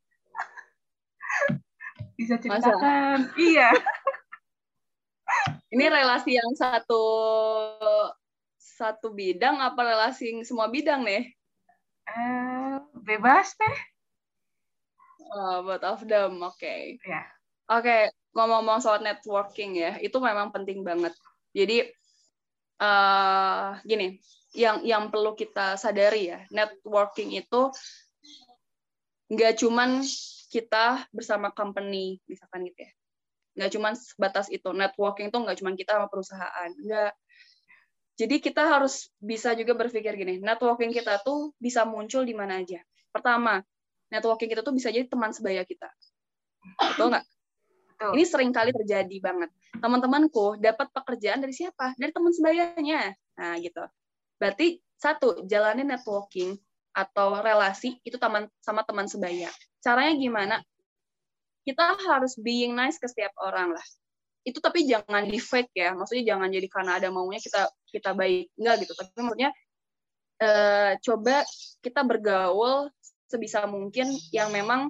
Bisa 2.15 2.39
ceritakan. 2.39 3.27
Masa? 3.27 3.35
Iya. 3.35 3.75
Ini 5.71 5.87
relasi 5.91 6.39
yang 6.39 6.51
satu 6.55 7.03
satu 8.55 9.11
bidang 9.11 9.59
apa 9.59 9.83
relasi 9.83 10.31
yang 10.31 10.47
semua 10.47 10.71
bidang 10.71 11.03
nih? 11.03 11.27
Uh, 12.07 12.79
bebas 13.03 13.51
deh. 13.59 13.77
Oh, 15.31 15.63
both 15.63 15.83
of 15.83 16.03
them, 16.07 16.43
oke. 16.43 16.59
Okay. 16.59 16.99
Ya. 17.07 17.23
Yeah. 17.23 17.25
Oke, 17.71 17.87
okay. 17.87 18.01
ngomong-ngomong 18.35 18.83
soal 18.83 18.99
networking 18.99 19.79
ya, 19.79 19.95
itu 20.03 20.19
memang 20.19 20.51
penting 20.51 20.83
banget. 20.83 21.15
Jadi 21.51 21.83
uh, 22.79 23.77
gini, 23.83 24.17
yang 24.55 24.83
yang 24.83 25.03
perlu 25.11 25.35
kita 25.35 25.75
sadari 25.75 26.31
ya, 26.31 26.39
networking 26.51 27.35
itu 27.35 27.71
nggak 29.31 29.63
cuman 29.63 30.03
kita 30.51 31.07
bersama 31.15 31.55
company 31.55 32.19
misalkan 32.27 32.67
gitu 32.67 32.83
ya. 32.83 32.91
Nggak 33.55 33.71
cuma 33.75 33.89
sebatas 33.95 34.47
itu 34.51 34.69
networking 34.71 35.31
itu 35.31 35.37
nggak 35.39 35.57
cuma 35.59 35.71
kita 35.75 35.99
sama 35.99 36.07
perusahaan 36.11 36.71
nggak. 36.71 37.13
Jadi 38.19 38.35
kita 38.43 38.67
harus 38.67 39.09
bisa 39.17 39.55
juga 39.55 39.73
berpikir 39.73 40.13
gini 40.13 40.37
networking 40.37 40.91
kita 40.91 41.23
tuh 41.23 41.55
bisa 41.57 41.87
muncul 41.87 42.27
di 42.27 42.35
mana 42.35 42.59
aja. 42.59 42.83
Pertama 43.11 43.63
networking 44.11 44.51
kita 44.51 44.61
tuh 44.63 44.75
bisa 44.75 44.91
jadi 44.91 45.07
teman 45.07 45.31
sebaya 45.31 45.63
kita. 45.63 45.87
Betul 46.95 47.15
nggak 47.15 47.25
Betul. 48.01 48.17
Ini 48.17 48.23
sering 48.25 48.49
kali 48.49 48.73
terjadi 48.73 49.17
banget. 49.21 49.53
Teman-temanku 49.77 50.57
dapat 50.57 50.89
pekerjaan 50.89 51.37
dari 51.37 51.53
siapa? 51.53 51.93
Dari 52.01 52.09
teman 52.09 52.33
sebayanya. 52.33 53.13
Nah, 53.37 53.61
gitu. 53.61 53.85
Berarti 54.41 54.81
satu, 54.97 55.45
jalanin 55.45 55.85
networking 55.85 56.57
atau 56.97 57.37
relasi 57.37 58.01
itu 58.01 58.17
teman 58.17 58.49
sama 58.57 58.81
teman 58.81 59.05
sebaya. 59.05 59.53
Caranya 59.85 60.17
gimana? 60.17 60.57
kita 61.65 61.97
harus 62.09 62.33
being 62.37 62.73
nice 62.73 62.97
ke 62.97 63.05
setiap 63.05 63.33
orang 63.37 63.73
lah 63.73 63.87
itu 64.41 64.57
tapi 64.57 64.89
jangan 64.89 65.21
di 65.21 65.37
fake 65.37 65.77
ya 65.77 65.93
maksudnya 65.93 66.33
jangan 66.33 66.49
jadi 66.49 66.65
karena 66.65 66.91
ada 66.97 67.13
maunya 67.13 67.37
kita 67.37 67.69
kita 67.93 68.17
baik 68.17 68.49
enggak 68.57 68.75
gitu 68.81 68.93
tapi 68.97 69.09
maksudnya 69.21 69.51
uh, 70.41 70.91
coba 70.97 71.45
kita 71.85 72.01
bergaul 72.01 72.89
sebisa 73.29 73.69
mungkin 73.69 74.09
yang 74.33 74.49
memang 74.49 74.89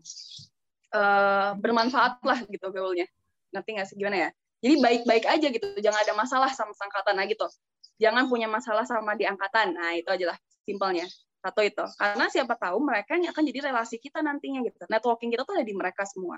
uh, 0.94 1.56
bermanfaat 1.60 2.24
lah 2.24 2.40
gitu 2.48 2.70
gaulnya 2.72 3.08
ngerti 3.52 3.70
nggak 3.76 3.88
sih? 3.88 3.96
Gimana 4.00 4.18
ya? 4.18 4.30
Jadi 4.62 4.76
baik-baik 4.80 5.26
aja 5.28 5.48
gitu. 5.52 5.68
Jangan 5.78 6.00
ada 6.02 6.14
masalah 6.16 6.50
sama 6.56 6.74
angkatan. 6.74 7.14
Nah 7.20 7.26
gitu. 7.28 7.48
Jangan 8.02 8.26
punya 8.32 8.48
masalah 8.50 8.88
sama 8.88 9.14
di 9.14 9.28
angkatan. 9.28 9.76
Nah 9.76 9.94
itu 9.98 10.10
aja 10.10 10.34
lah 10.34 10.38
simpelnya. 10.64 11.06
Satu 11.42 11.62
itu. 11.66 11.86
Karena 11.98 12.26
siapa 12.30 12.54
tahu 12.58 12.78
mereka 12.82 13.18
yang 13.18 13.34
akan 13.34 13.44
jadi 13.46 13.60
relasi 13.70 13.98
kita 13.98 14.22
nantinya 14.22 14.62
gitu. 14.66 14.86
Networking 14.88 15.30
kita 15.34 15.44
tuh 15.44 15.58
ada 15.58 15.66
di 15.66 15.76
mereka 15.76 16.06
semua. 16.06 16.38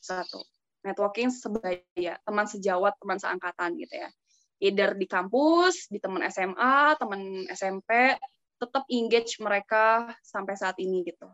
Satu. 0.00 0.42
Networking 0.86 1.34
sebaya 1.34 2.14
teman 2.22 2.46
sejawat 2.46 2.94
teman 3.02 3.18
seangkatan 3.18 3.74
gitu 3.74 3.94
ya. 3.94 4.08
Either 4.56 4.96
di 4.96 5.04
kampus 5.04 5.90
di 5.92 6.00
teman 6.00 6.24
SMA 6.32 6.96
teman 6.96 7.44
SMP 7.52 8.16
tetap 8.56 8.88
engage 8.88 9.36
mereka 9.36 10.16
sampai 10.24 10.56
saat 10.56 10.80
ini 10.80 11.04
gitu 11.04 11.28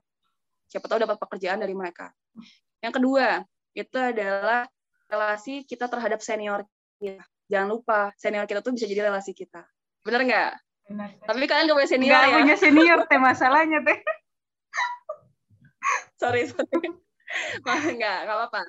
siapa 0.73 0.89
tahu 0.89 1.05
dapat 1.05 1.21
pekerjaan 1.21 1.61
dari 1.61 1.77
mereka 1.77 2.09
yang 2.81 2.97
kedua 2.97 3.45
itu 3.77 3.97
adalah 4.01 4.65
relasi 5.13 5.69
kita 5.69 5.93
terhadap 5.93 6.25
senior 6.25 6.65
kita 6.97 7.21
jangan 7.53 7.69
lupa 7.69 8.09
senior 8.17 8.49
kita 8.49 8.65
tuh 8.65 8.73
bisa 8.73 8.89
jadi 8.89 9.13
relasi 9.13 9.37
kita 9.37 9.69
benar 10.01 10.25
nggak 10.25 10.53
Benar. 10.93 11.09
Tapi 11.25 11.47
kalian 11.47 11.71
gak 11.71 11.79
punya 11.79 11.91
senior 11.91 12.19
gak 12.19 12.27
ya? 12.27 12.37
punya 12.43 12.57
senior 12.59 12.99
teh 13.07 13.21
masalahnya 13.21 13.79
teh. 13.87 13.99
sorry 16.21 16.51
sorry. 16.51 16.89
Mah 17.65 17.83
enggak, 17.87 18.19
enggak 18.27 18.37
apa-apa. 18.37 18.61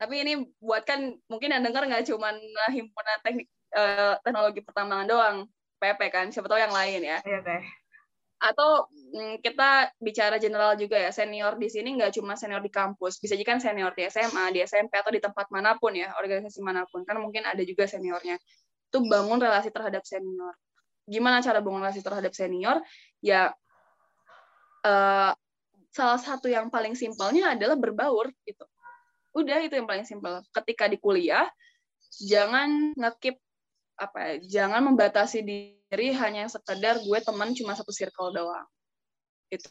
Tapi 0.00 0.14
ini 0.24 0.32
buat 0.56 0.88
kan 0.88 1.12
mungkin 1.28 1.52
yang 1.52 1.60
dengar 1.60 1.84
nggak 1.84 2.08
cuma 2.08 2.32
himpunan 2.72 3.18
teknik 3.20 3.46
eh, 3.76 4.16
teknologi 4.24 4.64
pertambangan 4.64 5.08
doang, 5.10 5.36
PP 5.76 6.00
kan, 6.08 6.26
siapa 6.32 6.48
tahu 6.48 6.56
yang 6.56 6.72
lain 6.72 7.04
ya. 7.04 7.18
Iya 7.20 7.44
teh. 7.44 7.62
Atau 8.40 8.88
mm, 8.88 9.44
kita 9.44 9.92
bicara 10.00 10.40
general 10.40 10.72
juga 10.80 10.96
ya, 10.96 11.12
senior 11.12 11.60
di 11.60 11.68
sini 11.68 11.92
nggak 12.00 12.16
cuma 12.16 12.40
senior 12.40 12.64
di 12.64 12.72
kampus, 12.72 13.20
bisa 13.20 13.36
juga 13.36 13.52
kan 13.56 13.60
senior 13.60 13.92
di 13.92 14.08
SMA, 14.08 14.44
di 14.56 14.64
SMP 14.64 14.96
atau 14.96 15.12
di 15.12 15.20
tempat 15.20 15.52
mana 15.52 15.76
pun 15.76 15.92
ya, 15.92 16.16
organisasi 16.16 16.64
mana 16.64 16.88
pun, 16.88 17.04
kan 17.04 17.20
mungkin 17.20 17.44
ada 17.44 17.60
juga 17.60 17.84
seniornya. 17.84 18.40
Itu 18.88 19.04
bangun 19.04 19.38
relasi 19.38 19.68
terhadap 19.68 20.08
senior. 20.08 20.56
Gimana 21.04 21.44
cara 21.44 21.60
bangun 21.60 21.84
relasi 21.84 22.00
terhadap 22.00 22.32
senior? 22.32 22.80
Ya 23.20 23.52
uh, 24.88 25.32
salah 25.90 26.20
satu 26.20 26.46
yang 26.46 26.70
paling 26.72 26.96
simpelnya 26.96 27.52
adalah 27.54 27.76
berbaur 27.76 28.30
gitu. 28.46 28.64
Udah 29.36 29.62
itu 29.62 29.76
yang 29.76 29.86
paling 29.86 30.06
simpel. 30.06 30.42
Ketika 30.50 30.88
di 30.88 30.98
kuliah 30.98 31.46
jangan 32.24 32.96
ngekip 32.96 33.38
apa 34.00 34.18
ya, 34.18 34.34
jangan 34.40 34.90
membatasi 34.90 35.44
diri 35.90 36.14
hanya 36.14 36.46
sekedar 36.46 37.02
gue 37.02 37.18
teman 37.18 37.50
cuma 37.52 37.74
satu 37.74 37.90
circle 37.90 38.30
doang. 38.30 38.66
Itu. 39.50 39.66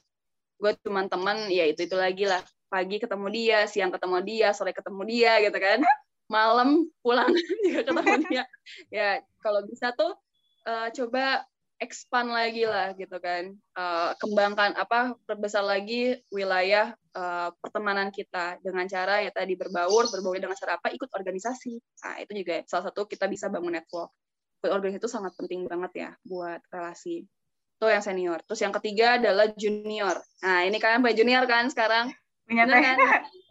Gue 0.59 0.75
cuma 0.83 1.07
teman 1.07 1.47
ya 1.47 1.63
itu 1.63 1.87
itu 1.87 1.95
lagi 1.95 2.27
lah. 2.27 2.43
Pagi 2.67 2.99
ketemu 2.99 3.27
dia 3.31 3.59
siang 3.65 3.89
ketemu 3.89 4.19
dia 4.27 4.51
sore 4.51 4.75
ketemu 4.75 5.01
dia 5.07 5.39
gitu 5.39 5.55
kan. 5.55 5.79
Malam 6.35 6.85
pulang 6.99 7.31
juga 7.65 7.81
ketemu 7.87 8.15
dia. 8.27 8.43
Ya 8.93 9.09
kalau 9.39 9.63
bisa 9.65 9.95
tuh 9.95 10.13
uh, 10.67 10.91
coba 10.91 11.47
expand 11.79 12.27
lagi 12.35 12.67
lah 12.67 12.91
gitu 12.99 13.15
kan. 13.23 13.55
Uh, 13.71 14.11
kembangkan 14.19 14.75
apa 14.75 15.15
perbesar 15.23 15.63
lagi 15.63 16.19
wilayah 16.35 16.91
uh, 17.15 17.55
pertemanan 17.63 18.11
kita. 18.11 18.59
Dengan 18.59 18.83
cara 18.91 19.23
ya 19.23 19.31
tadi 19.31 19.55
berbaur 19.55 20.11
berbaur 20.11 20.35
dengan 20.35 20.59
cara 20.59 20.75
apa 20.75 20.91
ikut 20.91 21.07
organisasi. 21.07 21.79
Nah 21.79 22.15
itu 22.19 22.43
juga 22.43 22.59
salah 22.67 22.91
satu 22.91 23.07
kita 23.07 23.31
bisa 23.31 23.47
bangun 23.47 23.79
network 23.79 24.11
ikut 24.59 24.71
organisasi 24.75 24.99
itu 24.99 25.09
sangat 25.09 25.31
penting 25.39 25.65
banget 25.71 25.91
ya 25.95 26.09
buat 26.27 26.59
relasi 26.67 27.23
itu 27.79 27.87
yang 27.87 28.03
senior. 28.03 28.39
Terus 28.43 28.59
yang 28.59 28.75
ketiga 28.75 29.15
adalah 29.15 29.47
junior. 29.55 30.19
Nah 30.43 30.67
ini 30.67 30.75
kalian 30.83 30.99
punya 30.99 31.15
junior 31.15 31.47
kan 31.47 31.71
sekarang? 31.71 32.11
Punya 32.43 32.67
kan? 32.67 32.99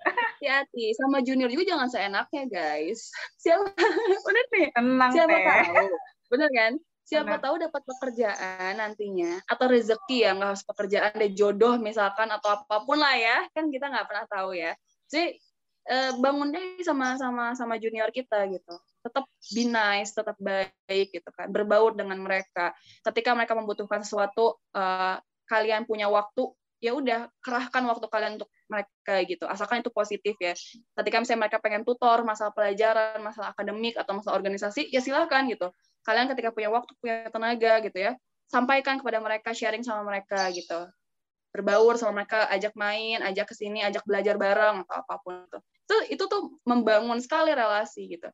hati-hati. 0.04 0.92
Sama 1.00 1.24
junior 1.24 1.48
juga 1.48 1.64
jangan 1.64 1.88
seenaknya 1.88 2.44
guys. 2.44 3.09
Siapa 3.42 3.64
udah 4.28 4.44
nih 4.52 4.68
tenang 4.76 5.11
siapa 5.16 5.32
tahu? 5.32 5.84
Bener 6.28 6.50
kan? 6.52 6.72
Siapa 7.09 7.40
Benar. 7.40 7.40
tahu 7.40 7.54
dapat 7.56 7.82
pekerjaan 7.88 8.72
nantinya 8.76 9.40
atau 9.48 9.64
rezeki 9.64 10.28
ya 10.28 10.36
nggak 10.36 10.48
harus 10.52 10.64
pekerjaan 10.68 11.16
deh 11.16 11.32
jodoh 11.32 11.80
misalkan 11.80 12.28
atau 12.28 12.52
apa 12.52 12.84
pun 12.84 13.00
lah 13.00 13.16
ya. 13.16 13.48
Kan 13.56 13.72
kita 13.72 13.88
nggak 13.88 14.12
pernah 14.12 14.28
tahu 14.28 14.52
ya. 14.52 14.76
Jadi 15.09 15.40
eh, 15.88 16.12
bangun 16.20 16.52
deh 16.52 16.84
sama 16.84 17.16
sama 17.16 17.56
sama 17.56 17.80
junior 17.80 18.12
kita 18.12 18.44
gitu 18.52 18.76
tetap 18.99 19.24
be 19.55 19.64
nice 19.64 20.11
tetap 20.12 20.36
baik 20.38 21.09
gitu 21.14 21.30
kan 21.32 21.49
berbaur 21.49 21.94
dengan 21.94 22.18
mereka. 22.18 22.74
Ketika 23.07 23.32
mereka 23.32 23.55
membutuhkan 23.55 24.03
sesuatu 24.03 24.59
uh, 24.74 25.16
kalian 25.49 25.88
punya 25.88 26.11
waktu 26.11 26.53
ya 26.78 26.94
udah 26.94 27.26
kerahkan 27.42 27.82
waktu 27.90 28.07
kalian 28.07 28.32
untuk 28.38 28.51
mereka 28.70 29.14
gitu. 29.26 29.44
Asalkan 29.51 29.82
itu 29.82 29.90
positif 29.90 30.38
ya. 30.38 30.55
Ketika 30.94 31.16
misalnya 31.18 31.49
mereka 31.49 31.59
pengen 31.59 31.82
tutor 31.82 32.22
masalah 32.22 32.55
pelajaran 32.55 33.18
masalah 33.22 33.51
akademik 33.55 33.99
atau 33.99 34.18
masalah 34.18 34.38
organisasi 34.38 34.90
ya 34.90 35.03
silahkan 35.03 35.46
gitu. 35.51 35.70
Kalian 36.07 36.30
ketika 36.30 36.55
punya 36.55 36.70
waktu 36.70 36.92
punya 37.03 37.26
tenaga 37.30 37.82
gitu 37.82 37.99
ya 37.99 38.12
sampaikan 38.49 38.96
kepada 38.96 39.20
mereka 39.20 39.51
sharing 39.53 39.82
sama 39.82 40.07
mereka 40.07 40.49
gitu. 40.55 40.86
Berbaur 41.49 41.96
sama 41.96 42.22
mereka 42.22 42.46
ajak 42.53 42.76
main 42.78 43.24
ajak 43.24 43.51
ke 43.51 43.55
sini 43.57 43.82
ajak 43.82 44.05
belajar 44.05 44.38
bareng 44.38 44.84
atau 44.86 44.94
apa 45.03 45.14
pun 45.24 45.42
itu. 45.49 45.59
Itu 45.88 45.96
itu 46.20 46.24
tuh 46.28 46.42
membangun 46.68 47.18
sekali 47.18 47.51
relasi 47.57 48.07
gitu 48.07 48.28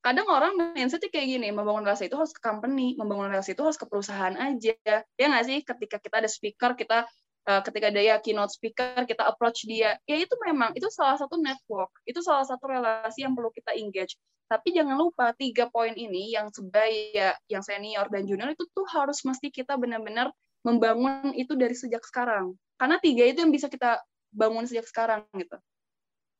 kadang 0.00 0.26
orang 0.32 0.56
mindset 0.72 1.04
kayak 1.12 1.28
gini 1.28 1.52
membangun 1.52 1.84
relasi 1.84 2.08
itu 2.08 2.16
harus 2.16 2.32
ke 2.32 2.40
company 2.40 2.96
membangun 2.96 3.28
relasi 3.28 3.52
itu 3.52 3.60
harus 3.60 3.76
ke 3.76 3.84
perusahaan 3.84 4.32
aja. 4.32 4.76
Ya 5.16 5.24
nggak 5.28 5.44
sih? 5.44 5.58
Ketika 5.60 5.96
kita 6.00 6.24
ada 6.24 6.30
speaker 6.30 6.72
kita 6.72 7.04
uh, 7.48 7.60
ketika 7.60 7.92
dia 7.92 8.16
keynote 8.20 8.52
speaker 8.52 9.04
kita 9.04 9.28
approach 9.28 9.68
dia. 9.68 10.00
Ya 10.08 10.16
itu 10.16 10.32
memang 10.40 10.72
itu 10.72 10.88
salah 10.88 11.20
satu 11.20 11.36
network 11.36 11.92
itu 12.08 12.24
salah 12.24 12.48
satu 12.48 12.64
relasi 12.64 13.28
yang 13.28 13.36
perlu 13.36 13.52
kita 13.52 13.76
engage. 13.76 14.16
Tapi 14.50 14.74
jangan 14.74 14.98
lupa 14.98 15.30
tiga 15.36 15.70
poin 15.70 15.94
ini 15.94 16.34
yang 16.34 16.50
sebaya 16.50 17.38
yang 17.46 17.62
senior 17.62 18.08
dan 18.10 18.26
junior 18.26 18.50
itu 18.50 18.66
tuh 18.72 18.88
harus 18.90 19.22
mesti 19.22 19.52
kita 19.52 19.78
benar-benar 19.78 20.34
membangun 20.66 21.36
itu 21.36 21.54
dari 21.54 21.76
sejak 21.76 22.02
sekarang. 22.02 22.56
Karena 22.80 22.96
tiga 22.98 23.28
itu 23.28 23.44
yang 23.44 23.52
bisa 23.54 23.70
kita 23.70 24.02
bangun 24.34 24.66
sejak 24.66 24.88
sekarang 24.88 25.22
gitu 25.36 25.60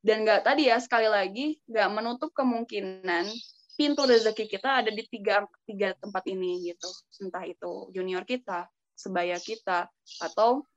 dan 0.00 0.24
nggak 0.24 0.48
tadi 0.48 0.72
ya 0.72 0.80
sekali 0.80 1.08
lagi 1.08 1.60
nggak 1.68 1.88
menutup 1.92 2.32
kemungkinan 2.32 3.28
pintu 3.76 4.02
rezeki 4.04 4.48
kita 4.48 4.84
ada 4.84 4.90
di 4.92 5.04
tiga 5.08 5.44
tiga 5.64 5.96
tempat 5.96 6.24
ini 6.28 6.72
gitu 6.72 6.88
entah 7.24 7.44
itu 7.44 7.92
junior 7.92 8.24
kita 8.24 8.68
sebaya 9.00 9.40
kita 9.40 9.88
atau 10.20 10.68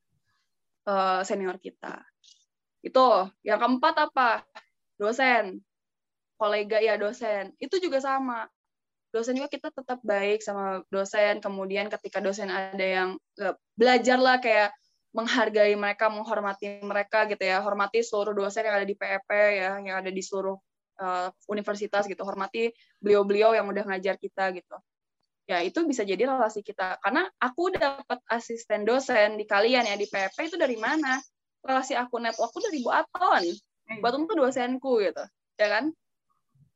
uh, 0.88 1.21
senior 1.28 1.59
kita. 1.59 1.99
Itu. 2.80 3.28
Yang 3.43 3.59
keempat 3.59 3.95
apa? 4.11 4.30
Dosen. 4.95 5.59
Kolega 6.39 6.80
ya 6.80 6.95
dosen. 6.95 7.51
Itu 7.59 7.84
juga 7.84 7.99
sama. 7.99 8.47
Dosen 9.11 9.38
juga 9.38 9.51
kita 9.51 9.69
tetap 9.69 9.99
baik 10.03 10.39
sama 10.39 10.82
dosen. 10.88 11.43
Kemudian 11.43 11.91
ketika 11.91 12.24
dosen 12.24 12.47
ada 12.47 12.84
yang 12.84 13.09
belajar 13.76 14.17
lah 14.17 14.39
kayak 14.39 14.71
menghargai 15.14 15.78
mereka, 15.78 16.09
menghormati 16.09 16.82
mereka 16.82 17.30
gitu 17.30 17.45
ya. 17.45 17.61
Hormati 17.61 18.01
seluruh 18.01 18.34
dosen 18.34 18.66
yang 18.66 18.76
ada 18.82 18.88
di 18.88 18.97
PEP 18.97 19.30
ya, 19.32 19.78
yang 19.80 19.95
ada 20.01 20.09
di 20.09 20.22
seluruh 20.26 20.57
uh, 20.99 21.30
universitas 21.47 22.09
gitu. 22.09 22.26
Hormati 22.26 22.74
beliau-beliau 22.97 23.53
yang 23.53 23.70
udah 23.70 23.86
ngajar 23.86 24.18
kita 24.18 24.49
gitu 24.57 24.78
ya 25.43 25.59
itu 25.59 25.84
bisa 25.84 26.07
jadi 26.07 26.24
relasi 26.24 26.64
kita 26.64 27.03
karena 27.03 27.28
aku 27.36 27.76
dapat 27.76 28.20
asisten 28.32 28.88
dosen 28.88 29.36
di 29.36 29.43
kalian 29.43 29.84
ya 29.84 29.95
di 29.99 30.07
PP 30.07 30.47
itu 30.47 30.55
dari 30.55 30.80
mana 30.80 31.20
relasi 31.59 31.99
aku 31.99 32.16
networkku 32.16 32.64
dari 32.64 32.80
Bu 32.80 32.91
Aton 32.91 33.43
hmm. 33.51 33.99
Bu 33.99 34.05
Aton 34.07 34.24
tuh 34.24 34.39
dosenku 34.39 35.03
gitu 35.03 35.24
ya 35.59 35.68
kan 35.68 35.91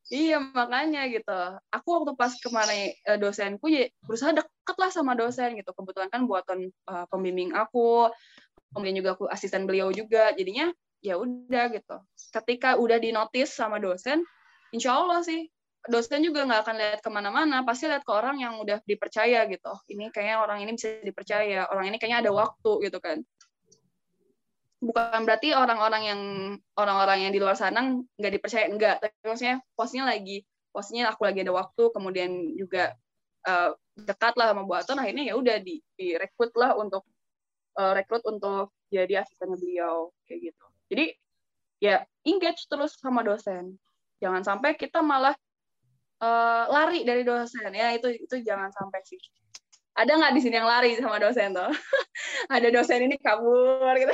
iya 0.07 0.39
makanya 0.39 1.07
gitu. 1.11 1.39
Aku 1.71 1.87
waktu 2.01 2.11
pas 2.15 2.33
kemarin 2.39 2.95
eh, 2.95 3.17
dosenku 3.19 3.67
ya 3.67 3.91
berusaha 4.03 4.31
deket 4.31 4.77
lah 4.79 4.91
sama 4.91 5.13
dosen 5.13 5.55
gitu. 5.59 5.71
Kebetulan 5.75 6.09
kan 6.11 6.25
Bu 6.25 6.39
Aton 6.39 6.71
uh, 6.87 7.05
pembimbing 7.11 7.51
aku 7.55 8.11
kemudian 8.75 8.99
juga 8.99 9.15
aku 9.15 9.25
asisten 9.27 9.67
beliau 9.67 9.91
juga. 9.91 10.31
Jadinya 10.35 10.71
ya 11.03 11.19
udah 11.19 11.71
gitu. 11.71 11.97
Ketika 12.31 12.79
udah 12.79 12.97
dinotis 12.99 13.51
sama 13.51 13.79
dosen 13.79 14.23
insya 14.75 14.99
Allah 14.99 15.23
sih 15.23 15.47
dosen 15.87 16.19
juga 16.19 16.43
nggak 16.43 16.61
akan 16.67 16.75
lihat 16.75 16.99
ke 16.99 17.09
mana-mana, 17.09 17.63
pasti 17.63 17.87
lihat 17.87 18.03
ke 18.03 18.11
orang 18.11 18.43
yang 18.43 18.59
udah 18.59 18.83
dipercaya 18.83 19.47
gitu. 19.47 19.71
Oh, 19.71 19.79
ini 19.87 20.11
kayaknya 20.11 20.43
orang 20.43 20.59
ini 20.61 20.75
bisa 20.75 20.99
dipercaya, 20.99 21.69
orang 21.71 21.87
ini 21.87 21.97
kayaknya 21.97 22.27
ada 22.27 22.31
waktu 22.35 22.71
gitu 22.83 22.99
kan. 22.99 23.23
Bukan 24.77 25.25
berarti 25.25 25.57
orang-orang 25.57 26.03
yang 26.05 26.21
orang-orang 26.77 27.27
yang 27.27 27.31
di 27.33 27.41
luar 27.41 27.57
sana 27.57 27.97
nggak 27.97 28.33
dipercaya 28.37 28.69
enggak, 28.69 29.01
tapi 29.01 29.13
maksudnya 29.25 29.57
posnya 29.73 30.05
lagi 30.05 30.45
posnya 30.77 31.09
aku 31.09 31.25
lagi 31.25 31.41
ada 31.41 31.57
waktu, 31.57 31.89
kemudian 31.89 32.53
juga 32.53 32.93
uh, 33.49 33.73
dekat 33.97 34.37
lah 34.37 34.53
sama 34.53 34.61
Bu 34.61 34.77
Aton, 34.77 35.01
akhirnya 35.01 35.25
ya 35.25 35.33
udah 35.33 35.57
di, 35.57 35.81
direkrut 35.97 36.53
lah 36.53 36.77
untuk 36.77 37.01
uh, 37.81 37.97
rekrut 37.97 38.21
untuk 38.29 38.77
jadi 38.93 39.25
asistennya 39.25 39.57
beliau 39.57 40.13
kayak 40.29 40.53
gitu. 40.53 40.65
Jadi 40.93 41.05
ya 41.81 42.05
engage 42.29 42.69
terus 42.69 42.93
sama 43.01 43.25
dosen. 43.25 43.81
Jangan 44.21 44.45
sampai 44.45 44.77
kita 44.77 45.01
malah 45.01 45.33
uh, 46.21 46.63
lari 46.69 47.01
dari 47.01 47.25
dosen 47.25 47.73
ya 47.73 47.93
itu 47.97 48.13
itu 48.13 48.35
jangan 48.45 48.69
sampai 48.69 49.01
sih 49.01 49.17
ada 49.97 50.11
nggak 50.13 50.33
di 50.37 50.41
sini 50.45 50.55
yang 50.61 50.69
lari 50.69 50.93
sama 51.01 51.17
dosen 51.17 51.57
tuh? 51.57 51.73
Ada 52.53 52.69
dosen 52.69 53.09
ini 53.09 53.17
kabur 53.17 53.93
gitu. 53.97 54.13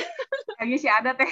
Lagi 0.60 0.76
sih 0.80 0.88
ada 0.92 1.12
teh. 1.12 1.28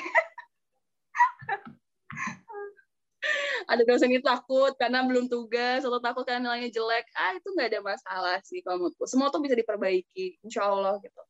Ada 3.67 3.87
dosen 3.87 4.11
itu 4.11 4.23
takut 4.23 4.75
karena 4.75 5.07
belum 5.07 5.31
tugas 5.31 5.87
atau 5.87 6.03
takut 6.03 6.27
karena 6.27 6.51
nilainya 6.51 6.67
jelek. 6.67 7.07
Ah 7.15 7.31
itu 7.35 7.47
nggak 7.47 7.67
ada 7.71 7.79
masalah 7.79 8.37
sih 8.43 8.59
kalau 8.59 8.87
menurutku. 8.87 9.07
Semua 9.07 9.31
tuh 9.31 9.39
bisa 9.39 9.55
diperbaiki 9.55 10.43
insya 10.43 10.67
Allah 10.67 10.99
gitu. 10.99 11.21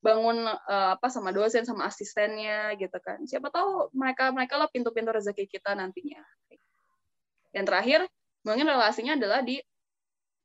Bangun 0.00 0.48
uh, 0.48 0.96
apa 0.96 1.12
sama 1.12 1.36
dosen 1.36 1.68
sama 1.68 1.84
asistennya 1.84 2.72
gitu 2.80 2.96
kan. 3.04 3.20
Siapa 3.28 3.52
tahu 3.52 3.92
mereka 3.92 4.32
mereka 4.32 4.56
lah 4.56 4.72
pintu-pintu 4.72 5.12
rezeki 5.12 5.44
kita 5.48 5.76
nantinya. 5.76 6.24
Dan 7.52 7.68
terakhir 7.68 8.08
mungkin 8.40 8.64
relasinya 8.68 9.20
adalah 9.20 9.44
di 9.44 9.60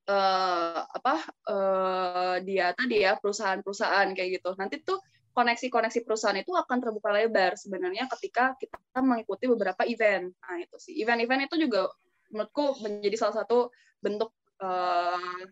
uh, 0.09 0.81
apa 0.85 1.15
uh, 1.49 2.35
dia 2.45 2.71
tadi 2.77 3.05
ya 3.05 3.17
perusahaan-perusahaan 3.17 4.13
kayak 4.13 4.41
gitu. 4.41 4.53
Nanti 4.57 4.81
tuh 4.81 5.01
koneksi-koneksi 5.35 5.99
perusahaan 6.07 6.39
itu 6.39 6.55
akan 6.55 6.77
terbuka 6.79 7.11
lebar 7.11 7.59
sebenarnya 7.59 8.07
ketika 8.07 8.55
kita 8.55 8.79
mengikuti 9.03 9.51
beberapa 9.51 9.83
event. 9.83 10.31
Nah 10.31 10.57
itu 10.63 10.77
sih. 10.79 10.95
Event-event 11.03 11.51
itu 11.51 11.67
juga 11.67 11.91
menurutku 12.31 12.79
menjadi 12.81 13.15
salah 13.19 13.43
satu 13.43 13.69
bentuk 13.99 14.31
uh, 14.63 15.43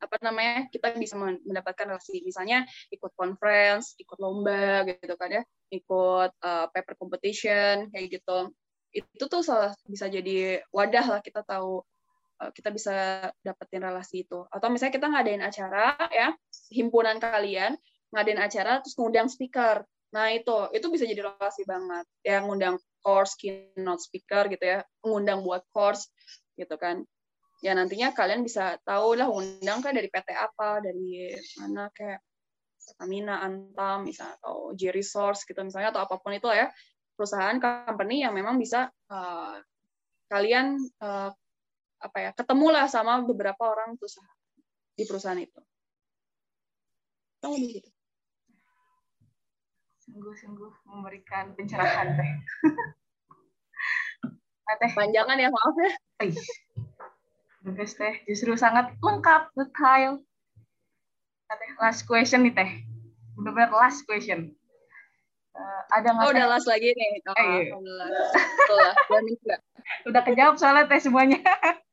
apa 0.00 0.16
namanya 0.20 0.68
kita 0.68 0.92
bisa 1.00 1.16
mendapatkan 1.16 1.96
relasi. 1.96 2.20
Misalnya 2.20 2.68
ikut 2.92 3.16
conference 3.16 3.96
ikut 3.96 4.20
lomba 4.20 4.84
gitu 4.84 5.16
kan 5.16 5.40
ya. 5.40 5.42
Ikut 5.72 6.30
uh, 6.44 6.66
paper 6.68 6.94
competition 7.00 7.88
kayak 7.88 8.20
gitu. 8.20 8.52
Itu 8.92 9.24
tuh 9.32 9.40
salah 9.40 9.72
bisa 9.88 10.12
jadi 10.12 10.60
wadah 10.72 11.06
lah 11.16 11.20
kita 11.24 11.40
tahu 11.40 11.80
kita 12.52 12.68
bisa 12.72 13.28
dapetin 13.40 13.84
relasi 13.84 14.28
itu. 14.28 14.44
Atau 14.52 14.68
misalnya 14.68 14.94
kita 14.96 15.06
ngadain 15.08 15.42
acara 15.42 15.96
ya 16.12 16.28
himpunan 16.72 17.16
kalian 17.16 17.76
ngadain 18.12 18.40
acara 18.40 18.80
terus 18.84 18.96
ngundang 18.96 19.28
speaker. 19.28 19.84
Nah 20.12 20.32
itu 20.32 20.70
itu 20.76 20.86
bisa 20.92 21.04
jadi 21.08 21.32
relasi 21.32 21.64
banget. 21.64 22.04
Ya 22.20 22.44
ngundang 22.44 22.76
course 23.00 23.38
keynote 23.38 24.02
speaker 24.02 24.48
gitu 24.52 24.64
ya 24.64 24.78
ngundang 25.04 25.42
buat 25.42 25.64
course 25.72 26.08
gitu 26.60 26.76
kan. 26.76 27.04
Ya 27.64 27.72
nantinya 27.72 28.12
kalian 28.12 28.44
bisa 28.44 28.76
tahu 28.84 29.16
lah 29.16 29.32
undang 29.32 29.80
kan 29.80 29.96
dari 29.96 30.12
PT 30.12 30.28
apa 30.36 30.84
dari 30.84 31.32
mana 31.56 31.88
kayak 31.92 32.20
Pertamina, 32.86 33.42
Antam, 33.42 34.06
misalnya 34.06 34.38
atau 34.38 34.70
J 34.78 34.94
Resource 34.94 35.42
gitu 35.42 35.58
misalnya 35.58 35.90
atau 35.90 36.06
apa 36.06 36.22
pun 36.22 36.30
itu 36.30 36.46
ya 36.54 36.70
perusahaan 37.18 37.58
company 37.58 38.22
yang 38.22 38.30
memang 38.30 38.60
bisa 38.60 38.92
uh, 39.10 39.58
kalian 40.30 40.78
uh, 41.02 41.34
apa 41.96 42.18
ya 42.20 42.30
ketemulah 42.36 42.84
sama 42.86 43.24
beberapa 43.24 43.72
orang 43.72 43.96
perusahaan 43.96 44.36
di 44.96 45.04
perusahaan 45.04 45.40
itu. 45.40 45.60
Begitu. 47.44 47.90
Sungguh-sungguh 50.06 50.72
memberikan 50.86 51.52
pencerahan 51.58 52.16
teh. 52.16 52.30
Teh. 54.66 54.92
Panjangan 54.98 55.38
ya, 55.38 55.46
maaf 55.46 55.76
ya. 55.78 55.92
Bagus 57.62 57.94
teh, 57.94 58.14
justru 58.26 58.58
sangat 58.58 58.98
lengkap, 58.98 59.54
detail. 59.54 60.18
Teh, 61.46 61.70
last 61.78 62.02
question 62.02 62.42
nih 62.42 62.50
teh. 62.50 62.70
Benar-benar 63.38 63.70
last 63.70 64.02
question. 64.10 64.58
Uh, 65.54 65.82
ada 65.94 66.12
nggak? 66.12 66.24
Oh, 66.26 66.30
udah 66.34 66.46
last 66.50 66.66
lagi 66.66 66.92
nih. 66.92 67.10
Oh, 67.30 67.34
eh, 67.38 67.46
iya. 67.46 67.62
Alhamdulillah. 67.72 69.60
Udah 70.10 70.22
kejawab 70.26 70.54
soalnya 70.58 70.90
teh 70.90 70.98
semuanya. 70.98 71.38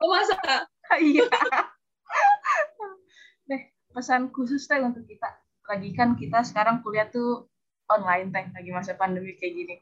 Oh, 0.00 0.08
masa? 0.12 0.36
iya. 1.00 1.26
Deh, 3.48 3.62
pesan 3.92 4.28
khusus 4.32 4.68
teh 4.68 4.80
untuk 4.80 5.08
kita. 5.08 5.28
Lagi 5.66 5.90
kan 5.96 6.14
kita 6.14 6.44
sekarang 6.44 6.84
kuliah 6.84 7.08
tuh 7.08 7.48
online 7.88 8.30
teh, 8.34 8.44
lagi 8.52 8.70
masa 8.70 8.94
pandemi 8.94 9.34
kayak 9.38 9.54
gini. 9.56 9.76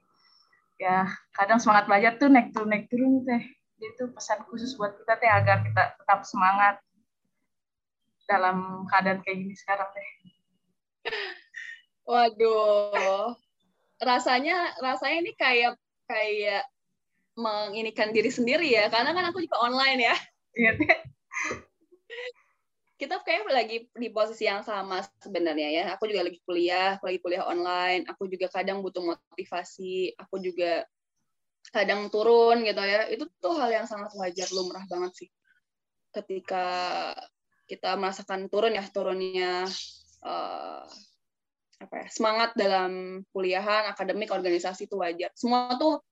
Ya, 0.79 1.07
kadang 1.35 1.63
semangat 1.63 1.87
belajar 1.87 2.19
tuh 2.19 2.31
naik 2.31 2.51
turun 2.51 2.71
naik 2.71 2.91
turun 2.91 3.23
teh 3.23 3.43
itu 3.85 4.09
pesan 4.17 4.41
khusus 4.49 4.73
buat 4.81 4.97
kita 4.97 5.21
teh 5.21 5.29
agar 5.29 5.61
kita 5.61 5.93
tetap 5.99 6.25
semangat 6.25 6.81
dalam 8.25 8.89
keadaan 8.89 9.21
kayak 9.21 9.39
gini 9.45 9.55
sekarang 9.55 9.89
teh. 9.93 10.09
Waduh, 12.05 13.37
rasanya 14.01 14.73
rasanya 14.81 15.17
ini 15.25 15.33
kayak 15.37 15.73
kayak 16.09 16.65
menginikan 17.35 18.15
diri 18.15 18.31
sendiri 18.31 18.71
ya, 18.71 18.91
karena 18.91 19.15
kan 19.15 19.25
aku 19.31 19.43
juga 19.43 19.59
online 19.63 20.01
ya. 20.11 20.17
Iya. 20.55 20.73
Kita 23.01 23.21
kayak 23.27 23.51
lagi 23.51 23.91
di 23.91 24.09
posisi 24.15 24.47
yang 24.47 24.63
sama 24.63 25.03
sebenarnya 25.19 25.69
ya. 25.69 25.85
Aku 25.99 26.07
juga 26.07 26.25
lagi 26.25 26.39
kuliah, 26.47 26.97
lagi 27.03 27.19
kuliah 27.19 27.43
online. 27.43 28.07
Aku 28.07 28.31
juga 28.31 28.47
kadang 28.47 28.81
butuh 28.87 29.03
motivasi. 29.03 30.15
Aku 30.15 30.39
juga 30.39 30.87
kadang 31.73 32.07
turun 32.13 32.61
gitu 32.67 32.83
ya 32.85 33.09
itu 33.09 33.25
tuh 33.41 33.57
hal 33.57 33.71
yang 33.73 33.87
sangat 33.89 34.13
wajar 34.19 34.49
lumrah 34.53 34.85
banget 34.91 35.13
sih 35.25 35.29
ketika 36.13 36.67
kita 37.65 37.97
merasakan 37.97 38.53
turun 38.53 38.77
ya 38.77 38.85
turunnya 38.93 39.65
uh, 40.23 40.85
apa 41.81 41.95
ya 42.05 42.07
semangat 42.13 42.55
dalam 42.55 43.25
kuliahan 43.33 43.91
akademik 43.91 44.31
organisasi 44.31 44.87
itu 44.87 45.01
wajar 45.01 45.33
semua 45.35 45.75
tuh 45.81 46.05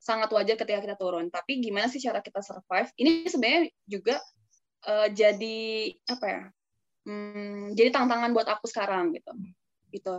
sangat 0.00 0.32
wajar 0.32 0.56
ketika 0.56 0.80
kita 0.80 0.96
turun. 0.96 1.28
Tapi 1.28 1.60
gimana 1.60 1.86
sih 1.92 2.00
cara 2.00 2.24
kita 2.24 2.40
survive? 2.40 2.88
Ini 2.96 3.28
sebenarnya 3.28 3.68
juga 3.84 4.16
uh, 4.88 5.08
jadi 5.12 5.92
apa 6.08 6.26
ya 6.26 6.42
hmm, 7.04 7.76
jadi 7.76 7.92
tantangan 7.92 8.32
buat 8.32 8.48
aku 8.48 8.64
sekarang 8.66 9.12
gitu. 9.12 9.32
Gitu. 9.92 10.16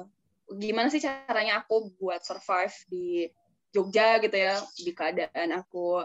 Gimana 0.52 0.94
sih 0.94 1.02
caranya 1.02 1.66
aku 1.66 1.90
buat 1.98 2.22
survive 2.22 2.76
di 2.88 3.26
Jogja 3.72 4.20
gitu 4.20 4.36
ya 4.36 4.60
di 4.76 4.92
keadaan 4.92 5.56
aku 5.56 6.04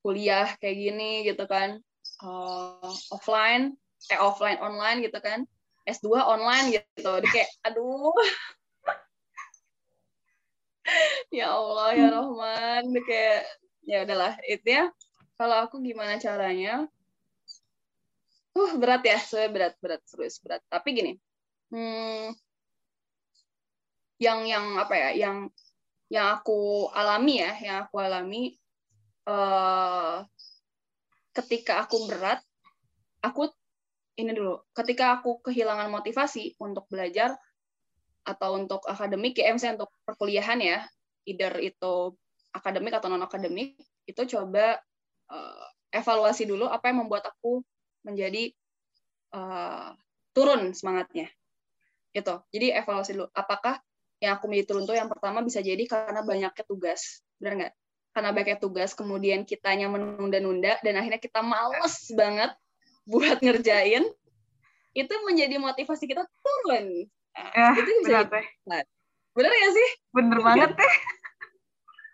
kuliah 0.00 0.56
kayak 0.56 0.76
gini 0.80 1.12
gitu 1.28 1.44
kan. 1.44 1.76
Uh, 2.20 2.92
offline 3.12 3.76
eh 4.08 4.20
offline 4.20 4.56
online 4.64 5.04
gitu 5.04 5.20
kan. 5.20 5.44
S2 5.84 6.22
online 6.24 6.72
gitu. 6.72 7.12
Di 7.20 7.28
kayak 7.28 7.50
aduh 7.66 8.14
ya 11.38 11.54
Allah 11.54 11.88
ya 11.96 12.08
Rahman. 12.10 12.84
Kayak 13.06 13.40
ya 13.86 13.96
udahlah. 14.04 14.32
Itu 14.46 14.68
ya 14.68 14.84
kalau 15.40 15.56
aku 15.64 15.80
gimana 15.80 16.20
caranya? 16.20 16.86
Uh 18.54 18.72
berat 18.78 19.02
ya. 19.06 19.18
Saya 19.22 19.48
berat 19.50 19.74
berat 19.78 20.02
serius 20.06 20.42
berat. 20.42 20.62
Tapi 20.66 20.88
gini 20.92 21.12
hmm, 21.70 22.34
yang 24.20 24.44
yang 24.44 24.76
apa 24.76 24.94
ya 24.94 25.10
yang 25.16 25.36
yang 26.10 26.26
aku 26.42 26.90
alami 26.90 27.38
ya, 27.38 27.54
yang 27.62 27.76
aku 27.86 27.96
alami 28.02 28.58
uh, 29.30 30.26
ketika 31.30 31.86
aku 31.86 32.10
berat, 32.10 32.42
aku 33.22 33.46
ini 34.18 34.34
dulu, 34.34 34.58
ketika 34.74 35.22
aku 35.22 35.38
kehilangan 35.40 35.86
motivasi 35.86 36.58
untuk 36.58 36.90
belajar 36.90 37.38
atau 38.26 38.56
untuk 38.56 38.84
akademik 38.86 39.38
ya, 39.38 39.52
misalnya 39.52 39.84
untuk 39.84 39.92
perkuliahan 40.04 40.58
ya, 40.60 40.78
either 41.26 41.56
itu 41.60 42.14
akademik 42.52 42.96
atau 42.96 43.08
non 43.08 43.22
akademik, 43.24 43.78
itu 44.04 44.22
coba 44.36 44.78
uh, 45.30 45.66
evaluasi 45.90 46.46
dulu 46.46 46.66
apa 46.66 46.90
yang 46.90 47.06
membuat 47.06 47.30
aku 47.30 47.62
menjadi 48.06 48.52
uh, 49.34 49.94
turun 50.34 50.72
semangatnya. 50.76 51.30
Itu. 52.10 52.42
Jadi 52.50 52.74
evaluasi 52.74 53.14
dulu 53.14 53.26
apakah 53.32 53.78
yang 54.20 54.36
aku 54.36 54.46
menjadi 54.52 54.66
turun 54.68 54.84
tuh 54.84 54.96
yang 54.96 55.08
pertama 55.08 55.40
bisa 55.40 55.64
jadi 55.64 55.80
karena 55.88 56.20
banyaknya 56.20 56.64
tugas 56.68 57.24
benar 57.40 57.52
nggak 57.56 57.74
karena 58.12 58.30
banyaknya 58.36 58.58
tugas 58.60 58.90
kemudian 58.92 59.48
kitanya 59.48 59.88
menunda-nunda 59.88 60.76
dan 60.84 60.94
akhirnya 61.00 61.16
kita 61.16 61.40
males 61.40 61.96
banget 62.12 62.52
buat 63.08 63.40
ngerjain 63.40 64.04
itu 64.92 65.14
menjadi 65.24 65.56
motivasi 65.56 66.04
kita 66.04 66.28
turun 66.44 67.08
nah, 67.34 67.50
ya, 67.54 67.68
itu 67.78 67.90
bisa 68.04 68.26
bener, 68.26 68.44
nah, 68.66 68.82
bener 69.34 69.52
ya 69.52 69.68
sih? 69.72 69.88
Bener 70.10 70.38
banget 70.42 70.70
teh. 70.74 70.94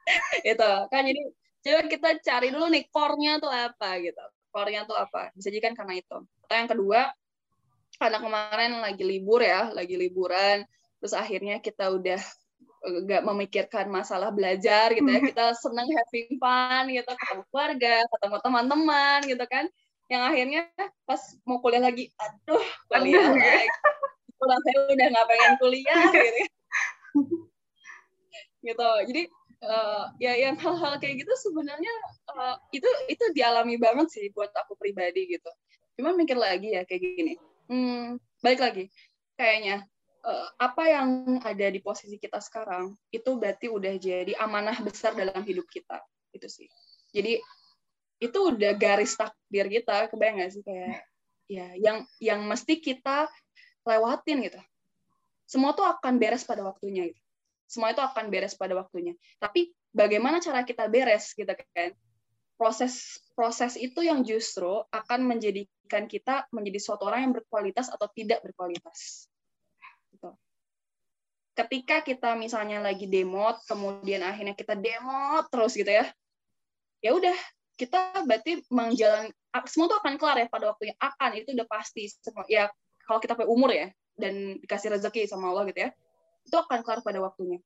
Itu 0.55 0.71
kan 0.91 1.03
jadi 1.03 1.23
coba 1.67 1.81
kita 1.91 2.09
cari 2.23 2.49
dulu 2.55 2.67
nih 2.71 2.85
core-nya 2.95 3.43
tuh 3.43 3.51
apa 3.51 3.99
gitu. 3.99 4.23
Core-nya 4.55 4.87
tuh 4.87 4.95
apa? 4.95 5.35
Bisa 5.35 5.51
jadi 5.51 5.71
kan 5.71 5.75
karena 5.75 5.99
itu. 5.99 6.17
Atau 6.47 6.55
yang 6.55 6.71
kedua 6.71 7.01
karena 7.97 8.19
kemarin 8.21 8.73
lagi 8.79 9.03
libur 9.03 9.43
ya 9.43 9.75
lagi 9.75 9.99
liburan. 9.99 10.63
Terus 11.03 11.15
akhirnya 11.17 11.59
kita 11.59 11.91
udah 11.91 12.21
eh, 12.87 12.99
nggak 13.03 13.23
memikirkan 13.27 13.91
masalah 13.91 14.31
belajar 14.31 14.95
gitu 14.95 15.11
ya. 15.11 15.21
Kita 15.27 15.45
seneng 15.59 15.91
having 15.91 16.39
fun 16.39 16.85
gitu. 16.95 17.11
Ketemu 17.11 17.43
keluarga 17.51 17.95
ketemu 18.07 18.37
teman-teman 18.47 19.19
gitu 19.27 19.45
kan. 19.51 19.67
Yang 20.07 20.23
akhirnya 20.23 20.63
pas 21.03 21.23
mau 21.43 21.59
kuliah 21.59 21.83
lagi 21.83 22.15
aduh 22.15 22.63
kuliah 22.87 23.27
aduh, 23.27 23.43
lagi 23.43 23.67
pulang 24.37 24.61
saya 24.63 24.77
udah 24.93 25.07
nggak 25.13 25.27
pengen 25.29 25.53
kuliah 25.61 26.05
gitu. 26.15 26.45
Gitu. 28.63 28.91
Jadi 29.13 29.23
uh, 29.65 30.05
ya 30.21 30.33
yang 30.37 30.57
hal-hal 30.59 30.99
kayak 31.01 31.25
gitu 31.25 31.33
sebenarnya 31.49 31.95
uh, 32.35 32.57
itu 32.75 32.89
itu 33.09 33.25
dialami 33.33 33.81
banget 33.81 34.09
sih 34.13 34.27
buat 34.33 34.53
aku 34.53 34.77
pribadi 34.77 35.31
gitu. 35.31 35.51
Cuma 35.97 36.13
mikir 36.13 36.37
lagi 36.37 36.77
ya 36.77 36.85
kayak 36.85 37.01
gini. 37.01 37.35
Hmm, 37.67 38.21
balik 38.45 38.61
lagi. 38.61 38.85
Kayaknya 39.37 39.85
uh, 40.25 40.49
apa 40.61 40.83
yang 40.91 41.09
ada 41.41 41.67
di 41.73 41.81
posisi 41.81 42.21
kita 42.21 42.43
sekarang 42.43 42.95
itu 43.15 43.31
berarti 43.39 43.71
udah 43.71 43.95
jadi 43.97 44.33
amanah 44.39 44.77
besar 44.87 45.17
dalam 45.17 45.41
hidup 45.43 45.65
kita. 45.71 46.03
Itu 46.35 46.51
sih. 46.51 46.69
Jadi 47.15 47.41
itu 48.21 48.39
udah 48.39 48.77
garis 48.77 49.17
takdir 49.17 49.67
kita. 49.69 50.09
Kebayang 50.13 50.45
gak 50.45 50.53
sih? 50.53 50.63
Kayak 50.65 51.05
ya 51.47 51.67
yang 51.79 51.99
yang 52.19 52.41
mesti 52.43 52.83
kita 52.83 53.31
lewatin 53.87 54.43
gitu. 54.51 54.61
Semua 55.47 55.73
tuh 55.73 55.87
akan 55.87 56.19
beres 56.19 56.43
pada 56.43 56.67
waktunya 56.67 57.07
gitu. 57.11 57.23
Semua 57.67 57.95
itu 57.95 58.03
akan 58.03 58.31
beres 58.31 58.55
pada 58.59 58.75
waktunya. 58.75 59.15
Tapi 59.39 59.75
bagaimana 59.95 60.43
cara 60.43 60.67
kita 60.67 60.91
beres 60.91 61.35
gitu 61.35 61.51
kan? 61.51 61.95
Proses 62.57 63.21
proses 63.37 63.77
itu 63.77 64.01
yang 64.01 64.25
justru 64.25 64.81
akan 64.91 65.29
menjadikan 65.29 66.09
kita 66.09 66.49
menjadi 66.51 66.79
suatu 66.81 67.07
orang 67.07 67.31
yang 67.31 67.33
berkualitas 67.37 67.93
atau 67.93 68.09
tidak 68.11 68.43
berkualitas. 68.43 69.31
Ketika 71.57 72.05
kita 72.05 72.37
misalnya 72.37 72.85
lagi 72.85 73.09
demo 73.09 73.57
kemudian 73.65 74.21
akhirnya 74.21 74.53
kita 74.53 74.77
demo 74.77 75.41
terus 75.49 75.73
gitu 75.73 75.89
ya 75.89 76.05
ya 77.01 77.17
udah 77.17 77.37
kita 77.77 78.25
berarti 78.25 78.65
menjalan 78.73 79.33
semua 79.65 79.89
itu 79.89 79.97
akan 79.97 80.15
kelar 80.21 80.37
ya 80.45 80.49
pada 80.53 80.69
waktunya. 80.73 80.93
Akan 81.01 81.33
itu 81.33 81.57
udah 81.57 81.69
pasti. 81.69 82.09
Semua 82.09 82.45
ya 82.45 82.69
kalau 83.07 83.23
kita 83.23 83.39
punya 83.39 83.49
umur 83.49 83.71
ya 83.73 83.89
dan 84.19 84.59
dikasih 84.61 84.99
rezeki 84.99 85.31
sama 85.31 85.55
Allah 85.55 85.65
gitu 85.71 85.81
ya 85.87 85.91
itu 86.47 86.57
akan 86.59 86.83
kelar 86.83 87.01
pada 87.07 87.19
waktunya 87.23 87.63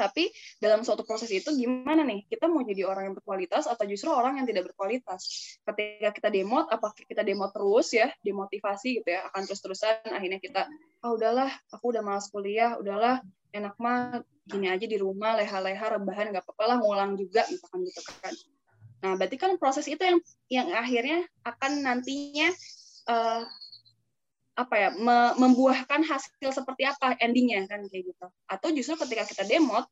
tapi 0.00 0.32
dalam 0.56 0.80
suatu 0.80 1.04
proses 1.04 1.28
itu 1.28 1.52
gimana 1.52 2.00
nih? 2.08 2.24
Kita 2.24 2.48
mau 2.48 2.64
jadi 2.64 2.88
orang 2.88 3.12
yang 3.12 3.14
berkualitas 3.20 3.68
atau 3.68 3.84
justru 3.84 4.08
orang 4.08 4.40
yang 4.40 4.48
tidak 4.48 4.72
berkualitas? 4.72 5.20
Ketika 5.60 6.08
kita 6.16 6.28
demo, 6.32 6.64
apa 6.64 6.96
kita 6.96 7.20
demo 7.20 7.52
terus 7.52 7.92
ya, 7.92 8.08
demotivasi 8.24 9.04
gitu 9.04 9.08
ya, 9.12 9.28
akan 9.28 9.44
terus-terusan 9.44 10.08
akhirnya 10.08 10.40
kita, 10.40 10.64
ah 11.04 11.10
udahlah, 11.12 11.52
aku 11.68 11.92
udah 11.92 12.00
malas 12.00 12.32
kuliah, 12.32 12.80
udahlah, 12.80 13.20
enak 13.52 13.76
mah 13.76 14.24
gini 14.48 14.72
aja 14.72 14.88
di 14.88 14.96
rumah, 14.96 15.36
leha-leha, 15.36 16.00
rebahan, 16.00 16.32
nggak 16.32 16.48
apa-apa 16.48 16.64
lah, 16.64 16.76
ngulang 16.80 17.20
juga, 17.20 17.44
misalkan 17.52 17.84
gitu 17.84 18.00
kan. 18.24 18.34
Nah, 19.04 19.12
berarti 19.20 19.36
kan 19.36 19.60
proses 19.60 19.84
itu 19.84 20.00
yang 20.00 20.18
yang 20.48 20.68
akhirnya 20.72 21.28
akan 21.44 21.84
nantinya 21.84 22.48
uh, 23.04 23.44
apa 24.60 24.74
ya 24.76 24.88
me 24.92 25.32
membuahkan 25.40 26.04
hasil 26.04 26.52
seperti 26.52 26.84
apa 26.84 27.16
endingnya 27.16 27.64
kan 27.64 27.80
kayak 27.88 28.12
gitu. 28.12 28.26
Atau 28.44 28.68
justru 28.76 29.00
ketika 29.00 29.24
kita 29.24 29.48
demot 29.48 29.88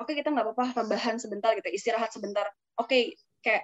oke 0.00 0.10
okay, 0.10 0.14
kita 0.18 0.34
nggak 0.34 0.46
apa-apa 0.50 0.82
rebahan 0.82 1.20
sebentar 1.20 1.52
gitu 1.54 1.68
istirahat 1.70 2.10
sebentar. 2.10 2.48
Oke 2.80 2.88
okay, 2.88 3.02
kayak 3.44 3.62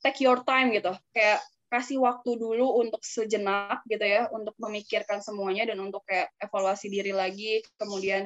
take 0.00 0.22
your 0.22 0.40
time 0.46 0.70
gitu. 0.70 0.94
Kayak 1.10 1.42
kasih 1.68 2.00
waktu 2.00 2.40
dulu 2.40 2.80
untuk 2.80 3.04
sejenak 3.04 3.84
gitu 3.84 4.00
ya 4.00 4.32
untuk 4.32 4.56
memikirkan 4.56 5.20
semuanya 5.20 5.68
dan 5.68 5.84
untuk 5.84 6.00
kayak 6.08 6.32
evaluasi 6.40 6.88
diri 6.88 7.12
lagi. 7.12 7.60
Kemudian 7.76 8.24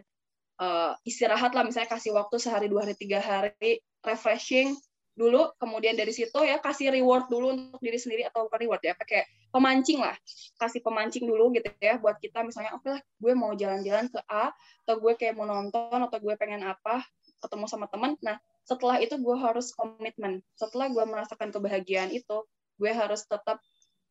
uh, 0.62 0.94
istirahat 1.02 1.50
lah 1.56 1.66
misalnya 1.66 1.90
kasih 1.90 2.14
waktu 2.14 2.38
sehari 2.38 2.70
dua 2.70 2.86
hari 2.86 2.94
tiga 2.94 3.18
hari 3.18 3.82
refreshing 4.06 4.78
dulu 5.12 5.52
kemudian 5.60 5.92
dari 5.92 6.08
situ 6.08 6.40
ya 6.40 6.56
kasih 6.56 6.88
reward 6.88 7.28
dulu 7.28 7.52
untuk 7.52 7.80
diri 7.84 8.00
sendiri 8.00 8.24
atau 8.24 8.48
reward 8.48 8.80
ya 8.80 8.96
pakai 8.96 9.28
pemancing 9.52 10.00
lah. 10.00 10.16
Kasih 10.56 10.80
pemancing 10.80 11.28
dulu 11.28 11.52
gitu 11.52 11.68
ya 11.78 12.00
buat 12.00 12.16
kita 12.16 12.40
misalnya 12.40 12.72
oke 12.72 12.88
okay 12.88 12.90
lah 12.96 13.00
gue 13.04 13.32
mau 13.36 13.52
jalan-jalan 13.52 14.08
ke 14.08 14.20
A 14.24 14.50
atau 14.88 14.94
gue 14.98 15.12
kayak 15.20 15.36
mau 15.36 15.44
nonton 15.44 16.00
atau 16.00 16.18
gue 16.18 16.34
pengen 16.40 16.64
apa 16.64 17.04
ketemu 17.42 17.66
sama 17.66 17.90
teman 17.90 18.14
nah 18.22 18.38
setelah 18.62 19.02
itu 19.02 19.18
gue 19.18 19.36
harus 19.36 19.74
komitmen 19.74 20.40
setelah 20.54 20.86
gue 20.86 21.02
merasakan 21.02 21.50
kebahagiaan 21.50 22.14
itu 22.14 22.46
gue 22.78 22.92
harus 22.94 23.26
tetap 23.26 23.60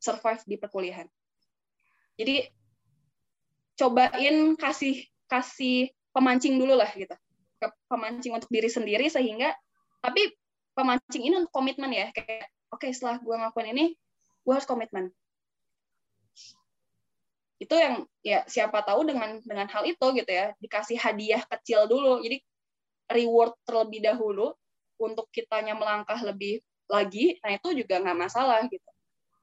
survive 0.02 0.41
di 0.45 0.56
perkuliahan. 0.58 1.08
Jadi 2.18 2.45
cobain 3.78 4.54
kasih 4.60 5.06
kasih 5.26 5.89
pemancing 6.12 6.58
dulu 6.60 6.76
lah 6.78 6.89
gitu. 6.93 7.14
Pemancing 7.89 8.34
untuk 8.34 8.49
diri 8.49 8.68
sendiri 8.68 9.08
sehingga 9.08 9.54
tapi 10.02 10.34
pemancing 10.76 11.24
ini 11.24 11.36
untuk 11.42 11.54
komitmen 11.54 11.92
ya. 11.92 12.10
Kayak 12.16 12.50
oke 12.72 12.84
okay, 12.84 12.92
setelah 12.96 13.20
gue 13.20 13.36
ngakuin 13.36 13.70
ini 13.76 13.86
gue 14.42 14.54
harus 14.54 14.68
komitmen. 14.68 15.12
Itu 17.62 17.78
yang 17.78 18.10
ya 18.26 18.42
siapa 18.50 18.82
tahu 18.82 19.06
dengan 19.06 19.38
dengan 19.46 19.70
hal 19.70 19.86
itu 19.86 20.06
gitu 20.18 20.32
ya 20.32 20.56
dikasih 20.58 20.98
hadiah 20.98 21.44
kecil 21.46 21.86
dulu. 21.86 22.24
Jadi 22.26 22.42
reward 23.12 23.54
terlebih 23.68 24.02
dahulu 24.02 24.56
untuk 24.98 25.30
kitanya 25.30 25.78
melangkah 25.78 26.18
lebih 26.22 26.62
lagi 26.92 27.40
nah 27.40 27.56
itu 27.56 27.72
juga 27.78 28.02
nggak 28.02 28.18
masalah 28.18 28.66
gitu. 28.68 28.90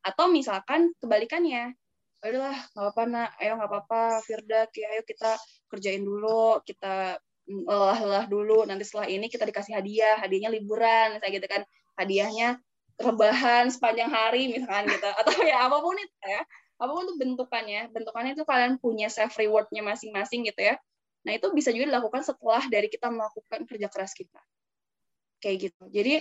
Atau 0.02 0.30
misalkan 0.32 0.90
kebalikannya. 0.98 1.76
Udahlah 2.18 2.58
nggak 2.74 2.82
apa-apa 2.82 3.02
nak. 3.06 3.30
Ayo 3.38 3.52
nggak 3.54 3.70
apa-apa 3.70 4.02
Firda 4.26 4.66
ayo 4.66 5.02
kita 5.06 5.38
kerjain 5.70 6.02
dulu. 6.02 6.58
Kita 6.66 7.14
lelah-lelah 7.48 8.28
dulu. 8.28 8.68
Nanti 8.68 8.84
setelah 8.84 9.08
ini 9.08 9.32
kita 9.32 9.48
dikasih 9.48 9.80
hadiah. 9.80 10.20
Hadiahnya 10.20 10.50
liburan 10.52 11.16
misalnya 11.16 11.32
gitu 11.40 11.48
kan. 11.48 11.62
Hadiahnya 11.96 12.48
rebahan 13.00 13.72
sepanjang 13.72 14.12
hari 14.12 14.52
misalkan 14.52 14.86
gitu. 14.92 15.08
Atau 15.20 15.32
ya 15.42 15.64
apa 15.64 15.80
pun 15.80 15.96
itu 15.96 16.16
ya. 16.22 16.42
Apa 16.78 16.90
pun 16.92 17.02
itu 17.08 17.14
bentukannya. 17.16 17.82
Bentukannya 17.90 18.32
itu 18.36 18.44
kalian 18.44 18.76
punya 18.78 19.08
self 19.08 19.34
rewardnya 19.40 19.80
masing-masing 19.80 20.46
gitu 20.46 20.60
ya. 20.60 20.76
Nah 21.24 21.32
itu 21.34 21.50
bisa 21.50 21.72
juga 21.74 21.88
dilakukan 21.90 22.22
setelah 22.22 22.62
dari 22.68 22.86
kita 22.92 23.08
melakukan 23.08 23.64
kerja 23.66 23.88
keras 23.90 24.12
kita. 24.12 24.40
Kayak 25.40 25.72
gitu. 25.72 25.84
Jadi 25.90 26.14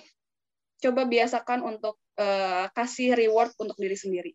coba 0.77 1.09
biasakan 1.09 1.65
untuk 1.65 1.97
uh, 2.21 2.69
kasih 2.73 3.17
reward 3.17 3.53
untuk 3.59 3.77
diri 3.77 3.97
sendiri. 3.97 4.31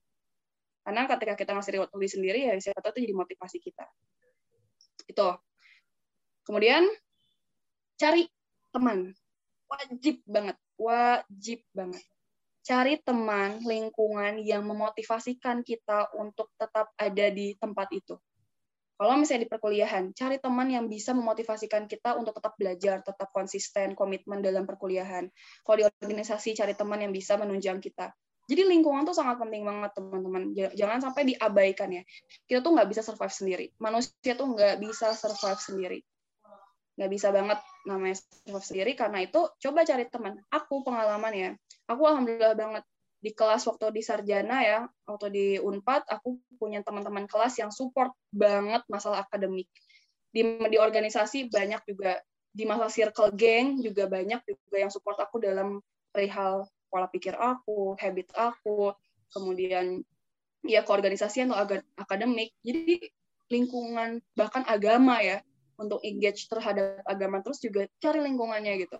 Karena 0.82 1.06
ketika 1.06 1.38
kita 1.38 1.50
ngasih 1.54 1.72
reward 1.78 1.88
untuk 1.94 2.02
diri 2.02 2.12
sendiri 2.12 2.38
ya 2.50 2.52
siapa 2.58 2.82
tahu 2.82 2.98
itu 2.98 3.10
jadi 3.10 3.14
motivasi 3.14 3.58
kita. 3.62 3.86
Itu 5.06 5.38
Kemudian 6.42 6.82
cari 7.98 8.26
teman. 8.74 9.14
Wajib 9.70 10.20
banget, 10.26 10.56
wajib 10.74 11.62
banget. 11.70 12.02
Cari 12.62 12.94
teman, 13.02 13.62
lingkungan 13.62 14.38
yang 14.42 14.62
memotivasikan 14.66 15.66
kita 15.66 16.10
untuk 16.18 16.50
tetap 16.58 16.94
ada 16.98 17.26
di 17.30 17.54
tempat 17.58 17.90
itu. 17.94 18.14
Kalau 18.98 19.18
misalnya 19.18 19.48
di 19.48 19.50
perkuliahan, 19.50 20.14
cari 20.14 20.38
teman 20.38 20.70
yang 20.70 20.86
bisa 20.86 21.10
memotivasikan 21.10 21.90
kita 21.90 22.14
untuk 22.14 22.38
tetap 22.38 22.54
belajar, 22.54 23.02
tetap 23.02 23.34
konsisten, 23.34 23.98
komitmen 23.98 24.44
dalam 24.44 24.62
perkuliahan. 24.62 25.26
Kalau 25.66 25.76
di 25.78 25.84
organisasi, 25.86 26.54
cari 26.54 26.78
teman 26.78 27.02
yang 27.02 27.10
bisa 27.10 27.34
menunjang 27.34 27.82
kita. 27.82 28.14
Jadi 28.46 28.62
lingkungan 28.62 29.02
tuh 29.02 29.16
sangat 29.16 29.42
penting 29.42 29.66
banget 29.66 29.90
teman-teman. 29.98 30.54
Jangan 30.54 30.98
sampai 31.02 31.34
diabaikan 31.34 31.90
ya. 31.90 32.02
Kita 32.46 32.62
tuh 32.62 32.78
nggak 32.78 32.88
bisa 32.94 33.02
survive 33.02 33.34
sendiri. 33.34 33.66
Manusia 33.82 34.32
tuh 34.38 34.54
nggak 34.54 34.78
bisa 34.78 35.14
survive 35.18 35.62
sendiri 35.62 35.98
nggak 36.96 37.10
bisa 37.10 37.32
banget 37.32 37.58
namanya 37.88 38.16
survive 38.20 38.66
sendiri 38.66 38.92
karena 38.92 39.24
itu 39.24 39.40
coba 39.58 39.82
cari 39.88 40.04
teman. 40.08 40.36
Aku 40.52 40.84
pengalaman 40.84 41.32
ya. 41.32 41.50
Aku 41.88 42.04
alhamdulillah 42.04 42.54
banget 42.54 42.84
di 43.22 43.30
kelas 43.30 43.62
waktu 43.70 43.94
di 43.94 44.02
sarjana 44.02 44.66
ya 44.66 44.78
waktu 45.06 45.26
di 45.30 45.46
unpad 45.62 46.10
aku 46.10 46.42
punya 46.58 46.82
teman-teman 46.82 47.30
kelas 47.30 47.54
yang 47.62 47.70
support 47.70 48.10
banget 48.34 48.82
masalah 48.90 49.22
akademik. 49.24 49.70
Di 50.34 50.42
di 50.68 50.76
organisasi 50.76 51.48
banyak 51.48 51.86
juga 51.86 52.18
di 52.52 52.68
masa 52.68 52.92
circle 52.92 53.32
geng 53.32 53.80
juga 53.80 54.04
banyak 54.10 54.44
juga 54.44 54.76
yang 54.76 54.92
support 54.92 55.16
aku 55.16 55.40
dalam 55.40 55.80
perihal 56.12 56.68
pola 56.92 57.08
pikir 57.08 57.32
aku 57.32 57.96
habit 57.96 58.28
aku 58.36 58.92
kemudian 59.32 60.04
ya 60.66 60.84
keorganisasian 60.84 61.54
atau 61.54 61.80
akademik. 61.96 62.52
Jadi 62.60 63.00
lingkungan 63.48 64.20
bahkan 64.36 64.64
agama 64.68 65.22
ya 65.24 65.40
untuk 65.80 66.00
engage 66.04 66.46
terhadap 66.48 67.00
agama 67.08 67.40
terus 67.40 67.58
juga 67.62 67.88
cari 67.98 68.20
lingkungannya 68.20 68.84
gitu. 68.84 68.98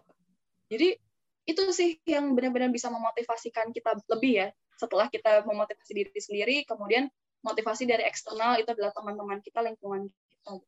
Jadi 0.73 0.97
itu 1.43 1.63
sih 1.75 1.99
yang 2.07 2.33
benar-benar 2.39 2.71
bisa 2.71 2.89
memotivasikan 2.89 3.75
kita 3.75 3.99
lebih 4.09 4.47
ya. 4.47 4.49
Setelah 4.79 5.11
kita 5.11 5.43
memotivasi 5.45 5.93
diri 5.93 6.21
sendiri 6.21 6.57
kemudian 6.65 7.11
motivasi 7.43 7.85
dari 7.85 8.07
eksternal 8.07 8.59
itu 8.59 8.71
adalah 8.71 8.95
teman-teman 8.95 9.43
kita 9.43 9.61
lingkungan 9.61 10.09
kita. 10.09 10.63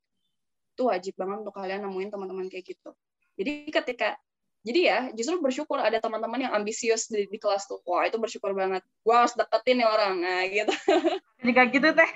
Itu 0.75 0.91
wajib 0.91 1.15
banget 1.15 1.47
untuk 1.47 1.55
kalian 1.55 1.87
nemuin 1.87 2.11
teman-teman 2.11 2.47
kayak 2.51 2.75
gitu. 2.75 2.91
Jadi 3.39 3.71
ketika 3.71 4.19
jadi 4.65 4.81
ya 4.81 4.99
justru 5.13 5.37
bersyukur 5.45 5.77
ada 5.77 6.01
teman-teman 6.01 6.49
yang 6.49 6.57
ambisius 6.57 7.13
di, 7.13 7.29
di 7.29 7.37
kelas 7.37 7.69
tuh. 7.69 7.85
Wah 7.85 8.09
itu 8.09 8.17
bersyukur 8.17 8.57
banget. 8.57 8.81
Gue 9.05 9.13
harus 9.13 9.37
deketin 9.37 9.85
nih 9.85 9.89
orang. 9.89 10.17
Nah 10.25 10.41
gitu. 10.49 10.73
Jika 11.45 11.69
gitu 11.69 11.89
teh. 11.93 12.11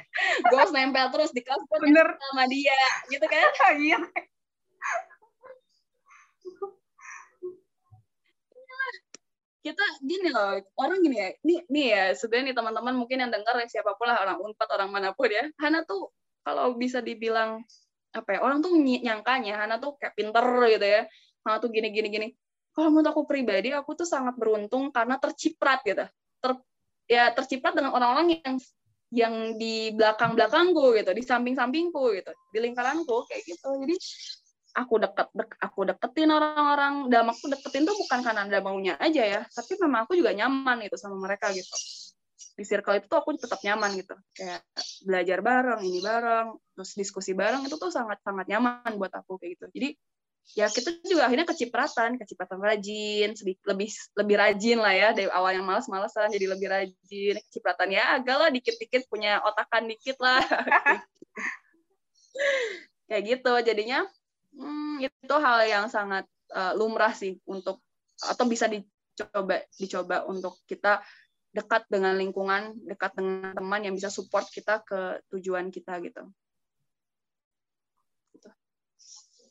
Gue 0.49 0.57
harus 0.57 0.73
nempel 0.73 1.13
terus 1.13 1.29
di 1.37 1.45
kelas 1.45 1.61
bener. 1.69 2.17
sama 2.17 2.49
dia 2.49 2.81
gitu 3.13 3.27
kan? 3.29 3.53
Iya 3.89 3.99
kita 9.59 9.85
gini 10.01 10.33
loh 10.33 10.65
orang 10.81 11.05
gini 11.05 11.17
ya 11.19 11.29
ini 11.45 11.61
nih 11.69 11.87
ya 11.93 12.05
sebenarnya 12.17 12.45
nih 12.49 12.57
teman-teman 12.57 12.95
mungkin 12.95 13.21
yang 13.21 13.29
dengar 13.29 13.53
siapa 13.69 14.01
pun 14.01 14.09
lah 14.09 14.25
orang 14.25 14.41
unpad 14.41 14.69
orang 14.81 14.89
mana 14.89 15.13
pun 15.13 15.29
ya. 15.29 15.45
Hana 15.61 15.85
tuh 15.85 16.09
kalau 16.41 16.73
bisa 16.81 17.05
dibilang 17.05 17.61
apa 18.17 18.29
ya 18.33 18.41
orang 18.41 18.65
tuh 18.65 18.73
nyangkanya 18.81 19.61
Hana 19.61 19.77
tuh 19.77 20.01
kayak 20.01 20.17
pinter 20.17 20.47
gitu 20.73 20.87
ya 20.89 21.05
Hana 21.49 21.65
tuh 21.65 21.73
gini 21.73 21.89
gini 21.89 22.09
gini. 22.13 22.29
Kalau 22.77 22.93
menurut 22.93 23.09
aku 23.09 23.25
pribadi 23.25 23.73
aku 23.73 23.97
tuh 23.97 24.05
sangat 24.05 24.37
beruntung 24.37 24.93
karena 24.93 25.17
terciprat 25.17 25.81
gitu. 25.89 26.05
Ter 26.45 26.53
ya 27.09 27.33
terciprat 27.33 27.73
dengan 27.73 27.97
orang-orang 27.97 28.37
yang 28.45 28.57
yang 29.09 29.35
di 29.57 29.97
belakang 29.97 30.37
belakangku 30.37 30.93
gitu 31.01 31.17
di 31.17 31.25
samping 31.25 31.57
sampingku 31.57 32.13
gitu 32.13 32.29
di 32.53 32.59
lingkaranku 32.61 33.25
kayak 33.25 33.41
gitu. 33.49 33.69
Jadi 33.81 33.97
aku 34.77 34.95
deket, 35.01 35.29
dek, 35.33 35.51
aku 35.65 35.81
deketin 35.89 36.29
orang-orang. 36.29 37.09
Dalam 37.09 37.33
aku 37.33 37.49
deketin 37.49 37.89
tuh 37.89 37.97
bukan 37.97 38.21
karena 38.21 38.45
ada 38.45 38.61
maunya 38.61 38.95
aja 39.01 39.25
ya 39.25 39.41
tapi 39.49 39.81
memang 39.81 40.05
aku 40.05 40.13
juga 40.13 40.37
nyaman 40.37 40.85
gitu 40.85 41.01
sama 41.01 41.17
mereka 41.17 41.49
gitu. 41.57 41.73
Di 42.59 42.67
circle 42.69 43.01
itu 43.01 43.07
tuh 43.09 43.19
aku 43.19 43.33
tetap 43.41 43.65
nyaman 43.65 43.97
gitu. 43.97 44.15
Kayak 44.37 44.61
belajar 45.03 45.39
bareng 45.41 45.81
ini 45.83 45.99
bareng 46.05 46.49
terus 46.77 46.93
diskusi 46.95 47.33
bareng 47.33 47.65
itu 47.65 47.81
tuh 47.81 47.89
sangat 47.89 48.21
sangat 48.21 48.45
nyaman 48.45 48.93
buat 49.01 49.11
aku 49.17 49.41
kayak 49.41 49.57
gitu. 49.57 49.67
Jadi 49.73 49.89
ya 50.57 50.73
kita 50.73 50.97
juga 51.05 51.29
akhirnya 51.29 51.45
kecipratan, 51.45 52.17
kecipratan 52.17 52.61
rajin, 52.61 53.37
sedikit 53.37 53.69
lebih 53.69 53.93
lebih 54.17 54.37
rajin 54.41 54.79
lah 54.81 54.95
ya 54.97 55.09
dari 55.13 55.29
awal 55.29 55.53
yang 55.53 55.67
malas-malasan 55.69 56.33
jadi 56.33 56.47
lebih 56.49 56.69
rajin, 56.73 57.37
kecipratan 57.49 57.93
ya 57.93 58.17
agak 58.17 58.37
lah 58.37 58.49
dikit-dikit 58.49 59.05
punya 59.13 59.45
otakan 59.45 59.93
dikit 59.93 60.17
lah. 60.23 60.41
Kayak 63.09 63.23
gitu 63.25 63.53
jadinya 63.65 64.05
hmm, 64.57 65.05
itu 65.05 65.37
hal 65.37 65.69
yang 65.69 65.85
sangat 65.93 66.25
uh, 66.53 66.73
lumrah 66.77 67.13
sih 67.13 67.37
untuk 67.45 67.81
atau 68.19 68.45
bisa 68.49 68.67
dicoba 68.69 69.65
dicoba 69.77 70.17
untuk 70.29 70.61
kita 70.65 71.05
dekat 71.53 71.89
dengan 71.89 72.15
lingkungan, 72.15 72.77
dekat 72.85 73.17
dengan 73.17 73.57
teman 73.57 73.81
yang 73.83 73.95
bisa 73.97 74.13
support 74.13 74.47
kita 74.53 74.85
ke 74.85 75.21
tujuan 75.33 75.73
kita 75.73 75.97
gitu. 76.05 76.29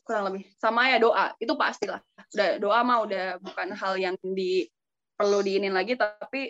Kurang 0.08 0.32
lebih. 0.32 0.48
Sama 0.56 0.88
ya 0.88 0.96
doa. 0.96 1.36
Itu 1.36 1.52
pastilah. 1.52 2.00
Udah 2.32 2.56
doa 2.56 2.80
mah 2.80 3.04
udah 3.04 3.36
bukan 3.44 3.76
hal 3.76 4.00
yang 4.00 4.16
di 4.24 4.64
perlu 5.12 5.44
diinin 5.44 5.76
lagi 5.76 6.00
tapi 6.00 6.48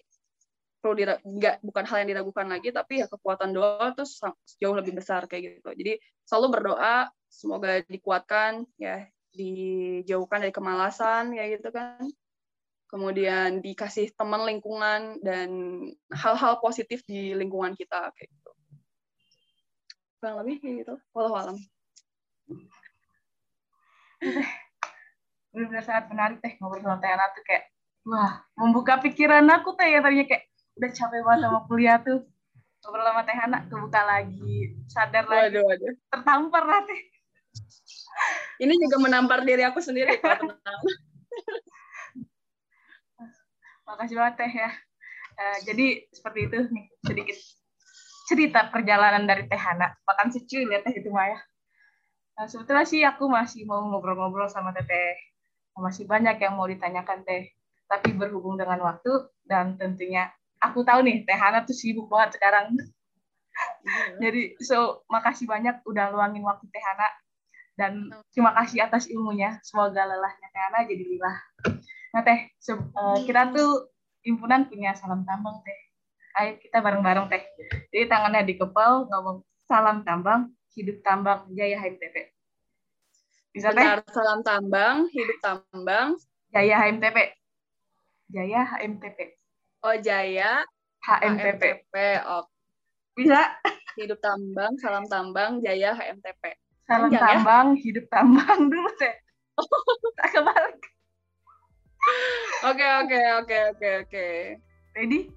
perlu 0.79 0.95
dira, 0.95 1.19
enggak 1.27 1.59
bukan 1.59 1.85
hal 1.91 1.97
yang 2.07 2.09
diragukan 2.15 2.47
lagi 2.47 2.71
tapi 2.71 3.03
ya 3.03 3.11
kekuatan 3.11 3.51
doa 3.51 3.91
tuh 3.99 4.07
jauh 4.63 4.77
lebih 4.79 4.95
besar 4.95 5.27
kayak 5.27 5.59
gitu. 5.59 5.75
Jadi 5.75 5.93
selalu 6.23 6.47
berdoa 6.55 7.11
semoga 7.27 7.83
dikuatkan 7.83 8.63
ya 8.79 9.11
dijauhkan 9.35 10.47
dari 10.47 10.55
kemalasan 10.55 11.35
ya 11.35 11.51
gitu 11.51 11.75
kan. 11.75 12.07
Kemudian 12.89 13.59
dikasih 13.61 14.15
teman 14.15 14.47
lingkungan 14.47 15.19
dan 15.21 15.51
hal-hal 16.15 16.63
positif 16.63 17.03
di 17.05 17.35
lingkungan 17.35 17.75
kita 17.75 18.15
kayak 18.15 18.31
gitu. 18.31 18.53
Kurang 20.23 20.47
lebih 20.47 20.63
kayak 20.63 20.75
gitu. 20.87 20.95
Walau 21.11 21.35
alam 21.35 21.59
benar-benar 25.55 25.85
sangat 25.85 26.05
menarik 26.13 26.39
teh 26.45 26.55
ngobrol 26.59 26.83
sama 26.83 26.99
Teh 27.01 27.11
tuh 27.11 27.43
kayak 27.47 27.65
wah 28.07 28.33
membuka 28.59 29.01
pikiran 29.03 29.47
aku 29.49 29.75
teh 29.75 29.89
yang 29.89 30.03
tadinya 30.05 30.27
kayak 30.27 30.45
udah 30.79 30.91
capek 30.95 31.21
banget 31.27 31.41
sama 31.47 31.61
kuliah 31.67 31.97
tuh 32.03 32.19
ngobrol 32.85 33.05
sama 33.07 33.23
Teh 33.27 33.37
Hana 33.37 33.59
kebuka 33.67 34.01
lagi 34.07 34.57
sadar 34.87 35.25
lagi 35.27 35.59
waduh, 35.59 35.63
waduh. 35.67 35.93
tertampar 36.11 36.65
lah 36.67 36.81
teh 36.87 37.01
ini 38.59 38.75
juga 38.75 38.97
menampar 38.99 39.47
diri 39.47 39.63
aku 39.63 39.79
sendiri 39.79 40.19
Makasih 43.89 44.17
banget 44.21 44.35
Teh 44.37 44.53
ya. 44.53 44.71
Uh, 45.39 45.59
jadi 45.65 45.87
seperti 46.13 46.51
itu 46.51 46.59
nih 46.69 46.87
sedikit 47.09 47.37
cerita 48.29 48.61
perjalanan 48.69 49.25
dari 49.25 49.49
Teh 49.49 49.57
Hana. 49.57 49.97
Makan 50.05 50.29
secuil 50.29 50.69
ya 50.69 50.85
Teh 50.85 50.93
itu 50.93 51.09
Maya. 51.09 51.41
Nah, 52.39 52.47
sebetulnya 52.47 52.87
sih 52.87 53.03
aku 53.03 53.27
masih 53.27 53.67
mau 53.67 53.83
ngobrol-ngobrol 53.83 54.47
sama 54.47 54.71
Teteh. 54.71 55.19
Masih 55.75 56.07
banyak 56.07 56.39
yang 56.39 56.55
mau 56.55 56.71
ditanyakan 56.71 57.27
Teh. 57.27 57.51
Tapi 57.91 58.15
berhubung 58.15 58.55
dengan 58.55 58.79
waktu 58.87 59.11
dan 59.43 59.75
tentunya 59.75 60.31
aku 60.63 60.87
tahu 60.87 61.03
nih 61.03 61.27
Teh 61.27 61.35
Hana 61.35 61.67
tuh 61.67 61.75
sibuk 61.75 62.07
banget 62.07 62.39
sekarang. 62.39 62.79
Iya. 62.79 62.87
Jadi 64.23 64.55
so 64.63 65.03
makasih 65.11 65.51
banyak 65.51 65.83
udah 65.83 66.15
luangin 66.15 66.47
waktu 66.47 66.71
Teh 66.71 66.83
Hana 66.83 67.09
dan 67.75 67.93
terima 68.31 68.55
kasih 68.55 68.87
atas 68.87 69.11
ilmunya. 69.11 69.59
Semoga 69.67 70.07
lelahnya 70.07 70.47
Teh 70.55 70.63
Hana 70.63 70.87
jadi 70.87 71.05
lilah. 71.05 71.37
Nah 72.15 72.23
Teh, 72.23 72.39
uh, 72.95 73.19
kita 73.27 73.51
tuh 73.51 73.91
himpunan 74.23 74.71
punya 74.71 74.95
salam 74.95 75.27
tambang 75.27 75.59
Teh 75.67 75.89
ayo 76.39 76.55
kita 76.63 76.79
bareng-bareng 76.79 77.27
teh. 77.27 77.43
Jadi 77.91 78.05
tangannya 78.07 78.47
dikepal, 78.47 79.11
ngomong 79.11 79.43
salam 79.67 80.07
tambang, 80.07 80.55
hidup 80.77 81.01
tambang, 81.07 81.49
jaya 81.55 81.79
HMTP. 81.81 82.33
Bisa 83.53 83.73
Benar, 83.73 84.05
teh? 84.05 84.13
salam 84.13 84.41
tambang, 84.45 85.09
hidup 85.09 85.39
tambang, 85.41 86.17
jaya 86.53 86.75
HMTP. 86.85 87.19
Jaya 88.29 88.61
HMTP. 88.77 89.19
Oh, 89.81 89.97
jaya 89.97 90.63
HMTP. 91.01 91.63
HMTP. 91.63 91.95
Oh. 92.29 92.45
Bisa? 93.17 93.57
Hidup 93.97 94.21
tambang, 94.21 94.77
salam 94.79 95.05
tambang, 95.09 95.65
jaya 95.65 95.97
HMTP. 95.97 96.55
Salam 96.85 97.09
Panjang, 97.13 97.21
ya? 97.21 97.29
tambang, 97.41 97.67
ya? 97.75 97.81
hidup 97.85 98.05
tambang 98.13 98.61
dulu 98.69 98.91
teh. 99.01 99.15
Tak 100.19 100.29
kebalik. 100.35 100.79
Oke, 102.67 102.87
oke, 103.05 103.21
oke, 103.43 103.57
oke, 103.75 103.89
oke. 104.07 104.27
Ready? 104.99 105.31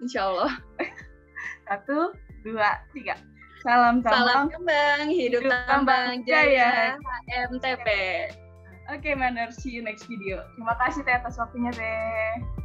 Insya 0.00 0.28
Allah. 0.32 0.52
Satu, 1.68 2.12
dua, 2.44 2.80
tiga. 2.92 3.16
Salam 3.66 3.98
tambang. 3.98 4.14
Salam 4.30 4.42
kembang, 4.46 5.10
hidup, 5.10 5.42
hidup 5.42 5.66
tambang, 5.66 6.22
jaya, 6.22 6.94
HMTP. 7.26 7.88
Oke, 8.86 9.02
okay, 9.02 9.14
Manner. 9.18 9.50
See 9.50 9.74
you 9.74 9.82
next 9.82 10.06
video. 10.06 10.46
Terima 10.54 10.78
kasih 10.78 11.02
Teh 11.02 11.10
atas 11.10 11.34
waktunya, 11.34 11.74
Teh. 11.74 12.62